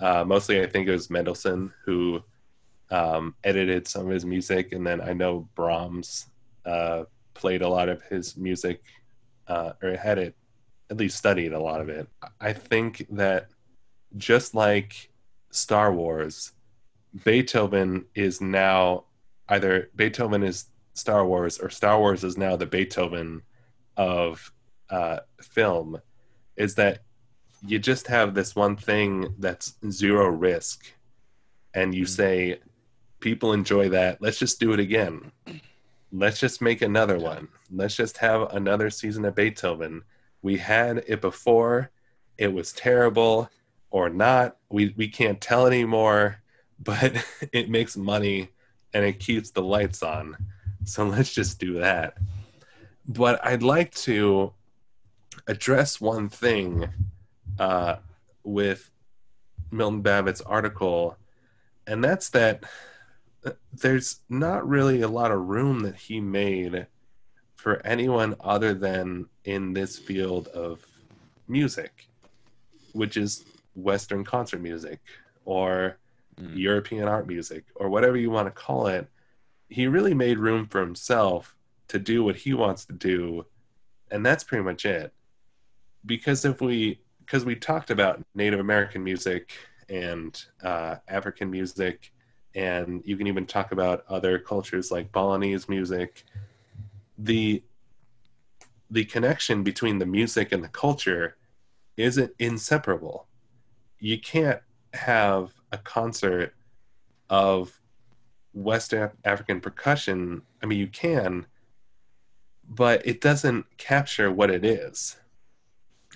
Uh, 0.00 0.24
mostly, 0.24 0.62
I 0.62 0.66
think 0.66 0.86
it 0.86 0.92
was 0.92 1.10
Mendelssohn 1.10 1.72
who 1.84 2.22
um, 2.90 3.34
edited 3.42 3.88
some 3.88 4.06
of 4.06 4.12
his 4.12 4.24
music, 4.24 4.70
and 4.72 4.86
then 4.86 5.00
I 5.00 5.12
know 5.12 5.48
Brahms 5.56 6.26
uh, 6.64 7.04
played 7.34 7.62
a 7.62 7.68
lot 7.68 7.88
of 7.88 8.00
his 8.02 8.36
music, 8.36 8.80
uh, 9.48 9.72
or 9.82 9.96
had 9.96 10.18
it 10.18 10.36
at 10.90 10.98
least 10.98 11.16
studied 11.16 11.52
a 11.52 11.60
lot 11.60 11.80
of 11.80 11.88
it. 11.88 12.06
I 12.40 12.52
think 12.52 13.06
that 13.10 13.48
just 14.16 14.54
like 14.54 15.10
Star 15.50 15.92
Wars, 15.92 16.52
Beethoven 17.24 18.04
is 18.14 18.40
now 18.40 19.05
either 19.48 19.90
Beethoven 19.94 20.42
is 20.42 20.66
Star 20.94 21.26
Wars 21.26 21.58
or 21.58 21.70
Star 21.70 21.98
Wars 21.98 22.24
is 22.24 22.36
now 22.36 22.56
the 22.56 22.66
Beethoven 22.66 23.42
of 23.96 24.52
uh, 24.90 25.18
film. 25.40 26.00
Is 26.56 26.74
that 26.76 27.02
you 27.66 27.78
just 27.78 28.06
have 28.06 28.34
this 28.34 28.56
one 28.56 28.76
thing 28.76 29.34
that's 29.38 29.74
zero 29.90 30.28
risk 30.28 30.86
and 31.74 31.94
you 31.94 32.04
mm-hmm. 32.04 32.10
say 32.10 32.60
people 33.20 33.52
enjoy 33.52 33.90
that. 33.90 34.22
Let's 34.22 34.38
just 34.38 34.60
do 34.60 34.72
it 34.72 34.80
again. 34.80 35.32
Let's 36.12 36.40
just 36.40 36.62
make 36.62 36.82
another 36.82 37.18
one. 37.18 37.48
Let's 37.70 37.96
just 37.96 38.18
have 38.18 38.54
another 38.54 38.90
season 38.90 39.24
of 39.24 39.34
beethoven. 39.34 40.02
We 40.42 40.56
had 40.56 41.04
it 41.06 41.20
before. 41.20 41.90
It 42.38 42.52
was 42.52 42.72
terrible 42.72 43.50
or 43.90 44.08
not. 44.08 44.56
We 44.70 44.94
we 44.96 45.08
can't 45.08 45.40
tell 45.40 45.66
anymore 45.66 46.38
but 46.80 47.24
it 47.52 47.70
makes 47.70 47.96
money 47.96 48.50
and 48.96 49.04
it 49.04 49.20
keeps 49.20 49.50
the 49.50 49.62
lights 49.62 50.02
on. 50.02 50.34
So 50.84 51.04
let's 51.14 51.32
just 51.32 51.60
do 51.60 51.80
that. 51.80 52.16
But 53.06 53.44
i'd 53.44 53.62
like 53.62 53.94
to 53.94 54.52
address 55.46 56.00
one 56.00 56.28
thing 56.28 56.88
uh, 57.58 57.96
with 58.42 58.90
Milton 59.70 60.00
Babbitt's 60.00 60.40
article, 60.40 61.16
and 61.86 62.02
that's 62.02 62.30
that 62.30 62.64
there's 63.72 64.20
not 64.28 64.66
really 64.66 65.02
a 65.02 65.08
lot 65.08 65.30
of 65.30 65.40
room 65.40 65.80
that 65.80 65.94
he 65.94 66.20
made 66.20 66.86
for 67.54 67.84
anyone 67.86 68.34
other 68.40 68.74
than 68.74 69.26
in 69.44 69.72
this 69.72 69.98
field 69.98 70.48
of 70.48 70.84
music, 71.46 72.08
which 72.92 73.16
is 73.16 73.44
Western 73.74 74.24
concert 74.24 74.60
music 74.60 75.00
or 75.44 75.98
mm. 76.40 76.56
European 76.56 77.08
art 77.08 77.26
music 77.26 77.64
or 77.74 77.88
whatever 77.88 78.16
you 78.16 78.30
want 78.30 78.46
to 78.46 78.52
call 78.52 78.86
it. 78.86 79.08
He 79.68 79.86
really 79.86 80.14
made 80.14 80.38
room 80.38 80.66
for 80.66 80.80
himself 80.80 81.54
to 81.88 81.98
do 81.98 82.22
what 82.22 82.36
he 82.36 82.54
wants 82.54 82.84
to 82.86 82.92
do, 82.92 83.46
and 84.10 84.24
that's 84.24 84.44
pretty 84.44 84.64
much 84.64 84.84
it 84.84 85.12
because 86.06 86.44
if 86.44 86.60
we 86.60 87.00
because 87.18 87.44
we 87.44 87.56
talked 87.56 87.90
about 87.90 88.22
Native 88.34 88.60
American 88.60 89.02
music 89.02 89.52
and 89.88 90.40
uh, 90.62 90.96
African 91.08 91.50
music, 91.50 92.12
and 92.54 93.02
you 93.04 93.16
can 93.16 93.26
even 93.26 93.46
talk 93.46 93.72
about 93.72 94.04
other 94.08 94.38
cultures 94.38 94.90
like 94.90 95.12
Balinese 95.12 95.68
music. 95.68 96.24
The 97.18 97.62
the 98.90 99.04
connection 99.04 99.64
between 99.64 99.98
the 99.98 100.06
music 100.06 100.52
and 100.52 100.62
the 100.62 100.68
culture 100.68 101.36
isn't 101.96 102.32
inseparable. 102.38 103.26
You 103.98 104.20
can't 104.20 104.60
have 104.94 105.52
a 105.72 105.78
concert 105.78 106.54
of 107.28 107.80
West 108.52 108.92
Af- 108.92 109.16
African 109.24 109.60
percussion. 109.60 110.42
I 110.62 110.66
mean, 110.66 110.78
you 110.78 110.88
can, 110.88 111.46
but 112.68 113.06
it 113.06 113.20
doesn't 113.20 113.66
capture 113.76 114.30
what 114.30 114.50
it 114.50 114.64
is. 114.64 115.16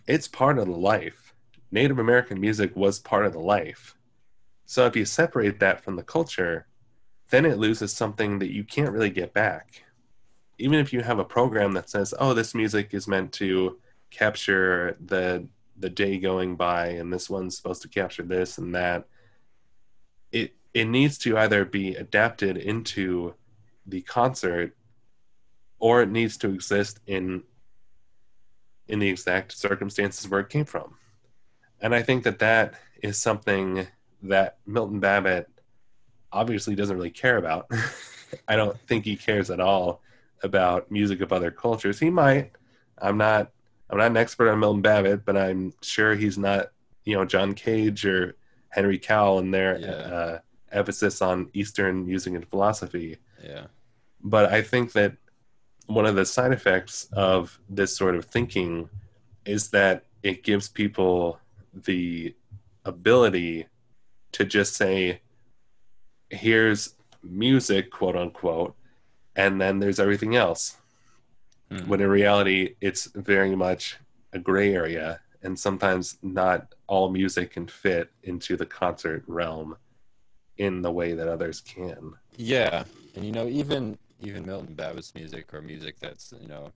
It's 0.06 0.26
part 0.28 0.58
of 0.58 0.66
the 0.66 0.72
life. 0.72 1.34
Native 1.70 1.98
American 1.98 2.40
music 2.40 2.74
was 2.74 2.98
part 2.98 3.26
of 3.26 3.32
the 3.32 3.40
life. 3.40 3.96
So 4.66 4.86
if 4.86 4.96
you 4.96 5.04
separate 5.04 5.60
that 5.60 5.82
from 5.82 5.96
the 5.96 6.02
culture, 6.02 6.66
then 7.30 7.44
it 7.44 7.58
loses 7.58 7.92
something 7.92 8.38
that 8.38 8.52
you 8.52 8.64
can't 8.64 8.92
really 8.92 9.10
get 9.10 9.32
back. 9.32 9.84
Even 10.58 10.78
if 10.78 10.92
you 10.92 11.00
have 11.00 11.18
a 11.18 11.24
program 11.24 11.72
that 11.72 11.88
says, 11.88 12.12
"Oh, 12.18 12.34
this 12.34 12.54
music 12.54 12.92
is 12.92 13.08
meant 13.08 13.32
to 13.34 13.78
capture 14.10 14.96
the 15.04 15.46
the 15.76 15.90
day 15.90 16.18
going 16.18 16.56
by 16.56 16.88
and 16.88 17.12
this 17.12 17.30
one's 17.30 17.56
supposed 17.56 17.82
to 17.82 17.88
capture 17.88 18.22
this 18.22 18.58
and 18.58 18.74
that." 18.74 19.06
It 20.72 20.86
needs 20.86 21.18
to 21.18 21.36
either 21.36 21.64
be 21.64 21.94
adapted 21.94 22.56
into 22.56 23.34
the 23.86 24.02
concert 24.02 24.76
or 25.78 26.02
it 26.02 26.10
needs 26.10 26.36
to 26.38 26.50
exist 26.50 27.00
in 27.06 27.42
in 28.86 28.98
the 28.98 29.08
exact 29.08 29.52
circumstances 29.52 30.28
where 30.28 30.40
it 30.40 30.48
came 30.48 30.64
from. 30.64 30.96
And 31.80 31.94
I 31.94 32.02
think 32.02 32.24
that 32.24 32.40
that 32.40 32.74
is 33.02 33.18
something 33.18 33.86
that 34.22 34.58
Milton 34.66 34.98
Babbitt 34.98 35.48
obviously 36.32 36.74
doesn't 36.74 36.96
really 36.96 37.10
care 37.10 37.36
about. 37.36 37.70
I 38.48 38.56
don't 38.56 38.78
think 38.88 39.04
he 39.04 39.16
cares 39.16 39.50
at 39.50 39.60
all 39.60 40.02
about 40.42 40.90
music 40.90 41.20
of 41.20 41.32
other 41.32 41.50
cultures. 41.50 41.98
He 41.98 42.10
might. 42.10 42.52
I'm 42.98 43.16
not 43.16 43.52
I'm 43.88 43.98
not 43.98 44.08
an 44.08 44.16
expert 44.16 44.50
on 44.50 44.60
Milton 44.60 44.82
Babbitt, 44.82 45.24
but 45.24 45.36
I'm 45.36 45.72
sure 45.82 46.14
he's 46.14 46.38
not, 46.38 46.70
you 47.04 47.16
know, 47.16 47.24
John 47.24 47.54
Cage 47.54 48.04
or 48.04 48.36
Henry 48.68 48.98
Cowell 48.98 49.40
and 49.40 49.52
their 49.52 49.78
yeah. 49.78 49.88
uh, 49.88 50.38
emphasis 50.72 51.20
on 51.22 51.50
Eastern 51.52 52.06
music 52.06 52.34
and 52.34 52.48
philosophy. 52.48 53.18
Yeah. 53.42 53.66
But 54.22 54.52
I 54.52 54.62
think 54.62 54.92
that 54.92 55.16
one 55.86 56.06
of 56.06 56.14
the 56.14 56.24
side 56.26 56.52
effects 56.52 57.08
of 57.12 57.58
this 57.68 57.96
sort 57.96 58.14
of 58.14 58.24
thinking 58.26 58.88
is 59.44 59.70
that 59.70 60.04
it 60.22 60.44
gives 60.44 60.68
people 60.68 61.38
the 61.72 62.34
ability 62.84 63.66
to 64.32 64.44
just 64.44 64.76
say, 64.76 65.20
here's 66.28 66.94
music, 67.22 67.90
quote 67.90 68.16
unquote, 68.16 68.76
and 69.34 69.60
then 69.60 69.78
there's 69.78 69.98
everything 69.98 70.36
else. 70.36 70.76
Mm. 71.70 71.86
When 71.86 72.00
in 72.00 72.08
reality, 72.08 72.76
it's 72.80 73.06
very 73.14 73.56
much 73.56 73.98
a 74.32 74.38
gray 74.38 74.74
area, 74.74 75.20
and 75.42 75.58
sometimes 75.58 76.18
not 76.22 76.74
all 76.86 77.10
music 77.10 77.52
can 77.52 77.66
fit 77.66 78.10
into 78.22 78.56
the 78.56 78.66
concert 78.66 79.24
realm 79.26 79.76
in 80.60 80.82
the 80.82 80.92
way 80.92 81.14
that 81.14 81.26
others 81.26 81.62
can. 81.62 82.12
Yeah, 82.36 82.84
and 83.16 83.24
you 83.24 83.32
know, 83.32 83.48
even 83.48 83.98
even 84.20 84.44
Milton 84.44 84.74
Babbitt's 84.74 85.14
music 85.14 85.54
or 85.54 85.62
music 85.62 85.98
that's 85.98 86.34
you 86.38 86.48
know 86.48 86.70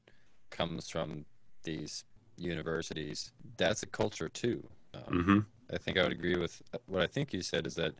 comes 0.50 0.88
from 0.88 1.26
these 1.62 2.04
universities, 2.38 3.32
that's 3.58 3.82
a 3.82 3.86
culture 3.86 4.30
too. 4.30 4.66
Um, 4.94 5.02
mm-hmm. 5.14 5.38
I 5.74 5.78
think 5.78 5.98
I 5.98 6.02
would 6.02 6.12
agree 6.12 6.36
with 6.36 6.62
what 6.86 7.02
I 7.02 7.06
think 7.06 7.34
you 7.34 7.42
said 7.42 7.66
is 7.66 7.74
that 7.74 7.94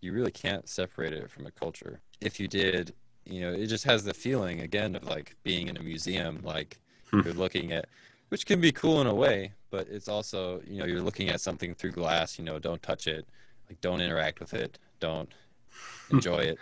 you 0.00 0.12
really 0.12 0.30
can't 0.30 0.68
separate 0.68 1.12
it 1.12 1.30
from 1.30 1.46
a 1.46 1.50
culture. 1.50 2.00
If 2.20 2.38
you 2.38 2.46
did, 2.46 2.94
you 3.24 3.40
know, 3.40 3.52
it 3.52 3.66
just 3.66 3.84
has 3.84 4.04
the 4.04 4.14
feeling 4.14 4.60
again 4.60 4.94
of 4.94 5.04
like 5.04 5.34
being 5.42 5.66
in 5.66 5.76
a 5.76 5.82
museum, 5.82 6.40
like 6.44 6.78
hmm. 7.10 7.20
you're 7.24 7.34
looking 7.34 7.72
at, 7.72 7.86
which 8.28 8.46
can 8.46 8.60
be 8.60 8.70
cool 8.70 9.00
in 9.00 9.08
a 9.08 9.14
way, 9.14 9.52
but 9.70 9.88
it's 9.90 10.08
also, 10.08 10.60
you 10.66 10.78
know, 10.78 10.84
you're 10.84 11.00
looking 11.00 11.28
at 11.30 11.40
something 11.40 11.74
through 11.74 11.92
glass, 11.92 12.38
you 12.38 12.44
know, 12.44 12.58
don't 12.58 12.82
touch 12.82 13.08
it, 13.08 13.26
like 13.68 13.80
don't 13.80 14.00
interact 14.00 14.40
with 14.40 14.54
it, 14.54 14.78
don't 15.00 15.32
enjoy 16.10 16.38
it. 16.38 16.58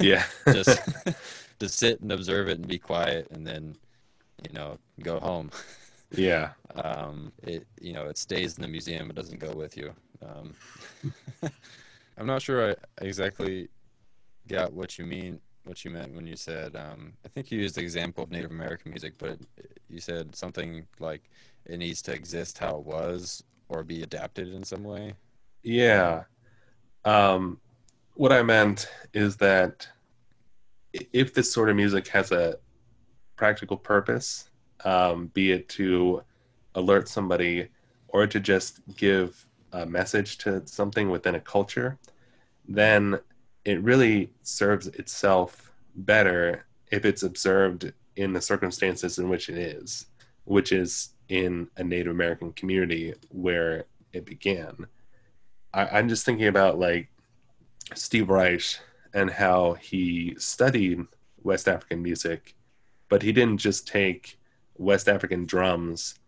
Yeah. 0.00 0.24
just 0.52 0.80
just 1.60 1.78
sit 1.78 2.00
and 2.00 2.12
observe 2.12 2.48
it 2.48 2.58
and 2.58 2.66
be 2.66 2.78
quiet 2.78 3.28
and 3.30 3.46
then, 3.46 3.76
you 4.46 4.52
know, 4.54 4.78
go 5.02 5.20
home. 5.20 5.50
Yeah. 6.10 6.50
Um, 6.82 7.30
it 7.44 7.64
you 7.80 7.92
know 7.92 8.06
it 8.06 8.18
stays 8.18 8.56
in 8.56 8.62
the 8.62 8.66
museum. 8.66 9.08
It 9.08 9.14
doesn't 9.14 9.38
go 9.38 9.52
with 9.52 9.76
you. 9.76 9.94
Um, 10.26 10.54
I'm 12.18 12.26
not 12.26 12.42
sure 12.42 12.72
I 12.72 12.74
exactly 13.00 13.68
got 14.48 14.72
what 14.72 14.98
you 14.98 15.06
mean 15.06 15.38
what 15.64 15.84
you 15.84 15.92
meant 15.92 16.14
when 16.14 16.26
you 16.26 16.34
said 16.34 16.74
um, 16.74 17.12
I 17.24 17.28
think 17.28 17.52
you 17.52 17.60
used 17.60 17.76
the 17.76 17.80
example 17.80 18.24
of 18.24 18.30
Native 18.32 18.50
American 18.50 18.90
music, 18.90 19.14
but 19.18 19.38
you 19.88 20.00
said 20.00 20.34
something 20.34 20.84
like 20.98 21.30
it 21.66 21.78
needs 21.78 22.02
to 22.02 22.12
exist 22.12 22.58
how 22.58 22.76
it 22.78 22.84
was 22.84 23.44
or 23.68 23.82
be 23.82 24.02
adapted 24.02 24.52
in 24.52 24.64
some 24.64 24.84
way. 24.84 25.14
Yeah. 25.62 26.24
Um, 27.04 27.60
what 28.14 28.32
I 28.32 28.42
meant 28.42 28.88
is 29.12 29.36
that 29.36 29.88
if 30.92 31.34
this 31.34 31.52
sort 31.52 31.68
of 31.68 31.76
music 31.76 32.08
has 32.08 32.30
a 32.32 32.58
practical 33.36 33.76
purpose, 33.76 34.48
um, 34.84 35.26
be 35.28 35.52
it 35.52 35.68
to 35.70 36.22
alert 36.74 37.08
somebody 37.08 37.68
or 38.08 38.26
to 38.26 38.38
just 38.38 38.80
give 38.96 39.46
a 39.72 39.84
message 39.84 40.38
to 40.38 40.62
something 40.66 41.10
within 41.10 41.34
a 41.34 41.40
culture, 41.40 41.98
then 42.68 43.18
it 43.64 43.82
really 43.82 44.30
serves 44.42 44.86
itself 44.86 45.72
better 45.96 46.66
if 46.90 47.04
it's 47.04 47.24
observed 47.24 47.92
in 48.16 48.32
the 48.32 48.40
circumstances 48.40 49.18
in 49.18 49.28
which 49.28 49.48
it 49.48 49.58
is, 49.58 50.06
which 50.44 50.70
is 50.70 51.10
in 51.28 51.68
a 51.76 51.82
Native 51.82 52.12
American 52.12 52.52
community 52.52 53.14
where 53.30 53.86
it 54.12 54.24
began. 54.24 54.86
I, 55.72 55.98
am 55.98 56.08
just 56.08 56.24
thinking 56.24 56.46
about 56.46 56.78
like 56.78 57.08
Steve 57.94 58.30
Reich 58.30 58.78
and 59.12 59.30
how 59.30 59.74
he 59.74 60.34
studied 60.38 61.06
West 61.42 61.68
African 61.68 62.02
music, 62.02 62.54
but 63.08 63.22
he 63.22 63.32
didn't 63.32 63.58
just 63.58 63.86
take 63.86 64.38
West 64.76 65.08
African 65.08 65.44
drums 65.44 66.18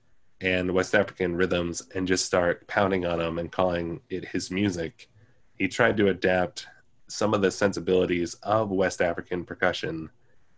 and 0.40 0.72
West 0.72 0.94
African 0.94 1.34
rhythms 1.34 1.82
and 1.94 2.06
just 2.06 2.26
start 2.26 2.66
pounding 2.68 3.06
on 3.06 3.18
them 3.18 3.38
and 3.38 3.50
calling 3.50 4.00
it 4.10 4.26
his 4.26 4.50
music. 4.50 5.08
He 5.54 5.66
tried 5.66 5.96
to 5.96 6.08
adapt 6.08 6.66
some 7.08 7.34
of 7.34 7.40
the 7.40 7.50
sensibilities 7.50 8.34
of 8.42 8.70
West 8.70 9.00
African 9.00 9.44
percussion 9.44 10.10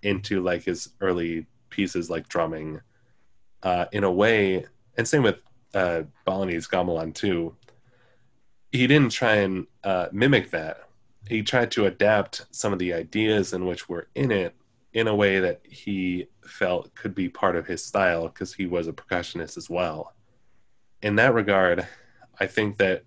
into 0.03 0.43
like 0.43 0.65
his 0.65 0.91
early 1.01 1.47
pieces 1.71 2.11
like 2.11 2.29
drumming 2.29 2.81
uh, 3.63 3.87
in 3.93 4.05
a 4.05 4.11
way, 4.11 4.65
and 4.97 5.07
same 5.07 5.23
with 5.23 5.37
uh, 5.75 6.03
Balinese 6.25 6.67
gamelan 6.67 7.15
too. 7.15 7.55
He 8.73 8.87
didn't 8.87 9.13
try 9.13 9.37
and 9.37 9.67
uh, 9.85 10.09
mimic 10.13 10.51
that. 10.51 10.88
He 11.27 11.43
tried 11.43 11.71
to 11.73 11.87
adapt 11.87 12.47
some 12.51 12.73
of 12.73 12.79
the 12.79 12.95
ideas 12.95 13.53
in 13.53 13.67
which 13.67 13.89
were 13.89 14.09
in 14.15 14.31
it 14.31 14.55
in 14.93 15.09
a 15.09 15.15
way 15.15 15.41
that 15.41 15.61
he 15.65 16.27
felt 16.45 16.95
could 16.95 17.15
be 17.15 17.29
part 17.29 17.57
of 17.57 17.67
his 17.67 17.85
style 17.85 18.29
because 18.29 18.55
he 18.55 18.67
was 18.67 18.89
a 18.89 18.93
percussionist 18.93 19.57
as 19.57 19.69
well. 19.69 20.15
In 21.03 21.17
that 21.17 21.35
regard, 21.35 21.87
I 22.41 22.47
think 22.47 22.79
that 22.79 23.05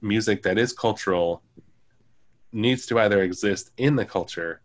music 0.00 0.42
that 0.42 0.58
is 0.58 0.72
cultural 0.72 1.42
needs 2.52 2.86
to 2.86 2.98
either 2.98 3.22
exist 3.22 3.70
in 3.76 3.96
the 3.96 4.04
culture 4.04 4.62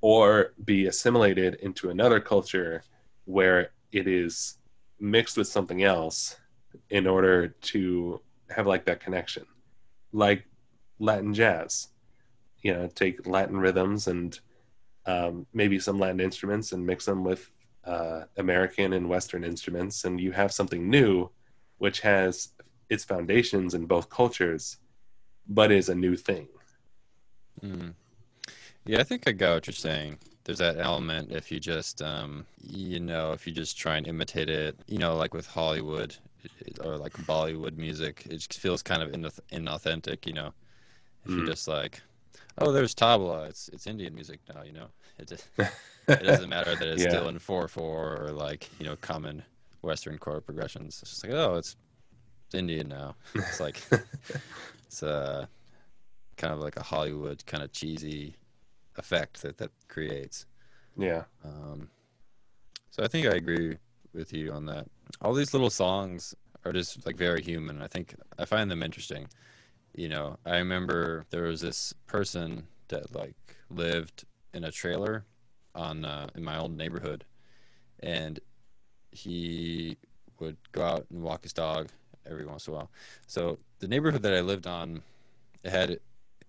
or 0.00 0.54
be 0.64 0.86
assimilated 0.86 1.54
into 1.56 1.90
another 1.90 2.18
culture 2.18 2.82
where 3.26 3.70
it 3.92 4.08
is 4.08 4.58
mixed 4.98 5.36
with 5.36 5.46
something 5.46 5.82
else 5.84 6.36
in 6.90 7.06
order 7.06 7.48
to 7.48 8.20
have 8.50 8.66
like 8.66 8.84
that 8.84 9.00
connection 9.00 9.44
like 10.12 10.44
latin 11.02 11.34
jazz 11.34 11.88
you 12.62 12.72
know 12.72 12.86
take 12.86 13.26
latin 13.26 13.58
rhythms 13.58 14.06
and 14.06 14.40
um, 15.06 15.46
maybe 15.52 15.78
some 15.78 15.98
Latin 15.98 16.20
instruments 16.20 16.72
and 16.72 16.86
mix 16.86 17.06
them 17.06 17.24
with 17.24 17.50
uh, 17.84 18.22
American 18.36 18.92
and 18.92 19.08
Western 19.08 19.44
instruments, 19.44 20.04
and 20.04 20.20
you 20.20 20.32
have 20.32 20.52
something 20.52 20.88
new, 20.88 21.30
which 21.78 22.00
has 22.00 22.52
its 22.88 23.04
foundations 23.04 23.74
in 23.74 23.86
both 23.86 24.08
cultures, 24.08 24.78
but 25.48 25.72
is 25.72 25.88
a 25.88 25.94
new 25.94 26.14
thing. 26.14 26.48
Mm. 27.62 27.94
Yeah, 28.84 29.00
I 29.00 29.04
think 29.04 29.26
I 29.26 29.32
got 29.32 29.54
what 29.54 29.66
you're 29.66 29.74
saying. 29.74 30.18
There's 30.44 30.58
that 30.58 30.78
element 30.78 31.30
if 31.30 31.52
you 31.52 31.60
just, 31.60 32.02
um, 32.02 32.46
you 32.60 32.98
know, 32.98 33.32
if 33.32 33.46
you 33.46 33.52
just 33.52 33.78
try 33.78 33.96
and 33.96 34.06
imitate 34.06 34.50
it, 34.50 34.76
you 34.88 34.98
know, 34.98 35.16
like 35.16 35.34
with 35.34 35.46
Hollywood 35.46 36.16
or 36.84 36.96
like 36.96 37.12
Bollywood 37.12 37.76
music, 37.76 38.24
it 38.26 38.38
just 38.38 38.58
feels 38.58 38.82
kind 38.82 39.02
of 39.02 39.10
inauthentic, 39.52 40.26
you 40.26 40.32
know. 40.32 40.52
If 41.24 41.30
mm. 41.30 41.38
you 41.38 41.46
just 41.46 41.68
like 41.68 42.00
oh, 42.58 42.72
there's 42.72 42.94
tabla. 42.94 43.48
It's 43.48 43.68
it's 43.68 43.86
Indian 43.86 44.14
music 44.14 44.40
now. 44.52 44.62
You 44.62 44.72
know, 44.72 44.86
it 45.18 45.28
just, 45.28 45.48
it 46.08 46.22
doesn't 46.22 46.48
matter 46.48 46.74
that 46.74 46.88
it's 46.88 47.02
yeah. 47.02 47.10
still 47.10 47.28
in 47.28 47.38
four 47.38 47.68
four 47.68 48.18
or 48.22 48.32
like 48.32 48.68
you 48.78 48.86
know 48.86 48.96
common 48.96 49.42
Western 49.82 50.18
chord 50.18 50.44
progressions. 50.44 51.00
It's 51.02 51.10
just 51.10 51.24
like, 51.24 51.32
oh, 51.32 51.56
it's, 51.56 51.76
it's 52.46 52.54
Indian 52.54 52.88
now. 52.88 53.14
It's 53.34 53.60
like 53.60 53.80
it's 54.86 55.02
uh, 55.02 55.46
kind 56.36 56.52
of 56.52 56.60
like 56.60 56.76
a 56.76 56.82
Hollywood 56.82 57.44
kind 57.46 57.62
of 57.62 57.72
cheesy 57.72 58.36
effect 58.96 59.42
that 59.42 59.58
that 59.58 59.70
creates. 59.88 60.46
Yeah. 60.96 61.24
Um, 61.44 61.88
so 62.90 63.02
I 63.02 63.08
think 63.08 63.26
I 63.26 63.36
agree 63.36 63.78
with 64.12 64.32
you 64.32 64.52
on 64.52 64.66
that. 64.66 64.86
All 65.22 65.32
these 65.32 65.54
little 65.54 65.70
songs 65.70 66.34
are 66.64 66.72
just 66.72 67.06
like 67.06 67.16
very 67.16 67.42
human. 67.42 67.80
I 67.80 67.86
think 67.86 68.14
I 68.38 68.44
find 68.44 68.70
them 68.70 68.82
interesting. 68.82 69.28
You 69.94 70.08
know, 70.08 70.38
I 70.46 70.56
remember 70.56 71.26
there 71.30 71.44
was 71.44 71.60
this 71.60 71.92
person 72.06 72.66
that 72.88 73.14
like 73.14 73.34
lived 73.70 74.24
in 74.54 74.64
a 74.64 74.70
trailer 74.70 75.24
on 75.74 76.04
uh, 76.04 76.28
in 76.34 76.42
my 76.44 76.58
old 76.58 76.76
neighborhood, 76.76 77.24
and 78.00 78.40
he 79.10 79.96
would 80.40 80.56
go 80.72 80.82
out 80.82 81.06
and 81.10 81.22
walk 81.22 81.42
his 81.42 81.52
dog 81.52 81.88
every 82.26 82.46
once 82.46 82.66
in 82.66 82.72
a 82.72 82.76
while. 82.76 82.90
So 83.26 83.58
the 83.80 83.88
neighborhood 83.88 84.22
that 84.22 84.34
I 84.34 84.40
lived 84.40 84.66
on 84.66 85.02
had 85.64 85.98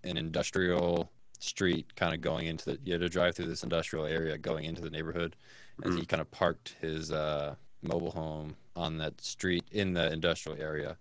an 0.03 0.17
industrial 0.17 1.09
street 1.39 1.93
kind 1.95 2.13
of 2.13 2.21
going 2.21 2.47
into 2.47 2.65
the 2.65 2.79
you 2.85 2.93
had 2.93 3.01
to 3.01 3.09
drive 3.09 3.35
through 3.35 3.47
this 3.47 3.63
industrial 3.63 4.05
area 4.05 4.37
going 4.37 4.63
into 4.63 4.81
the 4.81 4.89
neighborhood 4.89 5.35
and 5.83 5.99
he 5.99 6.05
kind 6.05 6.21
of 6.21 6.31
parked 6.31 6.75
his 6.79 7.11
uh, 7.11 7.53
mobile 7.81 8.11
home 8.11 8.55
on 8.77 8.97
that 8.97 9.19
street 9.19 9.65
in 9.71 9.93
the 9.93 10.11
industrial 10.13 10.57
area 10.61 10.95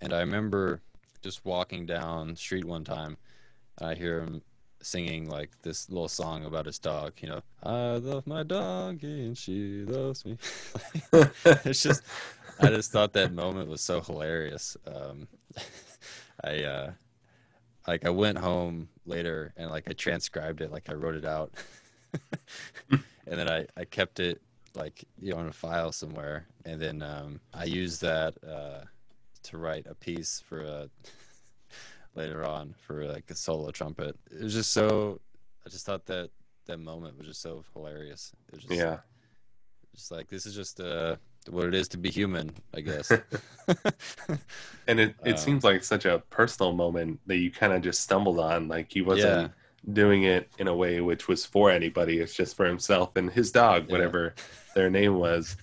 and 0.00 0.14
i 0.14 0.20
remember 0.20 0.80
just 1.24 1.44
walking 1.44 1.86
down 1.86 2.36
street 2.36 2.64
one 2.64 2.84
time 2.84 3.16
and 3.78 3.88
i 3.88 3.94
hear 3.94 4.20
him 4.20 4.42
singing 4.82 5.28
like 5.28 5.50
this 5.62 5.88
little 5.88 6.08
song 6.08 6.44
about 6.44 6.66
his 6.66 6.78
dog 6.78 7.14
you 7.20 7.28
know 7.28 7.40
i 7.62 7.96
love 7.96 8.26
my 8.26 8.42
dog 8.42 9.02
and 9.02 9.36
she 9.36 9.84
loves 9.86 10.24
me. 10.26 10.36
It's 11.64 11.82
just 11.82 12.02
i 12.60 12.68
just 12.68 12.92
thought 12.92 13.12
that 13.14 13.32
moment 13.32 13.68
was 13.68 13.80
so 13.80 14.00
hilarious. 14.00 14.76
Um, 14.86 15.26
i 16.44 16.62
uh, 16.62 16.92
like 17.86 18.06
I 18.06 18.10
went 18.10 18.38
home 18.38 18.88
later 19.06 19.52
and 19.56 19.70
like 19.70 19.88
I 19.88 19.92
transcribed 19.92 20.60
it, 20.60 20.70
like 20.70 20.88
I 20.90 20.94
wrote 20.94 21.14
it 21.14 21.24
out, 21.24 21.52
and 22.90 23.00
then 23.26 23.48
I 23.48 23.66
I 23.76 23.84
kept 23.84 24.20
it 24.20 24.40
like 24.74 25.04
you 25.20 25.32
know 25.32 25.40
in 25.40 25.48
a 25.48 25.52
file 25.52 25.92
somewhere, 25.92 26.46
and 26.64 26.80
then 26.80 27.02
um, 27.02 27.40
I 27.52 27.64
used 27.64 28.00
that 28.02 28.34
uh, 28.46 28.84
to 29.44 29.58
write 29.58 29.86
a 29.88 29.94
piece 29.94 30.40
for 30.46 30.60
a 30.62 30.88
later 32.14 32.44
on 32.44 32.74
for 32.86 33.06
like 33.06 33.30
a 33.30 33.34
solo 33.34 33.70
trumpet. 33.70 34.16
It 34.30 34.42
was 34.42 34.52
just 34.54 34.72
so 34.72 35.20
I 35.66 35.70
just 35.70 35.86
thought 35.86 36.06
that 36.06 36.30
that 36.66 36.78
moment 36.78 37.18
was 37.18 37.26
just 37.26 37.42
so 37.42 37.64
hilarious. 37.74 38.32
It 38.48 38.54
was 38.56 38.64
just, 38.64 38.74
Yeah. 38.74 38.98
just 39.94 40.10
like 40.10 40.28
this 40.28 40.46
is 40.46 40.54
just 40.54 40.80
uh 40.80 41.16
what 41.50 41.66
it 41.66 41.74
is 41.74 41.88
to 41.88 41.98
be 41.98 42.10
human, 42.10 42.52
I 42.74 42.80
guess. 42.80 43.10
And 44.86 45.00
it, 45.00 45.14
it 45.24 45.32
Um, 45.32 45.36
seems 45.38 45.64
like 45.64 45.82
such 45.82 46.04
a 46.04 46.18
personal 46.30 46.72
moment 46.72 47.20
that 47.26 47.36
you 47.36 47.50
kind 47.50 47.72
of 47.72 47.80
just 47.82 48.02
stumbled 48.02 48.38
on. 48.38 48.68
Like 48.68 48.92
he 48.92 49.00
wasn't 49.02 49.52
doing 49.92 50.24
it 50.24 50.50
in 50.58 50.68
a 50.68 50.74
way 50.74 51.00
which 51.00 51.26
was 51.28 51.44
for 51.46 51.70
anybody. 51.70 52.18
It's 52.18 52.34
just 52.34 52.54
for 52.56 52.66
himself 52.66 53.16
and 53.16 53.30
his 53.30 53.50
dog, 53.50 53.86
Yeah. 53.86 53.92
whatever 53.92 54.34
their 54.74 54.90
name 54.90 55.16
was. 55.16 55.56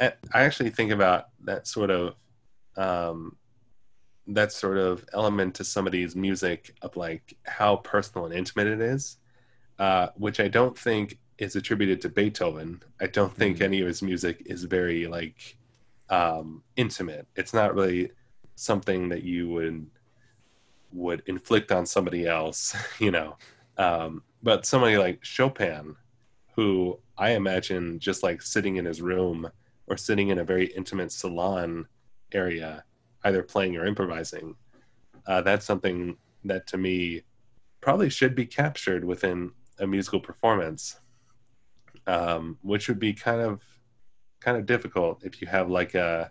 I 0.00 0.12
actually 0.32 0.70
think 0.70 0.90
about 0.92 1.28
that 1.44 1.66
sort 1.66 1.90
of 1.90 2.14
um, 2.76 3.36
that 4.26 4.52
sort 4.52 4.78
of 4.78 5.04
element 5.12 5.54
to 5.56 5.64
somebody's 5.64 6.16
music 6.16 6.74
of 6.82 6.96
like 6.96 7.36
how 7.44 7.76
personal 7.76 8.26
and 8.26 8.34
intimate 8.34 8.66
it 8.66 8.80
is, 8.80 9.18
uh, 9.78 10.08
which 10.16 10.40
I 10.40 10.48
don't 10.48 10.78
think 10.78 11.18
is 11.38 11.56
attributed 11.56 12.00
to 12.02 12.08
Beethoven. 12.08 12.82
I 13.00 13.06
don't 13.06 13.34
think 13.34 13.58
Mhm. 13.58 13.62
any 13.62 13.80
of 13.80 13.88
his 13.88 14.02
music 14.02 14.42
is 14.46 14.64
very 14.64 15.06
like 15.06 15.56
um, 16.10 16.62
intimate. 16.76 17.26
It's 17.34 17.54
not 17.54 17.74
really 17.74 18.10
something 18.56 19.08
that 19.08 19.22
you 19.22 19.48
would 19.48 19.86
would 20.92 21.22
inflict 21.26 21.72
on 21.72 21.86
somebody 21.86 22.26
else, 22.26 22.74
you 23.00 23.10
know. 23.10 23.36
Um, 23.78 24.22
but 24.42 24.66
somebody 24.66 24.96
like 24.96 25.24
Chopin, 25.24 25.96
who 26.54 27.00
I 27.18 27.30
imagine 27.30 27.98
just 27.98 28.22
like 28.22 28.42
sitting 28.42 28.76
in 28.76 28.84
his 28.84 29.00
room 29.02 29.50
or 29.86 29.96
sitting 29.96 30.28
in 30.28 30.38
a 30.38 30.44
very 30.44 30.66
intimate 30.66 31.10
salon 31.10 31.88
area, 32.44 32.84
either 33.24 33.42
playing 33.42 33.76
or 33.76 33.86
improvising, 33.86 34.56
uh, 35.26 35.40
that's 35.40 35.64
something 35.66 36.16
that 36.44 36.66
to 36.68 36.76
me 36.76 37.22
probably 37.80 38.10
should 38.10 38.34
be 38.34 38.46
captured 38.46 39.04
within 39.04 39.52
a 39.78 39.86
musical 39.86 40.20
performance, 40.20 41.00
um, 42.06 42.58
which 42.62 42.88
would 42.88 42.98
be 42.98 43.12
kind 43.12 43.40
of 43.40 43.62
kind 44.40 44.58
of 44.58 44.66
difficult 44.66 45.24
if 45.24 45.40
you 45.40 45.48
have 45.48 45.70
like 45.70 45.94
a 45.94 46.30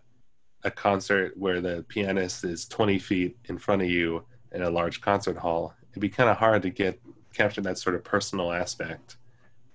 a 0.66 0.72
concert 0.72 1.36
where 1.36 1.60
the 1.60 1.84
pianist 1.89 2.45
is 2.45 2.66
20 2.68 2.97
feet 2.97 3.38
in 3.45 3.58
front 3.58 3.82
of 3.82 3.89
you 3.89 4.24
in 4.54 4.62
a 4.62 4.70
large 4.70 5.01
concert 5.01 5.36
hall. 5.36 5.74
It'd 5.91 5.99
be 5.99 6.08
kind 6.10 6.30
of 6.30 6.38
hard 6.38 6.62
to 6.62 6.70
get 6.70 7.01
capture 7.34 7.62
that 7.62 7.78
sort 7.78 7.95
of 7.95 8.04
personal 8.04 8.51
aspect 8.51 9.18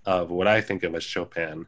of 0.06 0.30
what 0.30 0.46
I 0.46 0.60
think 0.60 0.84
of 0.84 0.94
as 0.94 1.02
Chopin. 1.04 1.66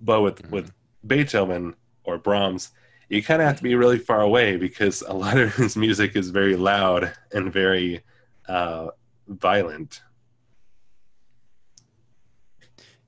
But 0.00 0.22
with 0.22 0.42
Mhm. 0.42 0.50
with 0.50 0.72
Beethoven 1.06 1.76
or 2.04 2.18
Brahms, 2.18 2.72
you 3.08 3.22
kind 3.22 3.40
of 3.40 3.48
have 3.48 3.56
to 3.56 3.62
be 3.62 3.74
really 3.74 3.98
far 3.98 4.20
away 4.20 4.56
because 4.56 5.02
a 5.02 5.12
lot 5.12 5.38
of 5.38 5.54
his 5.56 5.76
music 5.76 6.16
is 6.16 6.30
very 6.30 6.56
loud 6.56 7.12
and 7.32 7.52
very 7.52 8.02
uh, 8.48 8.88
violent. 9.28 10.02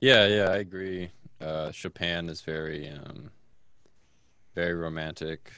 Yeah, 0.00 0.26
yeah, 0.26 0.48
I 0.50 0.56
agree. 0.56 1.10
Uh, 1.40 1.70
Chopin 1.72 2.28
is 2.28 2.40
very, 2.40 2.88
um, 2.88 3.30
very 4.54 4.74
romantic. 4.74 5.52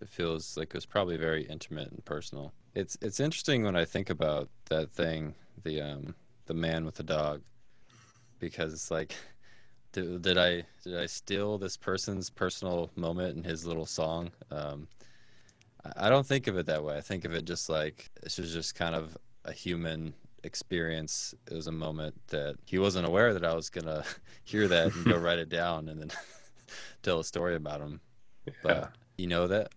It 0.00 0.08
feels 0.08 0.56
like 0.56 0.68
it 0.68 0.74
was 0.74 0.86
probably 0.86 1.16
very 1.16 1.44
intimate 1.44 1.90
and 1.90 2.04
personal. 2.04 2.52
It's 2.74 2.96
it's 3.02 3.20
interesting 3.20 3.64
when 3.64 3.76
I 3.76 3.84
think 3.84 4.08
about 4.08 4.48
that 4.70 4.90
thing, 4.90 5.34
the 5.62 5.82
um, 5.82 6.14
the 6.46 6.54
man 6.54 6.84
with 6.86 6.94
the 6.94 7.02
dog, 7.02 7.42
because 8.38 8.72
it's 8.72 8.90
like, 8.90 9.14
did, 9.92 10.22
did 10.22 10.38
I 10.38 10.64
did 10.82 10.96
I 10.98 11.06
steal 11.06 11.58
this 11.58 11.76
person's 11.76 12.30
personal 12.30 12.90
moment 12.96 13.36
in 13.36 13.44
his 13.44 13.66
little 13.66 13.86
song? 13.86 14.30
Um, 14.50 14.88
I 15.96 16.08
don't 16.08 16.26
think 16.26 16.46
of 16.46 16.56
it 16.56 16.66
that 16.66 16.82
way. 16.82 16.96
I 16.96 17.00
think 17.00 17.24
of 17.24 17.34
it 17.34 17.44
just 17.44 17.68
like 17.68 18.10
this 18.22 18.38
was 18.38 18.52
just 18.52 18.74
kind 18.74 18.94
of 18.94 19.16
a 19.44 19.52
human 19.52 20.14
experience. 20.44 21.34
It 21.50 21.54
was 21.54 21.66
a 21.66 21.72
moment 21.72 22.14
that 22.28 22.56
he 22.64 22.78
wasn't 22.78 23.06
aware 23.06 23.32
that 23.32 23.44
I 23.44 23.54
was 23.54 23.68
gonna 23.70 24.04
hear 24.44 24.68
that 24.68 24.94
and 24.94 25.04
go 25.04 25.16
write 25.18 25.38
it 25.38 25.48
down 25.48 25.88
and 25.88 26.00
then 26.00 26.10
tell 27.02 27.20
a 27.20 27.24
story 27.24 27.54
about 27.54 27.80
him. 27.80 28.00
Yeah. 28.46 28.52
But 28.62 28.92
you 29.18 29.26
know 29.26 29.46
that 29.46 29.72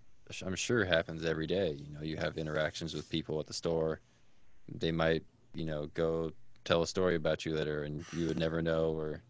I'm 0.45 0.55
sure 0.55 0.85
happens 0.85 1.25
every 1.25 1.47
day. 1.47 1.77
You 1.77 1.93
know, 1.93 2.01
you 2.01 2.17
have 2.17 2.37
interactions 2.37 2.93
with 2.93 3.09
people 3.09 3.39
at 3.39 3.47
the 3.47 3.53
store. 3.53 3.99
They 4.73 4.91
might, 4.91 5.23
you 5.53 5.65
know, 5.65 5.87
go 5.93 6.31
tell 6.63 6.81
a 6.81 6.87
story 6.87 7.15
about 7.15 7.45
you 7.45 7.53
later, 7.53 7.83
and 7.83 8.03
you 8.11 8.27
would 8.27 8.39
never 8.39 8.61
know 8.61 8.89
or 8.89 9.21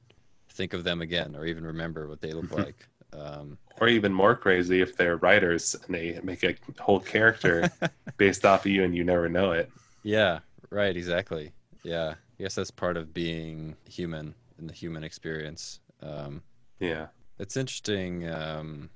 think 0.56 0.74
of 0.74 0.84
them 0.84 1.02
again, 1.02 1.36
or 1.36 1.46
even 1.46 1.66
remember 1.66 2.08
what 2.08 2.22
they 2.22 2.32
look 2.34 2.52
like. 2.64 2.88
Um, 3.14 3.58
Or 3.80 3.88
even 3.88 4.14
more 4.14 4.36
crazy 4.36 4.82
if 4.82 4.98
they're 4.98 5.18
writers 5.18 5.76
and 5.76 5.94
they 5.96 6.20
make 6.24 6.44
a 6.44 6.56
whole 6.80 7.00
character 7.00 7.70
based 8.18 8.46
off 8.46 8.66
of 8.66 8.72
you 8.72 8.84
and 8.84 8.96
you 8.96 9.04
never 9.04 9.30
know 9.30 9.52
it. 9.52 9.70
yeah, 10.04 10.40
right, 10.70 10.96
exactly. 10.96 11.52
Yeah, 11.84 12.16
I 12.40 12.44
guess 12.44 12.56
that's 12.56 12.72
part 12.72 12.98
of 12.98 13.14
being 13.14 13.76
human 13.90 14.36
in 14.60 14.68
the 14.68 14.74
human 14.74 15.04
experience. 15.04 15.80
Um, 16.02 16.42
Yeah. 16.80 17.08
It's 17.40 17.58
interesting. 17.58 18.30
Um, 18.30 18.90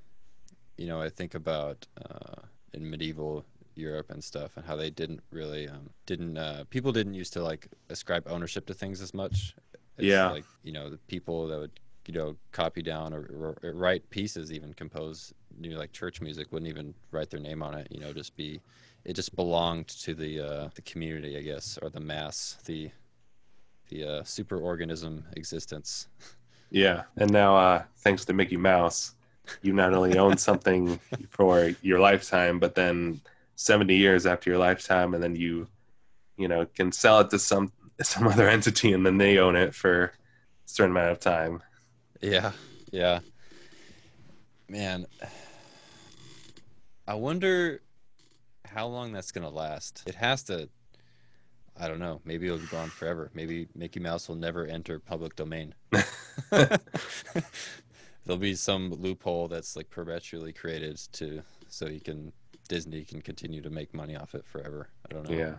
you 0.78 0.88
know, 0.88 1.02
I 1.02 1.10
think 1.10 1.36
about 1.36 1.86
uh, 2.02 2.42
in 2.74 2.90
medieval 2.90 3.46
Europe 3.76 4.12
and 4.12 4.24
stuff, 4.24 4.56
and 4.58 4.66
how 4.66 4.76
they 4.76 4.90
didn't 4.90 5.22
really 5.32 5.68
um, 5.68 5.90
didn't 6.06 6.38
uh, 6.38 6.64
people 6.70 6.92
didn't 6.92 7.14
used 7.16 7.34
to 7.34 7.44
like 7.44 7.68
ascribe 7.90 8.24
ownership 8.28 8.66
to 8.68 8.74
things 8.74 9.02
as 9.02 9.14
much. 9.14 9.56
It's 10.00 10.08
Yeah. 10.08 10.30
Like 10.30 10.46
you 10.64 10.72
know, 10.72 10.90
the 10.90 10.98
people 10.98 11.48
that 11.48 11.60
would 11.60 11.80
you 12.08 12.14
know 12.14 12.36
copy 12.52 12.82
down 12.82 13.14
or, 13.14 13.56
or, 13.64 13.74
write 13.74 14.10
pieces, 14.10 14.52
even 14.52 14.74
compose 14.74 15.34
new 15.58 15.78
like 15.78 15.92
church 15.92 16.22
music, 16.22 16.52
wouldn't 16.52 16.70
even 16.70 16.94
write 17.12 17.30
their 17.30 17.40
name 17.40 17.62
on 17.62 17.76
it. 17.76 17.88
You 17.92 18.00
know, 18.00 18.14
just 18.14 18.36
be 18.36 18.62
it 19.06 19.14
just 19.14 19.36
belonged 19.36 19.88
to 19.88 20.14
the 20.14 20.40
uh, 20.40 20.70
the 20.76 20.82
community, 20.82 21.38
I 21.38 21.42
guess, 21.42 21.78
or 21.82 21.90
the 21.90 22.00
mass, 22.00 22.58
the 22.66 22.92
the 23.90 24.04
uh, 24.04 24.22
superorganism 24.24 25.24
existence. 25.36 26.08
Yeah. 26.72 27.04
And 27.18 27.32
now, 27.32 27.58
uh, 27.58 27.84
thanks 27.98 28.26
to 28.26 28.34
Mickey 28.34 28.58
Mouse, 28.58 29.16
you 29.62 29.74
not 29.74 29.94
only 29.94 30.18
own 30.18 30.38
something 30.50 31.00
for 31.30 31.72
your 31.82 32.00
lifetime, 32.00 32.60
but 32.60 32.76
then 32.76 33.22
70 33.56 33.96
years 33.96 34.26
after 34.26 34.50
your 34.50 34.60
lifetime, 34.60 35.14
and 35.14 35.24
then 35.24 35.36
you, 35.36 35.68
you 36.38 36.48
know, 36.48 36.66
can 36.66 36.92
sell 36.92 37.20
it 37.20 37.30
to 37.32 37.40
some 37.40 37.72
some 38.02 38.28
other 38.28 38.48
entity, 38.48 38.94
and 38.94 39.06
then 39.06 39.18
they 39.18 39.38
own 39.38 39.56
it 39.56 39.76
for 39.76 40.04
a 40.04 40.12
certain 40.66 40.92
amount 40.92 41.12
of 41.12 41.20
time. 41.20 41.62
Yeah, 42.22 42.52
yeah. 42.92 43.20
Man, 44.68 45.06
I 47.08 47.16
wonder 47.16 47.82
how 48.66 48.88
long 48.88 49.12
that's 49.12 49.32
gonna 49.32 49.50
last. 49.50 50.04
It 50.06 50.16
has 50.16 50.44
to. 50.44 50.70
I 51.82 51.88
don't 51.88 52.00
know. 52.00 52.20
Maybe 52.26 52.48
it'll 52.48 52.60
go 52.68 52.78
on 52.78 52.90
forever. 52.90 53.32
Maybe 53.34 53.68
Mickey 53.74 54.02
Mouse 54.02 54.28
will 54.28 54.36
never 54.36 54.66
enter 54.66 55.00
public 55.00 55.36
domain. 55.36 55.74
there'll 56.52 58.38
be 58.38 58.54
some 58.56 58.92
loophole 58.94 59.48
that's 59.48 59.76
like 59.76 59.90
perpetually 59.90 60.52
created 60.54 60.98
to 61.14 61.42
so 61.70 61.88
you 61.88 62.02
can 62.02 62.32
Disney 62.68 63.04
can 63.04 63.22
continue 63.22 63.62
to 63.62 63.70
make 63.70 63.94
money 63.94 64.16
off 64.16 64.36
it 64.36 64.46
forever. 64.46 64.90
I 65.10 65.14
don't 65.14 65.30
know. 65.30 65.36
Yeah. 65.36 65.56